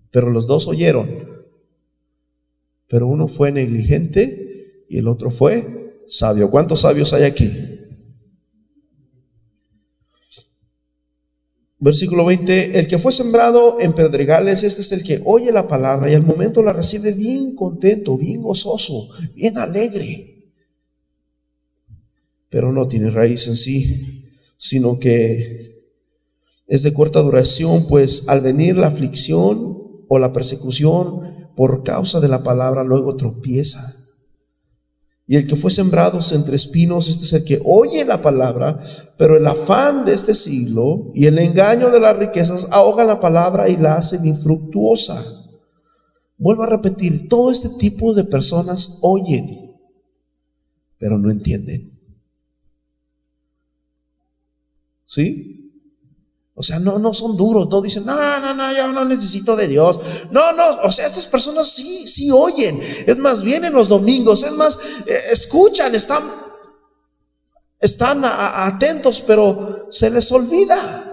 Pero 0.10 0.32
los 0.32 0.48
dos 0.48 0.68
oyeron. 0.68 1.08
Pero 2.90 3.08
uno 3.08 3.28
fue 3.28 3.52
negligente 3.52 4.86
y 4.90 4.98
el 4.98 5.08
otro 5.08 5.32
fue 5.32 5.82
sabio. 6.12 6.52
¿Cuántos 6.52 6.82
sabios 6.82 7.14
hay 7.14 7.24
aquí? 7.24 7.50
Versículo 11.80 12.26
20, 12.26 12.78
el 12.80 12.88
que 12.88 13.00
fue 13.00 13.12
sembrado 13.12 13.80
en 13.80 13.94
pedregales, 13.94 14.62
este 14.62 14.82
es 14.82 14.92
el 14.92 15.04
que 15.04 15.20
oye 15.26 15.52
la 15.52 15.68
palabra 15.68 16.12
y 16.12 16.14
al 16.14 16.22
momento 16.22 16.62
la 16.62 16.74
recibe 16.74 17.12
bien 17.12 17.56
contento, 17.56 18.18
bien 18.18 18.42
gozoso, 18.42 19.08
bien 19.34 19.58
alegre. 19.58 20.46
Pero 22.50 22.72
no 22.72 22.88
tiene 22.88 23.10
raíz 23.10 23.48
en 23.48 23.56
sí, 23.56 24.30
sino 24.58 25.00
que 25.00 25.82
es 26.68 26.84
de 26.84 26.94
corta 26.94 27.20
duración, 27.22 27.88
pues 27.88 28.28
al 28.28 28.42
venir 28.42 28.78
la 28.78 28.88
aflicción 28.88 29.78
o 30.08 30.20
la 30.20 30.34
persecución 30.34 31.50
por 31.56 31.84
causa 31.84 32.20
de 32.20 32.28
la 32.28 32.44
palabra 32.44 32.84
luego 32.84 33.16
tropieza. 33.16 34.01
Y 35.32 35.38
el 35.38 35.48
que 35.48 35.56
fue 35.56 35.72
sembrado 35.72 36.20
entre 36.34 36.58
espinos, 36.58 37.08
este 37.08 37.24
es 37.24 37.32
el 37.32 37.46
que 37.46 37.62
oye 37.64 38.04
la 38.04 38.22
palabra, 38.22 38.78
pero 39.18 39.38
el 39.38 39.48
afán 39.48 40.04
de 40.04 40.14
este 40.14 40.36
siglo 40.36 41.10
y 41.16 41.26
el 41.26 41.40
engaño 41.40 41.90
de 41.90 42.02
las 42.02 42.18
riquezas 42.18 42.68
ahoga 42.70 43.06
la 43.06 43.22
palabra 43.22 43.70
y 43.70 43.78
la 43.78 43.96
hace 43.96 44.20
infructuosa. 44.28 45.24
Vuelvo 46.38 46.64
a 46.64 46.68
repetir, 46.68 47.30
todo 47.30 47.50
este 47.50 47.70
tipo 47.80 48.14
de 48.14 48.26
personas 48.26 48.98
oyen, 49.04 49.58
pero 50.98 51.18
no 51.18 51.32
entienden. 51.32 51.98
¿Sí? 55.06 55.61
O 56.54 56.64
sea, 56.64 56.80
no, 56.80 57.00
no 57.00 57.14
son 57.14 57.38
duros, 57.38 57.70
no 57.70 57.82
dicen, 57.82 58.06
no, 58.06 58.16
no, 58.40 58.54
no, 58.54 58.76
yo 58.76 58.92
no 58.92 59.06
necesito 59.06 59.56
de 59.56 59.68
Dios. 59.68 60.00
No, 60.32 60.52
no, 60.52 60.82
o 60.84 60.92
sea, 60.92 61.08
estas 61.08 61.26
personas 61.26 61.70
sí, 61.70 62.08
sí 62.08 62.30
oyen. 62.30 62.80
Es 63.08 63.18
más, 63.18 63.42
vienen 63.42 63.74
los 63.74 63.88
domingos, 63.88 64.44
es 64.44 64.52
más, 64.54 64.78
eh, 65.08 65.18
escuchan, 65.32 65.96
están, 65.96 66.24
están 67.80 68.22
atentos, 68.26 69.24
pero 69.26 69.88
se 69.92 70.10
les 70.10 70.30
olvida. 70.32 71.08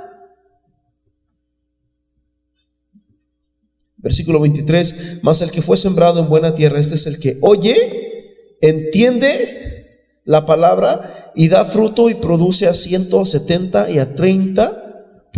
Versículo 3.99 4.41
23, 4.41 5.23
más 5.23 5.41
el 5.41 5.51
que 5.51 5.63
fue 5.63 5.77
sembrado 5.77 6.21
en 6.21 6.29
buena 6.29 6.55
tierra, 6.55 6.81
este 6.81 6.97
es 6.97 7.07
el 7.07 7.21
que 7.21 7.39
oye, 7.43 8.57
entiende 8.61 10.21
la 10.25 10.47
palabra 10.47 11.33
y 11.35 11.49
da 11.49 11.65
fruto 11.65 12.11
y 12.11 12.15
produce 12.15 12.67
a 12.67 12.75
170 12.75 13.91
y 13.91 13.99
a 13.99 14.15
30 14.15 14.85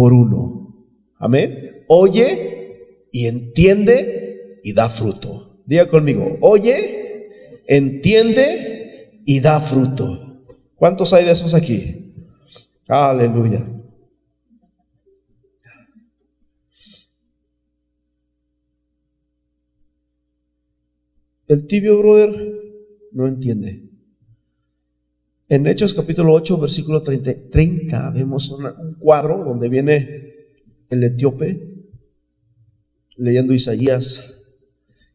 por 0.00 0.14
uno. 0.14 0.74
Amén. 1.18 1.84
Oye 1.86 3.06
y 3.12 3.26
entiende 3.26 4.58
y 4.64 4.72
da 4.72 4.88
fruto. 4.88 5.60
Diga 5.66 5.88
conmigo, 5.90 6.38
oye, 6.40 7.28
entiende 7.66 9.20
y 9.26 9.40
da 9.40 9.60
fruto. 9.60 10.42
¿Cuántos 10.76 11.12
hay 11.12 11.26
de 11.26 11.32
esos 11.32 11.52
aquí? 11.52 12.14
Aleluya. 12.88 13.62
El 21.46 21.66
tibio 21.66 21.98
brother 21.98 22.54
no 23.12 23.28
entiende. 23.28 23.89
En 25.52 25.66
Hechos 25.66 25.94
capítulo 25.94 26.32
8, 26.34 26.58
versículo 26.58 27.02
30, 27.02 28.10
vemos 28.10 28.52
un 28.52 28.94
cuadro 29.00 29.42
donde 29.44 29.68
viene 29.68 30.46
el 30.88 31.02
etíope 31.02 31.88
leyendo 33.16 33.52
Isaías 33.52 34.44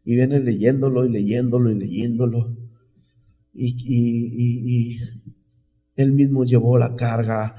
y 0.04 0.16
viene 0.16 0.42
leyéndolo 0.42 1.06
y 1.06 1.10
leyéndolo 1.10 1.72
y 1.72 1.76
leyéndolo. 1.76 2.54
Y, 3.54 4.98
él 5.96 6.12
mismo 6.12 6.44
llevó 6.44 6.78
la 6.78 6.98
carga 6.98 7.56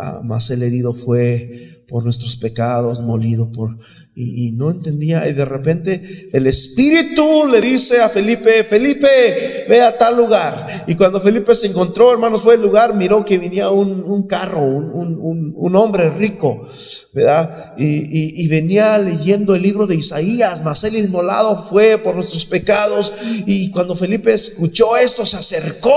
ah, 0.00 0.20
más 0.24 0.50
el 0.50 0.62
herido 0.62 0.94
fue 0.94 1.78
por 1.88 2.04
nuestros 2.04 2.36
pecados, 2.36 3.00
molido 3.00 3.50
por... 3.50 3.76
Y, 4.20 4.50
no 4.52 4.68
entendía. 4.68 5.28
Y 5.28 5.32
de 5.32 5.44
repente 5.44 6.28
el 6.32 6.48
Espíritu 6.48 7.46
le 7.46 7.60
dice 7.60 8.00
a 8.00 8.08
Felipe, 8.08 8.64
Felipe, 8.64 9.64
ve 9.68 9.80
a 9.80 9.96
tal 9.96 10.16
lugar. 10.16 10.84
Y 10.88 10.96
cuando 10.96 11.20
Felipe 11.20 11.54
se 11.54 11.68
encontró, 11.68 12.12
hermanos, 12.12 12.42
fue 12.42 12.56
el 12.56 12.62
lugar, 12.62 12.96
miró 12.96 13.24
que 13.24 13.38
venía 13.38 13.70
un, 13.70 14.26
carro, 14.26 14.60
un, 14.60 15.16
un, 15.20 15.54
un, 15.56 15.76
hombre 15.76 16.10
rico, 16.10 16.66
¿verdad? 17.12 17.74
Y, 17.78 18.48
venía 18.48 18.98
leyendo 18.98 19.54
el 19.54 19.62
libro 19.62 19.86
de 19.86 19.94
Isaías, 19.94 20.62
mas 20.64 20.82
el 20.82 20.96
inmolado 20.96 21.56
fue 21.56 21.98
por 21.98 22.16
nuestros 22.16 22.44
pecados. 22.44 23.12
Y 23.46 23.70
cuando 23.70 23.94
Felipe 23.94 24.34
escuchó 24.34 24.96
esto, 24.96 25.24
se 25.26 25.36
acercó 25.36 25.96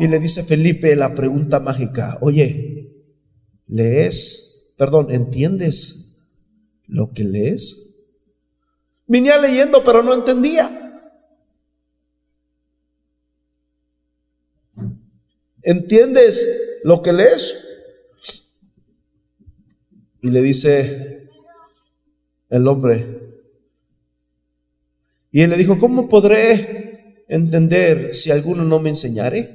y 0.00 0.08
le 0.08 0.18
dice 0.18 0.42
Felipe 0.42 0.96
la 0.96 1.14
pregunta 1.14 1.60
mágica, 1.60 2.18
oye, 2.22 2.71
¿lees? 3.72 4.74
Perdón, 4.76 5.10
¿entiendes 5.10 6.28
lo 6.86 7.12
que 7.12 7.24
lees? 7.24 8.08
Venía 9.06 9.38
leyendo, 9.38 9.82
pero 9.84 10.02
no 10.02 10.12
entendía. 10.12 10.78
¿Entiendes 15.62 16.46
lo 16.84 17.02
que 17.02 17.12
lees? 17.12 17.54
Y 20.20 20.30
le 20.30 20.42
dice 20.42 21.28
el 22.50 22.66
hombre. 22.68 23.20
Y 25.30 25.42
él 25.42 25.50
le 25.50 25.56
dijo, 25.56 25.78
¿cómo 25.78 26.08
podré 26.08 27.24
entender 27.28 28.14
si 28.14 28.30
alguno 28.30 28.64
no 28.64 28.80
me 28.80 28.90
enseñare? 28.90 29.48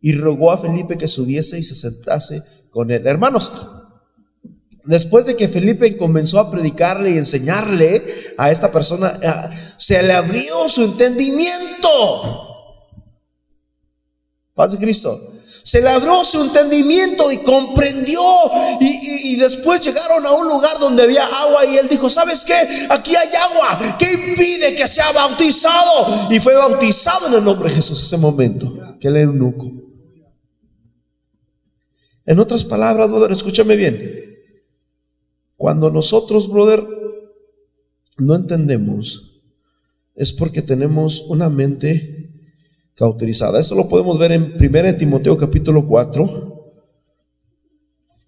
Y 0.00 0.12
rogó 0.12 0.50
a 0.52 0.58
Felipe 0.58 0.96
que 0.96 1.08
subiese 1.08 1.58
y 1.58 1.62
se 1.62 1.74
sentase 1.74 2.42
con 2.74 2.90
él. 2.90 3.06
Hermanos, 3.06 3.50
Después 4.84 5.24
de 5.24 5.34
que 5.34 5.48
Felipe 5.48 5.96
comenzó 5.96 6.38
a 6.38 6.50
predicarle 6.50 7.10
y 7.10 7.16
enseñarle 7.16 8.04
a 8.36 8.50
esta 8.50 8.70
persona, 8.70 9.18
eh, 9.22 9.56
se 9.78 10.02
le 10.02 10.12
abrió 10.12 10.68
su 10.68 10.82
entendimiento. 10.82 11.88
Paz 14.54 14.72
de 14.72 14.78
Cristo. 14.78 15.18
Se 15.64 15.80
le 15.80 15.88
abrió 15.88 16.22
su 16.22 16.42
entendimiento 16.42 17.32
y 17.32 17.38
comprendió. 17.38 18.20
Y, 18.78 19.36
después 19.36 19.80
llegaron 19.80 20.24
a 20.26 20.32
un 20.32 20.46
lugar 20.46 20.78
donde 20.78 21.02
había 21.02 21.24
agua 21.24 21.64
y 21.64 21.78
él 21.78 21.88
dijo, 21.88 22.10
¿sabes 22.10 22.44
qué? 22.44 22.86
Aquí 22.90 23.16
hay 23.16 23.28
agua. 23.34 23.96
¿Qué 23.98 24.12
impide 24.12 24.76
que 24.76 24.86
sea 24.86 25.10
bautizado? 25.12 26.30
Y 26.30 26.38
fue 26.40 26.54
bautizado 26.54 27.28
en 27.28 27.34
el 27.34 27.44
nombre 27.44 27.70
de 27.70 27.76
Jesús 27.76 28.02
ese 28.02 28.18
momento. 28.18 28.70
Que 29.00 29.08
era 29.08 29.22
eunuco. 29.22 29.83
En 32.26 32.38
otras 32.38 32.64
palabras, 32.64 33.10
brother, 33.10 33.32
escúchame 33.32 33.76
bien. 33.76 34.24
Cuando 35.56 35.90
nosotros, 35.90 36.48
brother, 36.48 36.84
no 38.18 38.34
entendemos, 38.34 39.40
es 40.14 40.32
porque 40.32 40.62
tenemos 40.62 41.22
una 41.28 41.50
mente 41.50 42.30
cauterizada. 42.94 43.60
Esto 43.60 43.74
lo 43.74 43.88
podemos 43.88 44.18
ver 44.18 44.32
en 44.32 44.54
1 44.58 44.96
Timoteo 44.96 45.36
capítulo 45.36 45.86
4. 45.86 46.50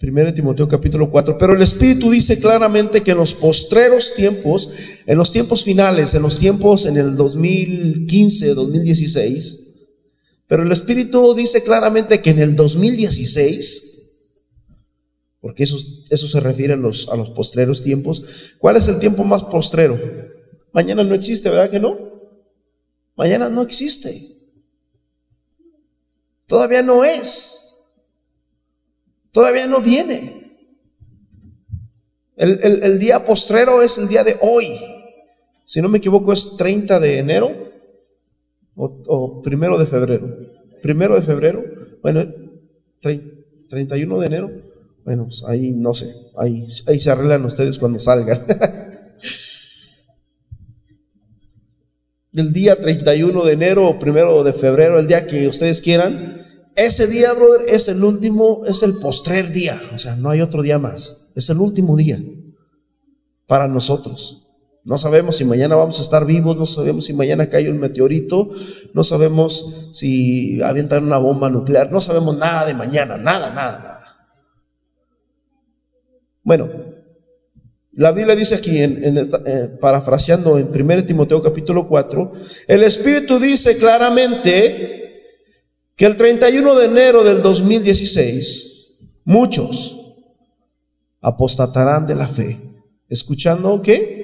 1 0.02 0.34
Timoteo 0.34 0.68
capítulo 0.68 1.08
4. 1.08 1.38
Pero 1.38 1.54
el 1.54 1.62
Espíritu 1.62 2.10
dice 2.10 2.38
claramente 2.38 3.02
que 3.02 3.12
en 3.12 3.16
los 3.16 3.32
postreros 3.32 4.14
tiempos, 4.14 4.70
en 5.06 5.16
los 5.16 5.32
tiempos 5.32 5.64
finales, 5.64 6.14
en 6.14 6.22
los 6.22 6.38
tiempos 6.38 6.84
en 6.84 6.96
el 6.96 7.16
2015, 7.16 8.54
2016, 8.54 9.65
pero 10.48 10.62
el 10.62 10.72
Espíritu 10.72 11.34
dice 11.34 11.62
claramente 11.62 12.22
que 12.22 12.30
en 12.30 12.40
el 12.40 12.56
2016 12.56 13.94
porque 15.46 15.62
eso, 15.62 15.78
se 16.28 16.40
refiere 16.40 16.72
a 16.72 16.76
los, 16.76 17.06
postreros 17.36 17.84
tiempos. 17.84 18.56
¿Cuál 18.58 18.78
es 18.78 18.88
el 18.88 18.98
tiempo 18.98 19.22
más 19.22 19.44
postrero? 19.44 19.96
Mañana 20.72 21.04
no 21.04 21.14
existe, 21.14 21.48
¿verdad 21.48 21.70
que 21.70 21.78
no? 21.78 21.96
Mañana 23.14 23.48
no 23.48 23.62
existe. 23.62 24.12
Todavía 26.48 26.82
no 26.82 27.04
es. 27.04 27.84
Todavía 29.30 29.68
no 29.68 29.80
viene. 29.80 30.50
El, 32.36 32.82
el, 32.82 32.98
día 32.98 33.24
postrero 33.24 33.82
es 33.82 33.98
el 33.98 34.08
día 34.08 34.24
de 34.24 34.36
hoy. 34.40 34.66
Si 35.64 35.80
no 35.80 35.88
me 35.88 35.98
equivoco 35.98 36.32
es 36.32 36.56
30 36.56 36.98
de 36.98 37.18
enero 37.18 37.65
o, 38.76 39.42
primero 39.42 39.78
de 39.78 39.86
febrero. 39.86 40.28
Primero 40.82 41.16
de 41.16 41.22
febrero, 41.22 41.64
bueno, 42.02 42.24
31 43.68 44.20
de 44.20 44.26
enero. 44.26 44.50
Bueno, 45.04 45.24
pues 45.24 45.42
ahí 45.44 45.72
no 45.72 45.94
sé, 45.94 46.14
ahí, 46.36 46.66
ahí 46.86 46.98
se 46.98 47.10
arreglan 47.10 47.44
ustedes 47.44 47.78
cuando 47.78 47.98
salgan. 47.98 48.44
el 52.32 52.52
día 52.52 52.76
31 52.76 53.44
de 53.44 53.52
enero 53.52 53.88
o 53.88 53.98
primero 53.98 54.44
de 54.44 54.52
febrero, 54.52 54.98
el 54.98 55.06
día 55.06 55.26
que 55.26 55.48
ustedes 55.48 55.80
quieran, 55.80 56.44
ese 56.76 57.06
día, 57.06 57.32
brother, 57.32 57.62
es 57.70 57.88
el 57.88 58.04
último, 58.04 58.60
es 58.66 58.82
el 58.82 58.96
postrer 58.96 59.50
día. 59.50 59.80
O 59.94 59.98
sea, 59.98 60.14
no 60.14 60.28
hay 60.28 60.42
otro 60.42 60.60
día 60.60 60.78
más. 60.78 61.28
Es 61.34 61.48
el 61.48 61.58
último 61.58 61.96
día 61.96 62.20
para 63.46 63.66
nosotros. 63.66 64.45
No 64.86 64.98
sabemos 64.98 65.36
si 65.36 65.44
mañana 65.44 65.74
vamos 65.74 65.98
a 65.98 66.02
estar 66.02 66.24
vivos, 66.24 66.56
no 66.56 66.64
sabemos 66.64 67.06
si 67.06 67.12
mañana 67.12 67.48
cae 67.48 67.68
un 67.68 67.80
meteorito, 67.80 68.48
no 68.94 69.02
sabemos 69.02 69.88
si 69.90 70.62
avientan 70.62 71.02
una 71.02 71.18
bomba 71.18 71.50
nuclear, 71.50 71.90
no 71.90 72.00
sabemos 72.00 72.36
nada 72.36 72.64
de 72.64 72.74
mañana, 72.74 73.16
nada, 73.16 73.50
nada, 73.52 73.78
nada. 73.80 74.16
Bueno, 76.44 76.70
la 77.94 78.12
Biblia 78.12 78.36
dice 78.36 78.54
aquí, 78.54 78.80
en, 78.80 79.18
eh, 79.18 79.76
parafraseando 79.80 80.56
en 80.56 80.68
1 80.68 81.04
Timoteo 81.04 81.42
capítulo 81.42 81.88
4, 81.88 82.32
el 82.68 82.84
Espíritu 82.84 83.40
dice 83.40 83.78
claramente 83.78 85.34
que 85.96 86.06
el 86.06 86.16
31 86.16 86.76
de 86.76 86.86
enero 86.86 87.24
del 87.24 87.42
2016, 87.42 88.98
muchos 89.24 89.96
apostatarán 91.20 92.06
de 92.06 92.14
la 92.14 92.28
fe, 92.28 92.60
escuchando 93.08 93.82
qué? 93.82 94.15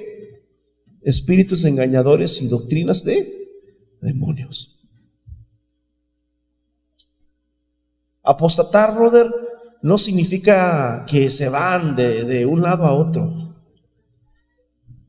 Espíritus 1.03 1.65
engañadores 1.65 2.41
y 2.41 2.47
doctrinas 2.47 3.03
de 3.03 3.31
demonios. 4.01 4.79
Apostatar, 8.23 8.95
brother, 8.95 9.27
no 9.81 9.97
significa 9.97 11.05
que 11.05 11.29
se 11.29 11.49
van 11.49 11.95
de, 11.95 12.45
un 12.45 12.61
lado 12.61 12.85
a 12.85 12.93
otro. 12.93 13.53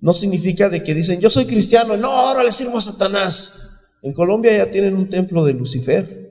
No 0.00 0.12
significa 0.12 0.68
de 0.68 0.82
que 0.82 0.94
dicen, 0.94 1.20
yo 1.20 1.30
soy 1.30 1.46
cristiano, 1.46 1.96
no, 1.96 2.08
ahora 2.08 2.42
le 2.42 2.50
sirvo 2.50 2.78
a 2.78 2.82
Satanás. 2.82 3.88
En 4.02 4.12
Colombia 4.12 4.56
ya 4.56 4.70
tienen 4.70 4.96
un 4.96 5.08
templo 5.08 5.44
de 5.44 5.54
Lucifer. 5.54 6.24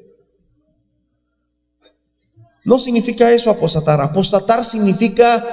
No 2.66 2.78
significa 2.78 3.32
eso 3.32 3.50
apostatar. 3.50 4.00
Apostatar 4.02 4.64
significa 4.64 5.44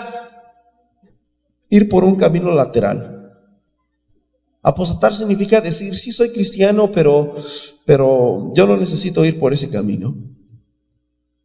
ir 1.69 1.89
por 1.89 2.05
un 2.05 2.17
camino 2.17 2.53
lateral. 2.53 3.20
Apostatar 4.63 5.15
significa 5.15 5.61
decir, 5.61 5.97
sí 5.97 6.13
soy 6.13 6.31
cristiano, 6.31 6.91
pero, 6.93 7.35
pero 7.87 8.53
yo 8.55 8.67
no 8.67 8.77
necesito 8.77 9.25
ir 9.25 9.39
por 9.39 9.53
ese 9.53 9.71
camino. 9.71 10.15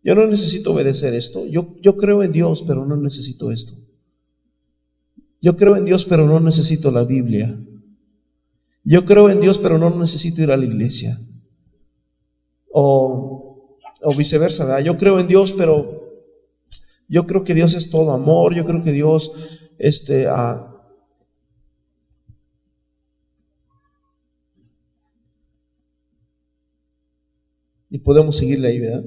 Yo 0.04 0.16
no 0.16 0.28
necesito 0.28 0.74
obedecer 0.74 1.14
esto. 1.14 1.46
Yo, 1.46 1.76
yo 1.82 1.96
creo 1.96 2.22
en 2.24 2.32
Dios, 2.32 2.64
pero 2.68 2.86
no 2.86 2.98
necesito 2.98 3.52
esto. 3.52 3.74
Yo 5.42 5.56
creo 5.56 5.78
en 5.78 5.86
Dios, 5.86 6.06
pero 6.06 6.28
no 6.28 6.40
necesito 6.40 6.92
la 6.92 7.04
Biblia. 7.04 7.58
Yo 8.84 9.06
creo 9.06 9.30
en 9.30 9.40
Dios, 9.40 9.58
pero 9.58 9.78
no 9.78 9.90
necesito 9.90 10.42
ir 10.42 10.52
a 10.52 10.58
la 10.58 10.66
iglesia. 10.66 11.18
O, 12.72 13.80
o 14.02 14.16
viceversa, 14.16 14.66
¿verdad? 14.66 14.84
Yo 14.84 14.98
creo 14.98 15.20
en 15.20 15.28
Dios, 15.28 15.54
pero 15.54 16.04
yo 17.08 17.26
creo 17.26 17.44
que 17.44 17.54
Dios 17.54 17.74
es 17.74 17.90
todo 17.90 18.12
amor. 18.12 18.54
Yo 18.54 18.66
creo 18.66 18.84
que 18.84 18.92
Dios, 18.92 19.32
este, 19.80 20.28
y 27.96 28.00
podemos 28.00 28.36
seguirle 28.36 28.68
ahí, 28.68 28.80
¿verdad? 28.80 29.06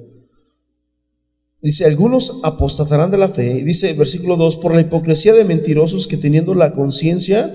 Dice, 1.60 1.84
algunos 1.84 2.40
apostatarán 2.42 3.10
de 3.10 3.18
la 3.18 3.28
fe. 3.28 3.58
Y 3.58 3.62
dice, 3.62 3.92
versículo 3.92 4.38
2, 4.38 4.56
por 4.56 4.74
la 4.74 4.80
hipocresía 4.80 5.34
de 5.34 5.44
mentirosos 5.44 6.06
que 6.06 6.16
teniendo 6.16 6.54
la 6.54 6.72
conciencia, 6.72 7.52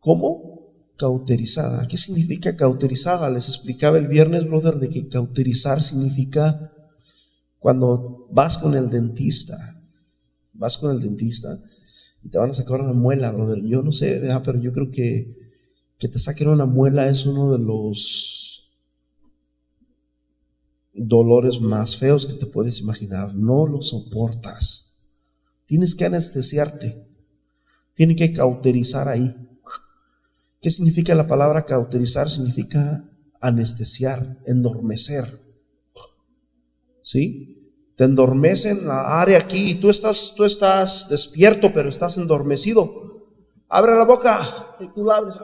¿cómo? 0.00 0.72
Cauterizada. 0.96 1.86
¿Qué 1.86 1.98
significa 1.98 2.56
cauterizada? 2.56 3.28
Les 3.28 3.48
explicaba 3.48 3.98
el 3.98 4.08
viernes, 4.08 4.46
brother, 4.46 4.76
de 4.76 4.88
que 4.88 5.08
cauterizar 5.08 5.82
significa 5.82 6.72
cuando 7.58 8.26
vas 8.30 8.56
con 8.56 8.74
el 8.74 8.88
dentista, 8.88 9.58
vas 10.54 10.78
con 10.78 10.92
el 10.92 11.02
dentista 11.02 11.54
y 12.22 12.30
te 12.30 12.38
van 12.38 12.48
a 12.48 12.54
sacar 12.54 12.80
una 12.80 12.94
muela, 12.94 13.30
brother. 13.32 13.62
Yo 13.62 13.82
no 13.82 13.92
sé, 13.92 14.22
pero 14.42 14.58
yo 14.58 14.72
creo 14.72 14.90
que 14.90 15.42
que 16.02 16.08
te 16.08 16.18
saquen 16.18 16.48
una 16.48 16.66
muela 16.66 17.08
es 17.08 17.26
uno 17.26 17.52
de 17.52 17.60
los 17.60 18.41
dolores 20.92 21.60
más 21.60 21.96
feos 21.96 22.26
que 22.26 22.34
te 22.34 22.46
puedes 22.46 22.80
imaginar. 22.80 23.34
No 23.34 23.66
lo 23.66 23.80
soportas. 23.80 25.14
Tienes 25.66 25.94
que 25.94 26.04
anestesiarte. 26.04 27.06
Tienes 27.94 28.16
que 28.16 28.32
cauterizar 28.32 29.08
ahí. 29.08 29.34
¿Qué 30.60 30.70
significa 30.70 31.14
la 31.14 31.26
palabra 31.26 31.64
cauterizar? 31.64 32.30
Significa 32.30 33.02
anestesiar, 33.40 34.24
endormecer. 34.46 35.24
¿Sí? 37.02 37.58
Te 37.96 38.04
endormecen 38.04 38.86
la 38.86 39.20
área 39.20 39.38
aquí 39.38 39.72
y 39.72 39.74
tú 39.74 39.90
estás, 39.90 40.34
tú 40.36 40.44
estás 40.44 41.08
despierto, 41.10 41.72
pero 41.74 41.88
estás 41.88 42.16
endormecido. 42.16 42.90
Abre 43.68 43.94
la 43.96 44.04
boca 44.04 44.76
y 44.80 44.86
tú 44.92 45.04
la 45.04 45.16
abres. 45.16 45.36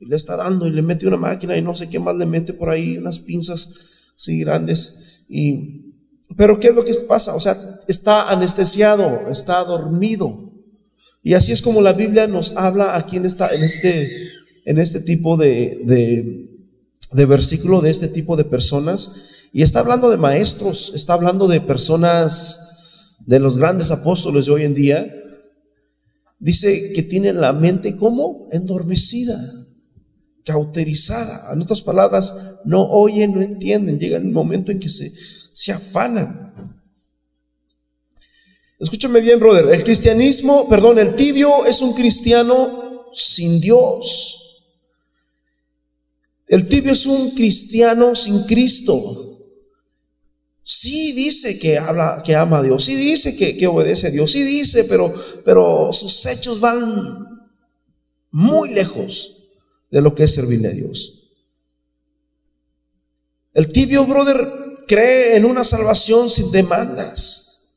Y 0.00 0.06
le 0.06 0.16
está 0.16 0.36
dando 0.36 0.66
y 0.66 0.70
le 0.70 0.82
mete 0.82 1.06
una 1.06 1.16
máquina 1.16 1.56
y 1.56 1.62
no 1.62 1.74
sé 1.74 1.88
qué 1.88 1.98
más 1.98 2.16
le 2.16 2.26
mete 2.26 2.52
por 2.52 2.68
ahí, 2.68 2.98
unas 2.98 3.18
pinzas 3.18 3.70
así 4.16 4.40
grandes. 4.40 5.24
Y, 5.28 5.94
pero 6.36 6.58
¿qué 6.60 6.68
es 6.68 6.74
lo 6.74 6.84
que 6.84 6.94
pasa? 7.08 7.34
O 7.34 7.40
sea, 7.40 7.56
está 7.88 8.30
anestesiado, 8.30 9.30
está 9.30 9.62
dormido. 9.64 10.52
Y 11.22 11.34
así 11.34 11.52
es 11.52 11.62
como 11.62 11.80
la 11.80 11.94
Biblia 11.94 12.26
nos 12.26 12.52
habla 12.56 12.96
aquí 12.96 13.16
en, 13.16 13.24
esta, 13.24 13.48
en, 13.48 13.62
este, 13.62 14.10
en 14.66 14.78
este 14.78 15.00
tipo 15.00 15.36
de, 15.36 15.80
de, 15.84 16.50
de 17.12 17.26
versículo, 17.26 17.80
de 17.80 17.90
este 17.90 18.08
tipo 18.08 18.36
de 18.36 18.44
personas. 18.44 19.48
Y 19.52 19.62
está 19.62 19.80
hablando 19.80 20.10
de 20.10 20.16
maestros, 20.16 20.92
está 20.94 21.14
hablando 21.14 21.48
de 21.48 21.60
personas, 21.60 23.16
de 23.26 23.40
los 23.40 23.56
grandes 23.56 23.90
apóstoles 23.90 24.46
de 24.46 24.52
hoy 24.52 24.64
en 24.64 24.74
día. 24.74 25.06
Dice 26.38 26.92
que 26.92 27.02
tienen 27.02 27.40
la 27.40 27.52
mente 27.52 27.96
como 27.96 28.48
endormecida, 28.50 29.38
cauterizada. 30.44 31.52
En 31.52 31.62
otras 31.62 31.80
palabras, 31.80 32.60
no 32.64 32.88
oyen, 32.88 33.34
no 33.34 33.42
entienden. 33.42 33.98
Llega 33.98 34.18
el 34.18 34.24
momento 34.24 34.70
en 34.70 34.78
que 34.78 34.88
se, 34.88 35.12
se 35.52 35.72
afanan. 35.72 36.52
Escúchame 38.78 39.20
bien, 39.20 39.40
brother. 39.40 39.66
El 39.72 39.82
cristianismo, 39.82 40.68
perdón, 40.68 40.98
el 40.98 41.14
tibio 41.14 41.64
es 41.64 41.80
un 41.80 41.94
cristiano 41.94 43.10
sin 43.14 43.60
Dios. 43.60 44.40
El 46.46 46.68
tibio 46.68 46.92
es 46.92 47.06
un 47.06 47.30
cristiano 47.30 48.14
sin 48.14 48.44
Cristo. 48.44 49.00
Sí 50.62 51.12
dice 51.12 51.58
que 51.58 51.78
habla, 51.78 52.22
que 52.24 52.34
ama 52.34 52.58
a 52.58 52.62
Dios, 52.62 52.84
sí 52.84 52.94
dice 52.94 53.36
que, 53.36 53.56
que 53.56 53.66
obedece 53.66 54.06
a 54.06 54.10
Dios, 54.10 54.32
sí 54.32 54.42
dice, 54.42 54.84
pero, 54.84 55.12
pero 55.44 55.92
sus 55.92 56.24
hechos 56.24 56.58
van 56.58 57.50
muy 58.30 58.70
lejos 58.70 59.33
de 59.94 60.02
lo 60.02 60.12
que 60.12 60.24
es 60.24 60.34
servirle 60.34 60.66
a 60.66 60.72
Dios. 60.72 61.20
El 63.52 63.70
tibio, 63.70 64.04
brother, 64.04 64.44
cree 64.88 65.36
en 65.36 65.44
una 65.44 65.62
salvación 65.62 66.28
sin 66.30 66.50
demandas. 66.50 67.76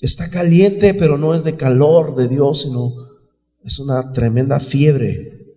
Está 0.00 0.30
caliente, 0.30 0.94
pero 0.94 1.18
no 1.18 1.34
es 1.34 1.44
de 1.44 1.56
calor 1.56 2.16
de 2.16 2.28
Dios, 2.28 2.62
sino 2.62 2.90
es 3.64 3.78
una 3.80 4.14
tremenda 4.14 4.58
fiebre 4.58 5.56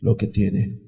lo 0.00 0.16
que 0.16 0.28
tiene. 0.28 0.80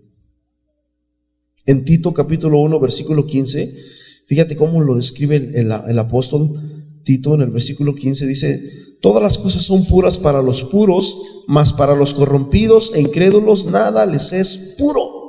En 1.66 1.84
Tito 1.84 2.14
capítulo 2.14 2.60
1, 2.60 2.80
versículo 2.80 3.26
15, 3.26 3.76
fíjate 4.24 4.56
cómo 4.56 4.80
lo 4.80 4.96
describe 4.96 5.36
el, 5.36 5.70
el, 5.70 5.98
apóstol 5.98 6.50
Tito 7.04 7.34
en 7.34 7.42
el 7.42 7.50
versículo 7.50 7.94
15, 7.94 8.26
dice, 8.26 8.82
todas 9.03 9.22
las 9.22 9.36
cosas 9.36 9.64
son 9.64 9.84
puras 9.84 10.16
para 10.16 10.40
los 10.40 10.62
puros, 10.62 11.18
mas 11.46 11.72
para 11.74 11.94
los 11.94 12.14
corrompidos 12.14 12.92
e 12.94 13.00
incrédulos 13.00 13.66
nada 13.66 14.07
les 14.07 14.32
es 14.32 14.76
puro. 14.78 15.22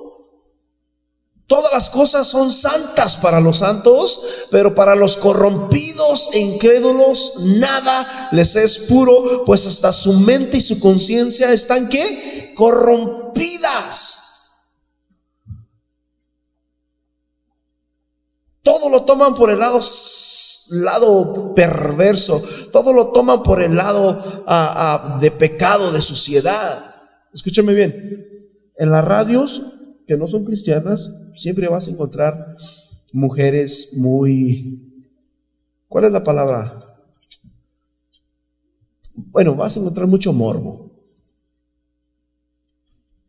Todas 1.48 1.74
las 1.74 1.90
cosas 1.90 2.26
son 2.26 2.54
santas 2.54 3.18
para 3.18 3.42
los 3.42 3.58
santos, 3.58 4.48
pero 4.50 4.74
para 4.74 4.96
los 4.96 5.18
corrompidos 5.18 6.30
e 6.34 6.40
incrédulos 6.40 7.34
nada 7.40 8.30
les 8.32 8.56
es 8.56 8.78
puro, 8.80 9.44
pues 9.46 9.66
hasta 9.66 9.92
su 9.92 10.14
mente 10.14 10.58
y 10.58 10.62
su 10.62 10.80
conciencia 10.80 11.52
están 11.52 11.90
qué? 11.90 12.54
Corrompidas. 12.56 14.20
Todo 18.64 18.90
lo 18.90 19.04
toman 19.04 19.36
por 19.36 19.50
el 19.50 19.60
lado, 19.60 19.82
lado 20.72 21.54
perverso, 21.56 22.42
todo 22.72 22.94
lo 22.94 23.12
toman 23.12 23.44
por 23.44 23.62
el 23.62 23.76
lado 23.76 24.18
ah, 24.48 25.16
ah, 25.16 25.20
de 25.20 25.32
pecado, 25.32 25.92
de 25.92 26.02
suciedad. 26.02 26.84
Escúchame 27.34 27.74
bien, 27.74 28.26
en 28.78 28.90
las 28.92 29.04
radios 29.06 29.62
que 30.08 30.18
no 30.18 30.28
son 30.28 30.46
cristianas, 30.46 31.14
siempre 31.36 31.68
vas 31.68 31.88
a 31.88 31.92
encontrar 31.92 32.56
mujeres 33.12 33.92
muy... 33.98 35.08
¿Cuál 35.88 36.06
es 36.06 36.12
la 36.12 36.24
palabra? 36.24 36.84
Bueno, 39.16 39.56
vas 39.56 39.78
a 39.78 39.80
encontrar 39.80 40.08
mucho 40.08 40.34
morbo. 40.34 40.92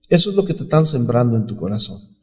Eso 0.09 0.31
es 0.31 0.37
lo 0.37 0.45
que 0.45 0.55
te 0.55 0.63
están 0.63 0.87
sembrando 0.87 1.37
en 1.37 1.47
tu 1.47 1.57
corazón. 1.57 2.14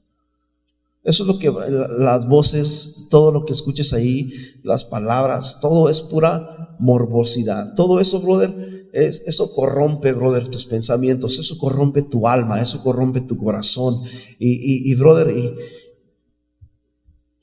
Eso 1.03 1.23
es 1.23 1.27
lo 1.27 1.39
que 1.39 1.51
las 1.97 2.27
voces, 2.27 3.07
todo 3.09 3.31
lo 3.31 3.45
que 3.45 3.53
escuches 3.53 3.91
ahí, 3.93 4.31
las 4.63 4.83
palabras, 4.83 5.59
todo 5.59 5.89
es 5.89 6.01
pura 6.01 6.75
morbosidad. 6.79 7.73
Todo 7.75 7.99
eso, 7.99 8.21
brother, 8.21 8.89
es, 8.93 9.23
eso 9.25 9.51
corrompe, 9.53 10.13
brother, 10.13 10.47
tus 10.47 10.65
pensamientos, 10.65 11.39
eso 11.39 11.57
corrompe 11.57 12.03
tu 12.03 12.27
alma, 12.27 12.61
eso 12.61 12.83
corrompe 12.83 13.21
tu 13.21 13.35
corazón. 13.35 13.95
Y, 14.37 14.91
y 14.91 14.95
brother, 14.95 15.35
y, 15.35 15.53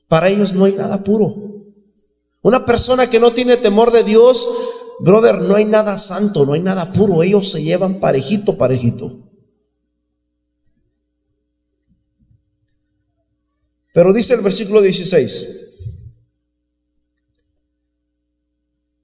para 0.09 0.29
ellos 0.29 0.55
no 0.55 0.65
hay 0.65 0.73
nada 0.73 1.03
puro. 1.05 1.35
Una 2.43 2.65
persona 2.65 3.11
que 3.11 3.21
no 3.21 3.33
tiene 3.33 3.57
temor 3.57 3.93
de 3.93 4.05
Dios, 4.05 4.47
brother, 5.01 5.41
no 5.41 5.57
hay 5.57 5.65
nada 5.65 5.99
santo, 5.99 6.47
no 6.47 6.53
hay 6.53 6.63
nada 6.63 6.93
puro. 6.93 7.23
Ellos 7.23 7.51
se 7.51 7.63
llevan 7.63 8.01
parejito, 8.01 8.57
parejito. 8.57 9.28
Pero 13.99 14.13
dice 14.13 14.35
el 14.35 14.43
versículo 14.43 14.81
16. 14.81 15.49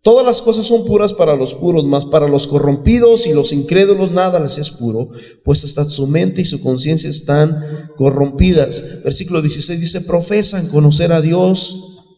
Todas 0.03 0.24
las 0.24 0.40
cosas 0.40 0.66
son 0.66 0.84
puras 0.84 1.12
para 1.12 1.34
los 1.34 1.53
puros, 1.53 1.84
mas 1.84 2.05
para 2.05 2.28
los 2.28 2.47
corrompidos 2.47 3.26
y 3.26 3.32
los 3.32 3.53
incrédulos 3.53 4.12
nada 4.12 4.38
les 4.38 4.57
es 4.57 4.70
puro, 4.70 5.09
pues 5.42 5.64
hasta 5.64 5.84
su 5.86 6.07
mente 6.07 6.42
y 6.42 6.45
su 6.45 6.61
conciencia 6.61 7.11
están 7.11 7.61
corrompidas. 7.97 9.03
Versículo 9.03 9.42
16 9.42 9.80
dice, 9.80 10.01
profesan 10.03 10.68
conocer 10.68 11.12
a 11.12 11.20
Dios, 11.20 12.14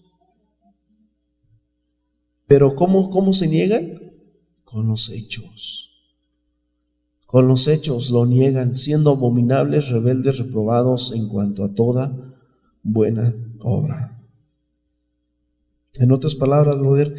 pero 2.47 2.75
¿cómo, 2.75 3.09
cómo 3.09 3.33
se 3.33 3.49
niegan? 3.49 4.03
Con 4.67 4.87
los 4.87 5.09
hechos. 5.09 5.93
Con 7.25 7.49
los 7.49 7.69
hechos 7.69 8.11
lo 8.11 8.27
niegan, 8.27 8.75
siendo 8.75 9.13
abominables, 9.13 9.89
rebeldes, 9.89 10.37
reprobados 10.37 11.13
en 11.13 11.27
cuanto 11.29 11.65
a 11.65 11.73
toda 11.73 12.36
buena 12.87 13.35
obra. 13.61 14.19
En 15.99 16.13
otras 16.13 16.35
palabras, 16.35 16.79
brother, 16.79 17.15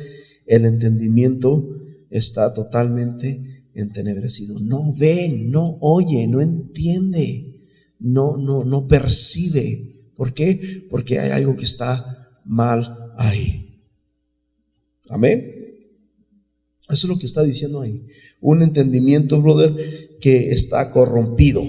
el 0.45 0.65
entendimiento 0.65 1.68
está 2.09 2.53
totalmente 2.53 3.63
entenebrecido. 3.74 4.59
No 4.59 4.93
ve, 4.93 5.45
no 5.49 5.78
oye, 5.82 6.28
no 6.28 6.41
entiende, 6.41 7.55
no, 7.99 8.38
no, 8.38 8.63
no 8.63 8.88
percibe. 8.88 9.80
¿Por 10.15 10.34
qué? 10.34 10.86
Porque 10.89 11.20
hay 11.20 11.32
algo 11.32 11.55
que 11.55 11.65
está 11.65 12.41
mal 12.45 13.13
ahí. 13.18 13.82
Amén. 15.09 15.53
Eso 16.89 17.07
es 17.07 17.09
lo 17.09 17.20
que 17.20 17.26
está 17.26 17.43
diciendo 17.43 17.82
ahí. 17.82 18.05
Un 18.39 18.61
entendimiento, 18.61 19.41
brother, 19.41 20.18
que 20.20 20.51
está 20.51 20.91
corrompido. 20.91 21.61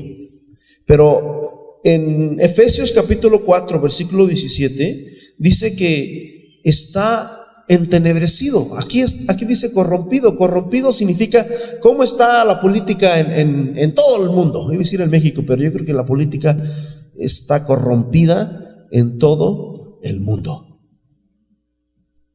Pero 0.86 1.47
en 1.88 2.36
Efesios 2.38 2.92
capítulo 2.92 3.42
4, 3.42 3.80
versículo 3.80 4.26
17, 4.26 5.10
dice 5.38 5.74
que 5.74 6.60
está 6.62 7.30
entenebrecido. 7.66 8.78
Aquí, 8.78 9.00
es, 9.00 9.28
aquí 9.30 9.46
dice 9.46 9.72
corrompido. 9.72 10.36
Corrompido 10.36 10.92
significa 10.92 11.46
cómo 11.80 12.04
está 12.04 12.44
la 12.44 12.60
política 12.60 13.18
en, 13.18 13.94
todo 13.94 14.22
el 14.22 14.30
mundo. 14.30 14.64
Iba 14.66 14.76
a 14.76 14.78
decir 14.84 15.00
en 15.00 15.10
México, 15.10 15.44
pero 15.46 15.62
yo 15.62 15.72
creo 15.72 15.86
que 15.86 15.94
la 15.94 16.04
política 16.04 16.56
está 17.18 17.64
corrompida 17.64 18.86
en 18.90 19.18
todo 19.18 19.98
el 20.02 20.20
mundo. 20.20 20.66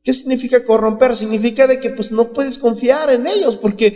¿Qué 0.04 0.14
significa 0.14 0.64
corromper? 0.64 1.16
Significa 1.16 1.68
de 1.68 1.80
que 1.80 1.92
pues 1.92 2.12
no 2.12 2.34
puedes 2.34 2.58
confiar 2.58 3.12
en 3.12 3.28
ellos 3.28 3.58
porque 3.62 3.96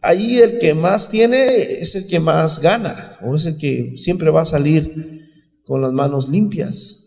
ahí 0.00 0.38
el 0.38 0.58
que 0.58 0.74
más 0.74 1.10
tiene 1.10 1.46
es 1.54 1.94
el 1.94 2.06
que 2.06 2.20
más 2.20 2.60
gana 2.60 3.18
o 3.22 3.36
es 3.36 3.46
el 3.46 3.58
que 3.58 3.96
siempre 3.96 4.30
va 4.30 4.42
a 4.42 4.46
salir 4.46 5.28
con 5.64 5.80
las 5.80 5.92
manos 5.92 6.28
limpias 6.28 7.00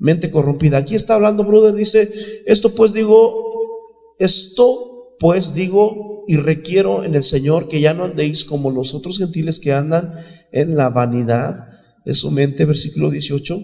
mente 0.00 0.30
corrompida. 0.30 0.78
Aquí 0.78 0.96
está 0.96 1.14
hablando, 1.14 1.44
brother, 1.44 1.74
dice, 1.74 2.10
esto 2.46 2.74
pues 2.74 2.92
digo, 2.92 4.16
esto 4.18 4.86
Pues 5.20 5.52
digo 5.52 6.24
y 6.26 6.36
requiero 6.36 7.04
en 7.04 7.14
el 7.14 7.22
Señor 7.22 7.68
que 7.68 7.82
ya 7.82 7.92
no 7.92 8.04
andéis 8.04 8.42
como 8.42 8.70
los 8.70 8.94
otros 8.94 9.18
gentiles 9.18 9.60
que 9.60 9.70
andan 9.70 10.14
en 10.50 10.76
la 10.76 10.88
vanidad 10.88 11.68
de 12.06 12.14
su 12.14 12.30
mente, 12.30 12.64
versículo 12.64 13.10
18. 13.10 13.62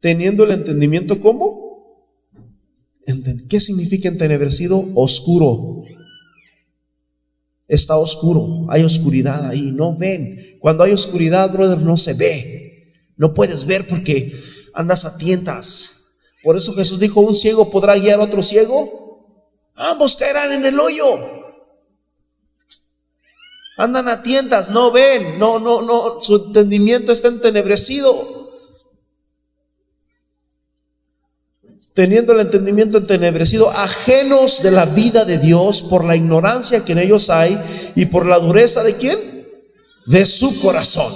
Teniendo 0.00 0.44
el 0.44 0.50
entendimiento 0.50 1.18
como? 1.22 1.65
¿Qué 3.48 3.60
significa 3.60 4.08
entenebrecido? 4.08 4.84
Oscuro. 4.94 5.84
Está 7.68 7.96
oscuro, 7.96 8.66
hay 8.68 8.84
oscuridad 8.84 9.48
ahí, 9.48 9.72
no 9.72 9.96
ven. 9.96 10.38
Cuando 10.60 10.84
hay 10.84 10.92
oscuridad, 10.92 11.52
brother, 11.52 11.78
no 11.78 11.96
se 11.96 12.14
ve. 12.14 12.94
No 13.16 13.34
puedes 13.34 13.66
ver 13.66 13.86
porque 13.88 14.32
andas 14.72 15.04
a 15.04 15.16
tientas. 15.18 15.92
Por 16.44 16.56
eso 16.56 16.74
Jesús 16.74 17.00
dijo, 17.00 17.20
un 17.20 17.34
ciego 17.34 17.70
podrá 17.70 17.96
guiar 17.96 18.20
a 18.20 18.24
otro 18.24 18.42
ciego. 18.42 19.34
Ambos 19.74 20.16
caerán 20.16 20.52
en 20.52 20.66
el 20.66 20.78
hoyo. 20.78 21.04
Andan 23.78 24.08
a 24.08 24.22
tientas, 24.22 24.70
no 24.70 24.90
ven, 24.90 25.38
no, 25.38 25.58
no, 25.58 25.82
no, 25.82 26.20
su 26.20 26.36
entendimiento 26.36 27.12
está 27.12 27.28
entenebrecido. 27.28 28.35
Teniendo 31.96 32.34
el 32.34 32.40
entendimiento 32.40 32.98
entenebrecido, 32.98 33.70
ajenos 33.70 34.62
de 34.62 34.70
la 34.70 34.84
vida 34.84 35.24
de 35.24 35.38
Dios 35.38 35.80
por 35.80 36.04
la 36.04 36.14
ignorancia 36.14 36.84
que 36.84 36.92
en 36.92 36.98
ellos 36.98 37.30
hay 37.30 37.58
y 37.94 38.04
por 38.04 38.26
la 38.26 38.38
dureza 38.38 38.82
de 38.82 38.96
quién? 38.96 39.18
De 40.04 40.26
su 40.26 40.60
corazón. 40.60 41.10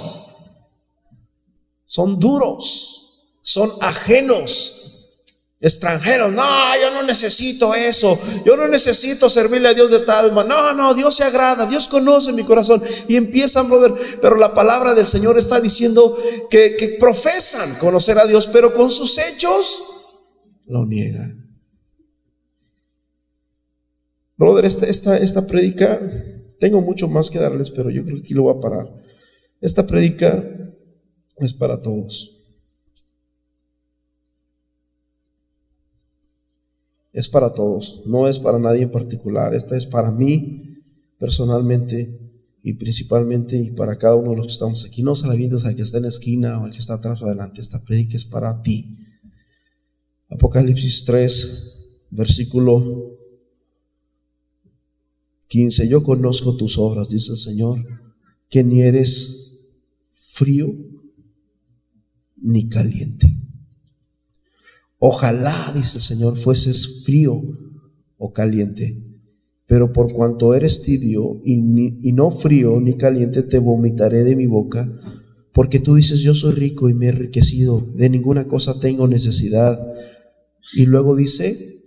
Son 1.85 2.17
duros, 2.17 3.35
son 3.43 3.71
ajenos 3.79 5.19
extranjeros. 5.59 6.33
No, 6.33 6.75
yo 6.81 6.89
no 6.89 7.03
necesito 7.03 7.75
eso. 7.75 8.17
Yo 8.43 8.57
no 8.57 8.67
necesito 8.67 9.29
servirle 9.29 9.67
a 9.67 9.73
Dios 9.75 9.91
de 9.91 9.99
tal 9.99 10.31
manera. 10.31 10.73
No, 10.73 10.73
no, 10.73 10.93
Dios 10.95 11.15
se 11.15 11.23
agrada. 11.23 11.67
Dios 11.67 11.87
conoce 11.89 12.33
mi 12.33 12.43
corazón. 12.43 12.81
Y 13.07 13.17
empiezan, 13.17 13.69
brother. 13.69 13.93
Pero 14.19 14.35
la 14.35 14.55
palabra 14.55 14.95
del 14.95 15.05
Señor 15.05 15.37
está 15.37 15.59
diciendo 15.59 16.17
que, 16.49 16.75
que 16.75 16.97
profesan 16.99 17.77
conocer 17.77 18.17
a 18.17 18.25
Dios, 18.25 18.47
pero 18.47 18.73
con 18.73 18.89
sus 18.89 19.19
hechos 19.19 19.83
lo 20.67 20.85
niegan. 20.85 21.45
Brother, 24.37 24.65
esta, 24.65 24.87
esta, 24.87 25.17
esta 25.17 25.45
predica, 25.45 25.99
tengo 26.59 26.81
mucho 26.81 27.07
más 27.07 27.29
que 27.29 27.39
darles, 27.39 27.69
pero 27.71 27.89
yo 27.89 28.03
creo 28.03 28.17
que 28.17 28.21
aquí 28.21 28.33
lo 28.33 28.43
voy 28.43 28.57
a 28.57 28.59
parar. 28.59 28.89
Esta 29.61 29.85
predica 29.85 30.43
es 31.37 31.53
para 31.53 31.77
todos. 31.77 32.41
es 37.13 37.27
para 37.27 37.53
todos, 37.53 38.01
no 38.05 38.27
es 38.27 38.39
para 38.39 38.59
nadie 38.59 38.83
en 38.83 38.91
particular. 38.91 39.53
Esta 39.53 39.75
es 39.75 39.85
para 39.85 40.11
mí 40.11 40.77
personalmente 41.19 42.17
y 42.63 42.73
principalmente 42.73 43.57
y 43.57 43.71
para 43.71 43.97
cada 43.97 44.15
uno 44.15 44.31
de 44.31 44.37
los 44.37 44.47
que 44.47 44.53
estamos 44.53 44.85
aquí. 44.85 45.03
No 45.03 45.15
se 45.15 45.27
la 45.27 45.35
vientes 45.35 45.65
al 45.65 45.75
que 45.75 45.81
está 45.81 45.97
en 45.97 46.03
la 46.03 46.09
esquina 46.09 46.59
o 46.59 46.65
al 46.65 46.71
que 46.71 46.77
está 46.77 46.95
atrás 46.95 47.21
o 47.21 47.25
adelante. 47.25 47.61
Esta 47.61 47.83
predica 47.83 48.15
es 48.15 48.25
para 48.25 48.61
ti. 48.61 48.97
Apocalipsis 50.31 51.03
3, 51.05 52.07
versículo 52.11 53.17
15. 55.49 55.89
Yo 55.89 56.03
conozco 56.03 56.55
tus 56.55 56.77
obras, 56.77 57.09
dice 57.09 57.33
el 57.33 57.37
Señor, 57.37 57.85
que 58.49 58.63
ni 58.63 58.81
eres 58.81 59.75
frío 60.15 60.73
ni 62.41 62.69
caliente. 62.69 63.35
Ojalá, 64.99 65.73
dice 65.75 65.97
el 65.97 66.03
Señor, 66.03 66.37
fueses 66.37 67.03
frío 67.03 67.41
o 68.17 68.31
caliente. 68.31 68.97
Pero 69.67 69.91
por 69.91 70.13
cuanto 70.13 70.53
eres 70.53 70.81
tibio 70.81 71.41
y, 71.43 71.55
y, 72.07 72.11
no 72.13 72.31
frío 72.31 72.79
ni 72.79 72.95
caliente, 72.95 73.43
te 73.43 73.59
vomitaré 73.59 74.23
de 74.23 74.35
mi 74.35 74.45
boca. 74.45 74.89
Porque 75.53 75.79
tú 75.79 75.95
dices, 75.95 76.21
yo 76.21 76.33
soy 76.33 76.53
rico 76.53 76.87
y 76.87 76.93
me 76.93 77.07
he 77.07 77.09
enriquecido, 77.09 77.81
de 77.95 78.09
ninguna 78.09 78.47
cosa 78.47 78.79
tengo 78.79 79.07
necesidad. 79.07 79.77
Y 80.73 80.85
luego 80.85 81.15
dice, 81.15 81.83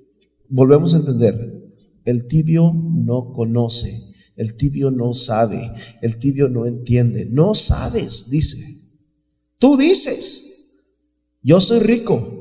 volvemos 0.49 0.95
a 0.95 0.99
entender, 0.99 1.72
el 2.05 2.26
tibio 2.26 2.72
no 2.72 3.32
conoce, 3.32 4.14
el 4.37 4.57
tibio 4.57 4.91
no 4.91 5.14
sabe, 5.14 5.70
el 6.03 6.18
tibio 6.18 6.49
no 6.49 6.66
entiende. 6.66 7.26
No 7.26 7.55
sabes, 7.55 8.30
dice. 8.30 8.59
Tú 9.59 9.76
dices, 9.76 10.89
yo 11.43 11.61
soy 11.61 11.80
rico, 11.80 12.35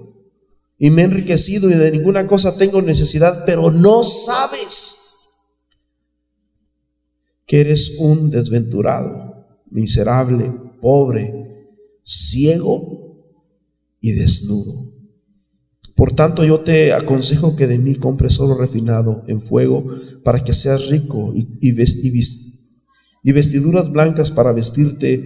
y 0.78 0.90
me 0.90 1.04
he 1.04 1.06
enriquecido 1.06 1.70
y 1.70 1.76
de 1.76 1.92
ninguna 1.92 2.28
cosa 2.28 2.58
tengo 2.58 2.82
necesidad, 2.82 3.46
pero 3.46 3.72
no 3.72 4.04
sabes 4.04 4.98
que 7.46 7.62
eres 7.62 7.96
un 8.00 8.30
desventurado, 8.30 9.48
miserable, 9.70 10.52
pobre, 10.82 11.70
ciego 12.04 12.82
y 14.02 14.12
desnudo. 14.12 14.93
Por 15.96 16.14
tanto, 16.14 16.44
yo 16.44 16.62
te 16.62 16.94
aconsejo 16.94 17.56
que 17.56 17.68
de 17.68 17.78
mí 17.78 17.96
compres 17.96 18.40
oro 18.40 18.56
refinado 18.56 19.24
en 19.28 19.42
fuego 19.42 19.86
para 20.24 20.44
que 20.44 20.54
seas 20.54 20.88
rico 20.88 21.34
y, 21.36 21.48
y, 21.62 23.32
vestiduras 23.32 23.92
blancas 23.92 24.32
para 24.32 24.52
vestirte 24.52 25.24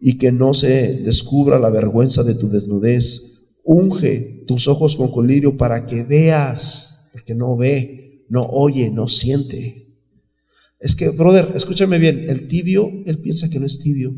y 0.00 0.18
que 0.18 0.32
no 0.32 0.52
se 0.52 1.00
descubra 1.02 1.58
la 1.58 1.70
vergüenza 1.70 2.22
de 2.22 2.34
tu 2.34 2.50
desnudez 2.50 3.32
unge 3.64 4.44
tus 4.46 4.68
ojos 4.68 4.96
con 4.96 5.10
colirio 5.10 5.56
para 5.56 5.86
que 5.86 6.04
veas, 6.04 7.10
porque 7.12 7.34
no 7.34 7.56
ve, 7.56 8.24
no 8.28 8.42
oye, 8.42 8.90
no 8.90 9.08
siente. 9.08 9.86
Es 10.80 10.96
que, 10.96 11.10
brother, 11.10 11.52
escúchame 11.54 11.98
bien, 11.98 12.28
el 12.28 12.48
tibio, 12.48 12.90
él 13.06 13.18
piensa 13.18 13.48
que 13.48 13.60
no 13.60 13.66
es 13.66 13.78
tibio. 13.78 14.12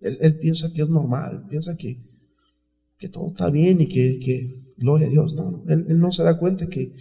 Él, 0.00 0.38
piensa 0.40 0.72
que 0.72 0.82
es 0.82 0.90
normal, 0.90 1.46
piensa 1.48 1.76
que, 1.76 1.96
que 3.02 3.08
todo 3.08 3.26
está 3.26 3.50
bien 3.50 3.80
y 3.80 3.88
que, 3.88 4.20
que 4.20 4.74
gloria 4.78 5.08
a 5.08 5.10
Dios. 5.10 5.34
No, 5.34 5.64
él, 5.68 5.98
no 5.98 6.12
se 6.12 6.22
da 6.22 6.38
cuenta 6.38 6.68
que, 6.68 6.92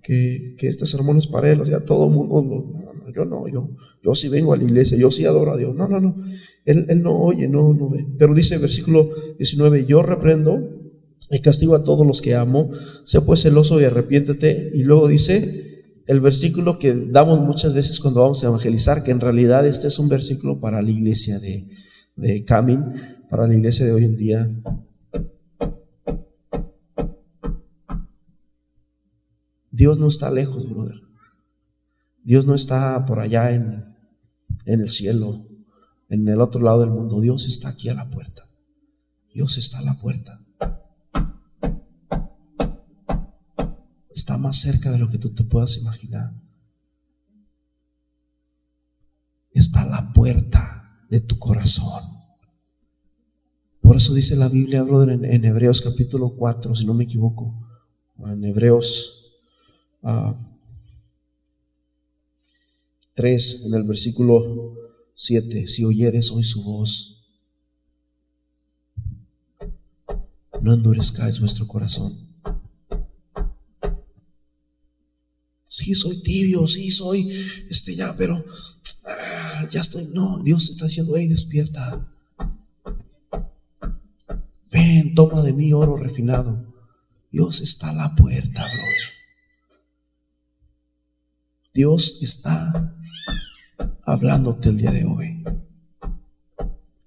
que, 0.00 0.54
que 0.56 0.68
este 0.68 0.86
sermón 0.86 1.18
es 1.18 1.26
para 1.26 1.50
él, 1.50 1.60
o 1.60 1.66
sea, 1.66 1.84
todo 1.84 2.06
el 2.06 2.12
mundo, 2.12 2.72
yo 3.12 3.24
no, 3.24 3.48
yo, 3.48 3.68
yo 4.00 4.14
sí 4.14 4.28
vengo 4.28 4.52
a 4.52 4.56
la 4.56 4.62
iglesia, 4.62 4.96
yo 4.96 5.10
sí 5.10 5.24
adoro 5.24 5.52
a 5.52 5.56
Dios. 5.56 5.74
No, 5.74 5.88
no, 5.88 6.00
no. 6.00 6.16
Él, 6.64 6.86
no 7.02 7.18
oye, 7.18 7.48
no, 7.48 7.74
no 7.74 7.90
ve. 7.90 8.06
Pero 8.16 8.32
dice 8.32 8.54
el 8.54 8.60
versículo 8.60 9.10
19, 9.38 9.86
yo 9.86 10.04
reprendo 10.04 10.60
y 11.32 11.40
castigo 11.40 11.74
a 11.74 11.82
todos 11.82 12.06
los 12.06 12.22
que 12.22 12.36
amo, 12.36 12.70
sé 13.02 13.20
pues 13.22 13.42
celoso 13.42 13.80
y 13.80 13.84
arrepiéntete. 13.84 14.70
Y 14.72 14.84
luego 14.84 15.08
dice 15.08 15.94
el 16.06 16.20
versículo 16.20 16.78
que 16.78 16.94
damos 16.94 17.40
muchas 17.40 17.74
veces 17.74 17.98
cuando 17.98 18.20
vamos 18.20 18.44
a 18.44 18.46
evangelizar, 18.46 19.02
que 19.02 19.10
en 19.10 19.20
realidad 19.20 19.66
este 19.66 19.88
es 19.88 19.98
un 19.98 20.08
versículo 20.08 20.60
para 20.60 20.80
la 20.80 20.90
iglesia 20.92 21.40
de, 21.40 21.64
de 22.14 22.44
Camin, 22.44 22.84
para 23.28 23.48
la 23.48 23.54
iglesia 23.54 23.84
de 23.84 23.92
hoy 23.92 24.04
en 24.04 24.16
día. 24.16 24.48
Dios 29.74 29.98
no 29.98 30.06
está 30.06 30.30
lejos, 30.30 30.70
brother. 30.70 31.02
Dios 32.22 32.46
no 32.46 32.54
está 32.54 33.04
por 33.06 33.18
allá 33.18 33.50
en, 33.50 33.84
en 34.66 34.80
el 34.80 34.88
cielo, 34.88 35.36
en 36.08 36.28
el 36.28 36.40
otro 36.40 36.62
lado 36.62 36.82
del 36.82 36.90
mundo. 36.90 37.20
Dios 37.20 37.44
está 37.46 37.70
aquí 37.70 37.88
a 37.88 37.94
la 37.94 38.08
puerta. 38.08 38.48
Dios 39.34 39.58
está 39.58 39.80
a 39.80 39.82
la 39.82 39.94
puerta. 39.94 40.40
Está 44.14 44.38
más 44.38 44.60
cerca 44.60 44.92
de 44.92 45.00
lo 45.00 45.10
que 45.10 45.18
tú 45.18 45.30
te 45.34 45.42
puedas 45.42 45.76
imaginar. 45.76 46.32
Está 49.50 49.82
a 49.82 49.86
la 49.86 50.12
puerta 50.12 51.04
de 51.10 51.18
tu 51.18 51.36
corazón. 51.40 52.00
Por 53.80 53.96
eso 53.96 54.14
dice 54.14 54.36
la 54.36 54.48
Biblia, 54.48 54.84
brother, 54.84 55.24
en, 55.24 55.44
Hebreos 55.44 55.82
capítulo 55.82 56.36
4, 56.36 56.76
si 56.76 56.86
no 56.86 56.94
me 56.94 57.04
equivoco, 57.04 57.52
en 58.24 58.44
Hebreos 58.44 59.23
uh, 60.04 60.34
3, 63.14 63.62
en 63.66 63.74
el 63.74 63.84
versículo 63.84 64.74
7, 65.14 65.66
si 65.66 65.84
oyeres 65.84 66.30
hoy 66.30 66.44
su 66.44 66.62
voz, 66.62 67.14
no 70.60 70.72
endurezcáis 70.72 71.40
vuestro 71.40 71.66
corazón. 71.66 72.12
Sí, 75.64 75.94
soy 75.94 76.22
tibio, 76.22 76.66
sí, 76.66 76.90
soy, 76.90 77.28
este 77.68 77.94
ya, 77.94 78.14
pero 78.16 78.44
ah, 79.06 79.68
ya 79.70 79.80
estoy, 79.80 80.08
no, 80.12 80.40
Dios 80.42 80.70
está 80.70 80.86
diciendo, 80.86 81.14
hey, 81.16 81.28
despierta. 81.28 82.08
Ven, 84.70 85.14
toma 85.14 85.42
de 85.42 85.52
mí 85.52 85.72
oro 85.72 85.96
refinado. 85.96 86.64
Dios 87.30 87.60
está 87.60 87.90
a 87.90 87.94
la 87.94 88.14
puerta, 88.16 88.64
brother. 88.64 89.23
Dios 91.74 92.18
está 92.22 92.94
hablándote 94.04 94.68
el 94.68 94.76
día 94.76 94.92
de 94.92 95.04
hoy. 95.04 95.44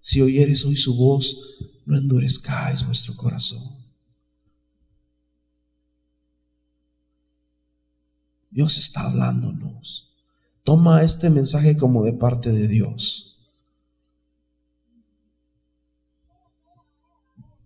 Si 0.02 0.22
oyeres 0.22 0.66
hoy 0.66 0.76
su 0.76 0.94
voz, 0.94 1.58
no 1.86 1.98
endurezcáis 1.98 2.86
vuestro 2.86 3.16
corazón. 3.16 3.64
Dios 8.52 8.78
está 8.78 9.10
hablándonos. 9.10 10.12
Toma 10.66 11.02
este 11.02 11.30
mensaje 11.30 11.78
como 11.78 12.04
de 12.04 12.12
parte 12.12 12.52
de 12.52 12.68
Dios. 12.68 13.37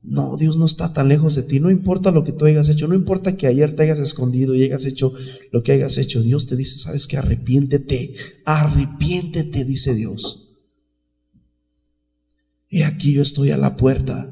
No, 0.04 0.36
Dios 0.36 0.58
no 0.58 0.66
está 0.66 0.94
tan 0.94 1.10
lejos 1.10 1.36
de 1.36 1.44
ti. 1.44 1.60
No 1.60 1.70
importa 1.70 2.10
lo 2.10 2.24
que 2.24 2.32
tú 2.32 2.46
hayas 2.46 2.70
hecho. 2.70 2.88
No 2.88 2.96
importa 2.96 3.38
que 3.38 3.48
ayer 3.48 3.76
te 3.76 3.84
hayas 3.84 4.00
escondido 4.00 4.56
y 4.56 4.64
hayas 4.64 4.86
hecho 4.86 5.14
lo 5.52 5.62
que 5.62 5.74
hayas 5.74 5.98
hecho. 5.98 6.22
Dios 6.22 6.48
te 6.48 6.56
dice, 6.56 6.80
sabes 6.80 7.06
que 7.08 7.18
arrepiéntete. 7.18 8.14
Arrepiéntete, 8.46 9.64
dice 9.64 9.94
Dios. 9.94 10.50
Y 12.70 12.82
aquí 12.82 13.14
yo 13.14 13.22
estoy 13.22 13.52
a 13.52 13.58
la 13.58 13.78
puerta. 13.78 14.30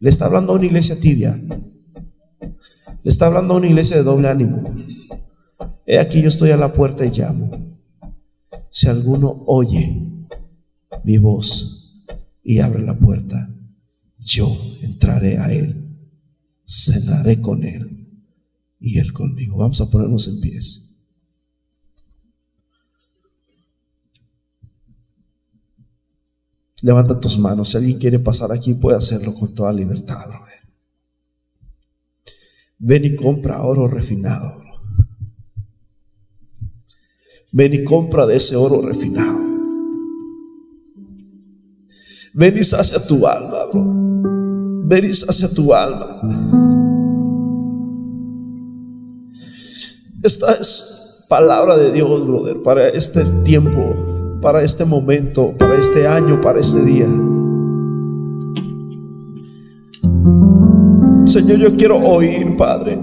Le 0.00 0.08
está 0.08 0.26
hablando 0.26 0.52
a 0.52 0.56
una 0.56 0.66
iglesia 0.66 0.98
tibia. 0.98 1.38
Le 3.02 3.10
está 3.10 3.26
hablando 3.26 3.54
a 3.54 3.56
una 3.58 3.66
iglesia 3.66 3.96
de 3.96 4.04
doble 4.04 4.28
ánimo. 4.28 4.74
He 5.84 5.98
aquí 5.98 6.22
yo 6.22 6.28
estoy 6.28 6.50
a 6.50 6.56
la 6.56 6.72
puerta 6.72 7.04
y 7.04 7.10
llamo. 7.10 7.50
Si 8.70 8.86
alguno 8.86 9.44
oye 9.46 10.02
mi 11.04 11.18
voz 11.18 12.04
y 12.42 12.60
abre 12.60 12.82
la 12.82 12.98
puerta, 12.98 13.50
yo 14.28 14.54
entraré 14.82 15.38
a 15.38 15.50
él, 15.50 15.96
cenaré 16.66 17.40
con 17.40 17.64
él 17.64 18.06
y 18.78 18.98
él 18.98 19.12
conmigo. 19.12 19.56
Vamos 19.56 19.80
a 19.80 19.90
ponernos 19.90 20.28
en 20.28 20.40
pies. 20.40 20.84
Levanta 26.82 27.18
tus 27.18 27.38
manos. 27.38 27.70
Si 27.70 27.78
alguien 27.78 27.98
quiere 27.98 28.18
pasar 28.18 28.52
aquí, 28.52 28.74
puede 28.74 28.98
hacerlo 28.98 29.34
con 29.34 29.54
toda 29.54 29.72
libertad, 29.72 30.26
Ven 32.80 33.04
y 33.04 33.16
compra 33.16 33.62
oro 33.62 33.88
refinado. 33.88 34.62
Ven 37.50 37.74
y 37.74 37.82
compra 37.82 38.24
de 38.24 38.36
ese 38.36 38.54
oro 38.54 38.82
refinado. 38.82 39.36
Ven 42.34 42.56
y 42.56 42.62
sacia 42.62 43.04
tu 43.04 43.26
alma, 43.26 43.66
bro. 43.72 44.07
Ven 44.88 45.04
y 45.04 45.14
sacia 45.14 45.48
tu 45.50 45.74
alma. 45.74 46.20
Esta 50.22 50.52
es 50.54 51.26
palabra 51.28 51.76
de 51.76 51.92
Dios, 51.92 52.26
brother, 52.26 52.62
para 52.62 52.88
este 52.88 53.22
tiempo 53.44 54.08
para 54.40 54.62
este 54.62 54.84
momento, 54.84 55.52
para 55.58 55.76
este 55.76 56.06
año, 56.06 56.40
para 56.40 56.60
este 56.60 56.84
día. 56.84 57.06
Señor, 61.26 61.58
yo 61.58 61.76
quiero 61.76 61.98
oír, 61.98 62.56
Padre. 62.56 62.98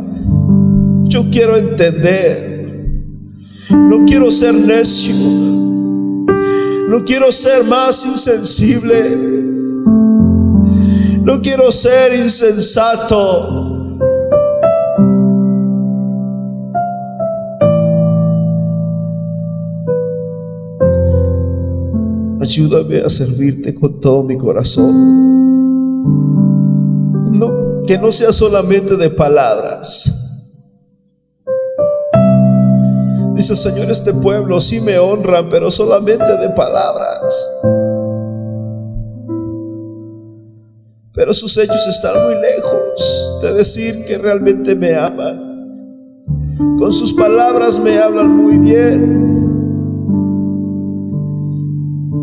Yo 1.04 1.30
quiero 1.30 1.58
entender. 1.58 2.56
No 3.70 4.06
quiero 4.06 4.32
ser 4.32 4.54
necio. 4.54 5.16
No 6.90 7.04
quiero 7.06 7.32
ser 7.32 7.64
más 7.66 8.06
insensible. 8.06 9.35
No 11.26 11.42
quiero 11.42 11.72
ser 11.72 12.14
insensato. 12.14 13.18
Ayúdame 22.40 23.00
a 23.00 23.10
servirte 23.10 23.74
con 23.74 24.00
todo 24.00 24.22
mi 24.22 24.38
corazón. 24.38 25.16
Que 27.88 27.98
no 27.98 28.12
sea 28.12 28.32
solamente 28.32 28.96
de 28.96 29.10
palabras. 29.10 30.12
Dice 33.36 33.56
Señor, 33.56 33.90
este 33.90 34.14
pueblo 34.14 34.62
sí 34.62 34.80
me 34.80 35.00
honra, 35.00 35.48
pero 35.50 35.72
solamente 35.72 36.38
de 36.38 36.50
palabras. 36.50 37.34
Pero 41.16 41.34
sus 41.34 41.58
hechos 41.58 41.88
están 41.88 42.14
muy 42.26 42.36
lejos 42.36 43.42
de 43.42 43.54
decir 43.54 43.96
que 44.06 44.18
realmente 44.18 44.76
me 44.76 44.94
aman. 44.96 45.56
Con 46.78 46.92
sus 46.92 47.14
palabras 47.14 47.80
me 47.80 47.98
hablan 47.98 48.36
muy 48.36 48.58
bien, 48.58 49.34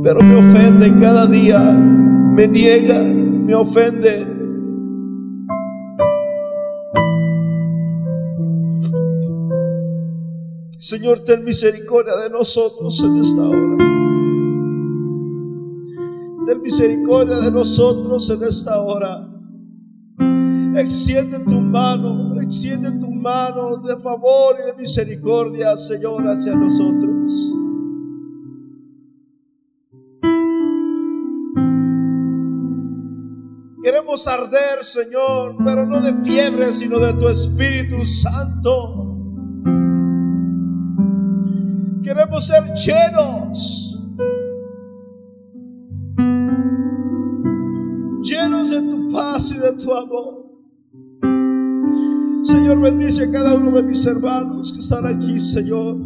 pero 0.05 0.23
me 0.23 0.37
ofende 0.41 0.93
cada 0.99 1.27
día, 1.27 1.59
me 1.59 2.47
niega, 2.47 3.01
me 3.01 3.55
ofende. 3.55 4.27
Señor, 10.79 11.21
ten 11.21 11.45
misericordia 11.45 12.15
de 12.17 12.29
nosotros 12.29 13.03
en 13.03 13.17
esta 13.21 13.41
hora. 13.41 13.92
Ten 16.47 16.61
misericordia 16.61 17.39
de 17.39 17.51
nosotros 17.51 18.29
en 18.31 18.43
esta 18.43 18.81
hora. 18.81 19.29
Extiende 20.77 21.41
tu 21.41 21.61
mano, 21.61 22.41
extiende 22.41 22.91
tu 22.93 23.11
mano 23.11 23.77
de 23.77 23.97
favor 23.99 24.57
y 24.59 24.71
de 24.71 24.77
misericordia, 24.79 25.77
Señor, 25.77 26.27
hacia 26.29 26.55
nosotros. 26.55 27.53
Queremos 33.83 34.27
arder, 34.29 34.83
Señor, 34.83 35.57
pero 35.65 35.85
no 35.85 36.01
de 36.01 36.15
fiebre, 36.25 36.73
sino 36.73 36.99
de 36.99 37.15
tu 37.15 37.29
Espíritu 37.29 38.05
Santo. 38.07 39.03
Queremos 42.03 42.47
ser 42.47 42.63
llenos. 42.75 43.82
De 49.63 49.73
tu 49.75 49.93
amor. 49.93 50.43
Señor, 52.43 52.81
bendice 52.81 53.25
a 53.25 53.31
cada 53.31 53.55
uno 53.55 53.71
de 53.71 53.83
mis 53.85 54.05
hermanos 54.05 54.73
que 54.73 54.81
están 54.81 55.07
aquí, 55.07 55.39
Señor. 55.39 55.97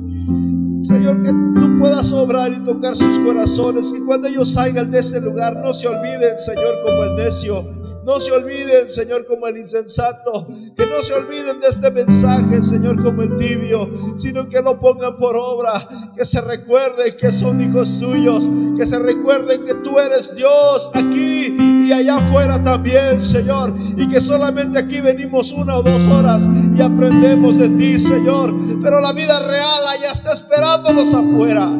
Señor, 0.86 1.20
que 1.20 1.30
tú 1.30 1.78
puedas 1.80 2.12
obrar 2.12 2.52
y 2.52 2.62
tocar 2.62 2.94
sus 2.94 3.18
corazones. 3.18 3.92
Y 3.92 4.00
cuando 4.04 4.28
ellos 4.28 4.52
salgan 4.52 4.90
de 4.90 5.00
este 5.00 5.20
lugar, 5.20 5.56
no 5.56 5.72
se 5.72 5.88
olviden, 5.88 6.38
Señor, 6.38 6.82
como 6.84 7.02
el 7.02 7.16
necio. 7.16 7.64
No 8.06 8.20
se 8.20 8.30
olviden, 8.30 8.88
Señor, 8.88 9.26
como 9.26 9.48
el 9.48 9.58
insensato. 9.58 10.46
Que 10.76 10.86
no 10.86 11.02
se 11.02 11.12
olviden 11.12 11.58
de 11.58 11.66
este 11.66 11.90
mensaje, 11.90 12.62
Señor, 12.62 13.02
como 13.02 13.22
el 13.22 13.36
tibio. 13.36 13.90
Sino 14.16 14.48
que 14.48 14.62
lo 14.62 14.78
pongan 14.78 15.16
por 15.16 15.34
obra. 15.34 15.72
Que 16.14 16.24
se 16.24 16.40
recuerden 16.40 17.16
que 17.18 17.32
son 17.32 17.60
hijos 17.60 17.88
suyos. 17.88 18.48
Que 18.78 18.86
se 18.86 19.00
recuerden 19.00 19.64
que 19.64 19.74
tú 19.74 19.98
eres 19.98 20.36
Dios 20.36 20.88
aquí 20.94 21.56
y 21.86 21.92
allá 21.92 22.18
afuera 22.18 22.62
también, 22.62 23.20
Señor. 23.20 23.74
Y 23.96 24.08
que 24.08 24.20
solamente 24.20 24.78
aquí 24.78 25.00
venimos 25.00 25.50
una 25.50 25.76
o 25.76 25.82
dos 25.82 26.02
horas 26.02 26.48
y 26.76 26.80
aprendemos 26.80 27.58
de 27.58 27.70
ti, 27.70 27.98
Señor. 27.98 28.54
Pero 28.80 29.00
la 29.00 29.12
vida 29.12 29.40
real 29.40 29.86
allá 29.88 30.12
está 30.12 30.32
esperándonos 30.76 31.14
afuera. 31.14 31.70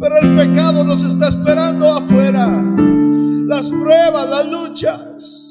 Pero 0.00 0.18
el 0.18 0.36
pecado 0.36 0.84
nos 0.84 1.02
está 1.02 1.28
esperando 1.28 1.92
afuera. 1.92 2.46
Las 3.46 3.70
pruebas, 3.70 4.28
las 4.28 4.46
luchas. 4.50 5.43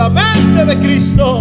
la 0.00 0.08
mente 0.08 0.64
de 0.64 0.78
Cristo. 0.78 1.39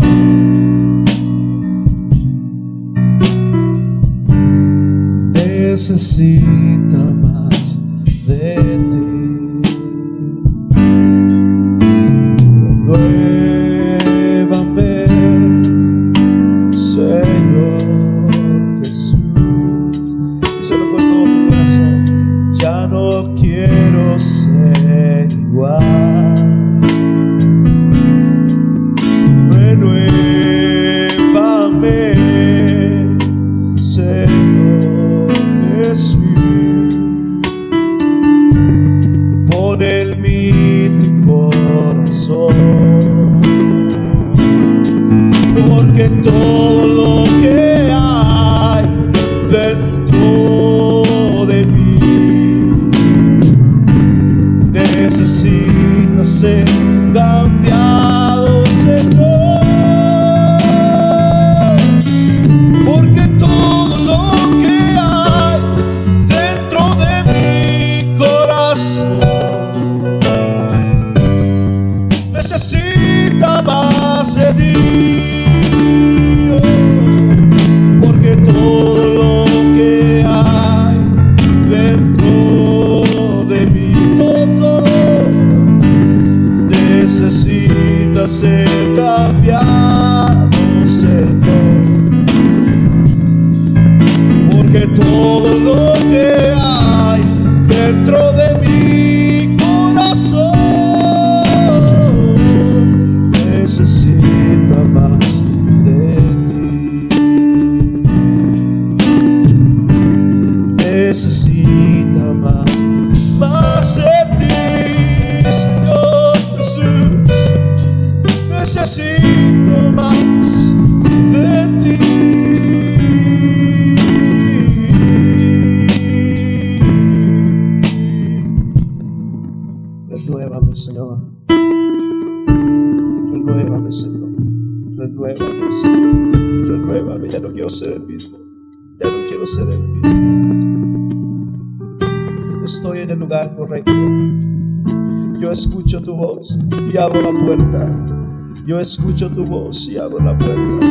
escucho 148.93 149.29
tu 149.29 149.43
voz 149.45 149.87
y 149.87 149.97
abro 149.97 150.19
la 150.19 150.35
puerta. 150.37 150.87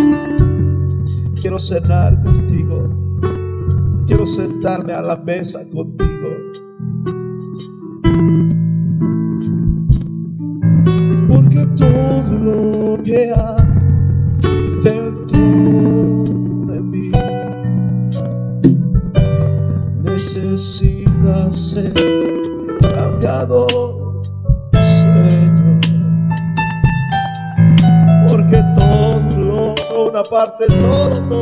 Quiero 1.40 1.58
cenar 1.58 2.22
contigo. 2.22 2.88
Quiero 4.06 4.24
sentarme 4.24 4.92
a 4.92 5.02
la 5.02 5.16
mesa 5.16 5.68
contigo. 5.68 6.28
Porque 11.28 11.66
todo 11.76 12.38
lo 12.38 13.02
que 13.02 13.32
hay 13.34 13.57
parte 30.38 30.66
todo. 30.68 31.37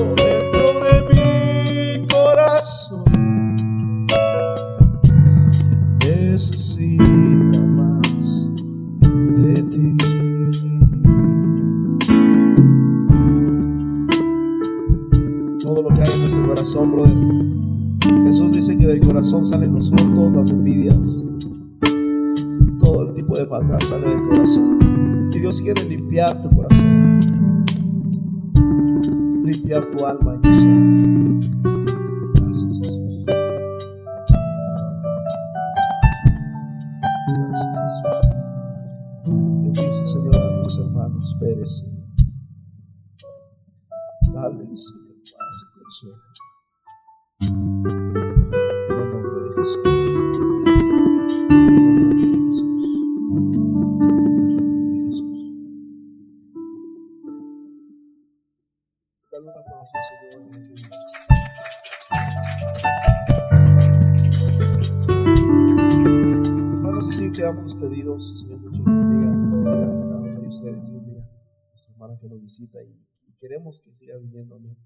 viniendo, 74.27 74.57
amén. 74.57 74.77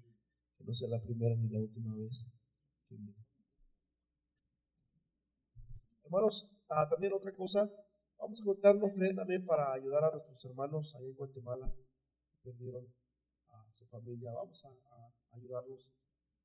Que 0.57 0.63
no 0.63 0.73
sea 0.73 0.87
la 0.89 1.01
primera 1.01 1.35
ni 1.35 1.49
la 1.49 1.59
última 1.59 1.95
vez 1.95 2.31
que. 2.87 2.95
Hermanos, 6.03 6.49
ah, 6.69 6.87
también 6.89 7.13
otra 7.13 7.33
cosa, 7.33 7.69
vamos 8.17 8.41
a 8.41 8.45
contarnos 8.45 8.91
también 9.15 9.45
para 9.45 9.73
ayudar 9.73 10.03
a 10.03 10.11
nuestros 10.11 10.43
hermanos 10.45 10.93
allá 10.95 11.07
en 11.07 11.15
Guatemala 11.15 11.73
que 11.73 12.37
perdieron 12.43 12.85
a 13.49 13.71
su 13.71 13.85
familia. 13.87 14.33
Vamos 14.33 14.63
a, 14.65 15.35
ayudarlos 15.35 15.87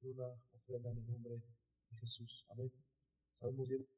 con 0.01 0.11
una 0.13 0.29
ofrenda 0.53 0.91
en 0.91 0.99
el 0.99 1.07
nombre 1.07 1.35
de 1.35 1.97
Jesús. 1.99 2.47
Amén. 2.51 2.73
Sabemos 3.35 3.69
bien. 3.69 3.96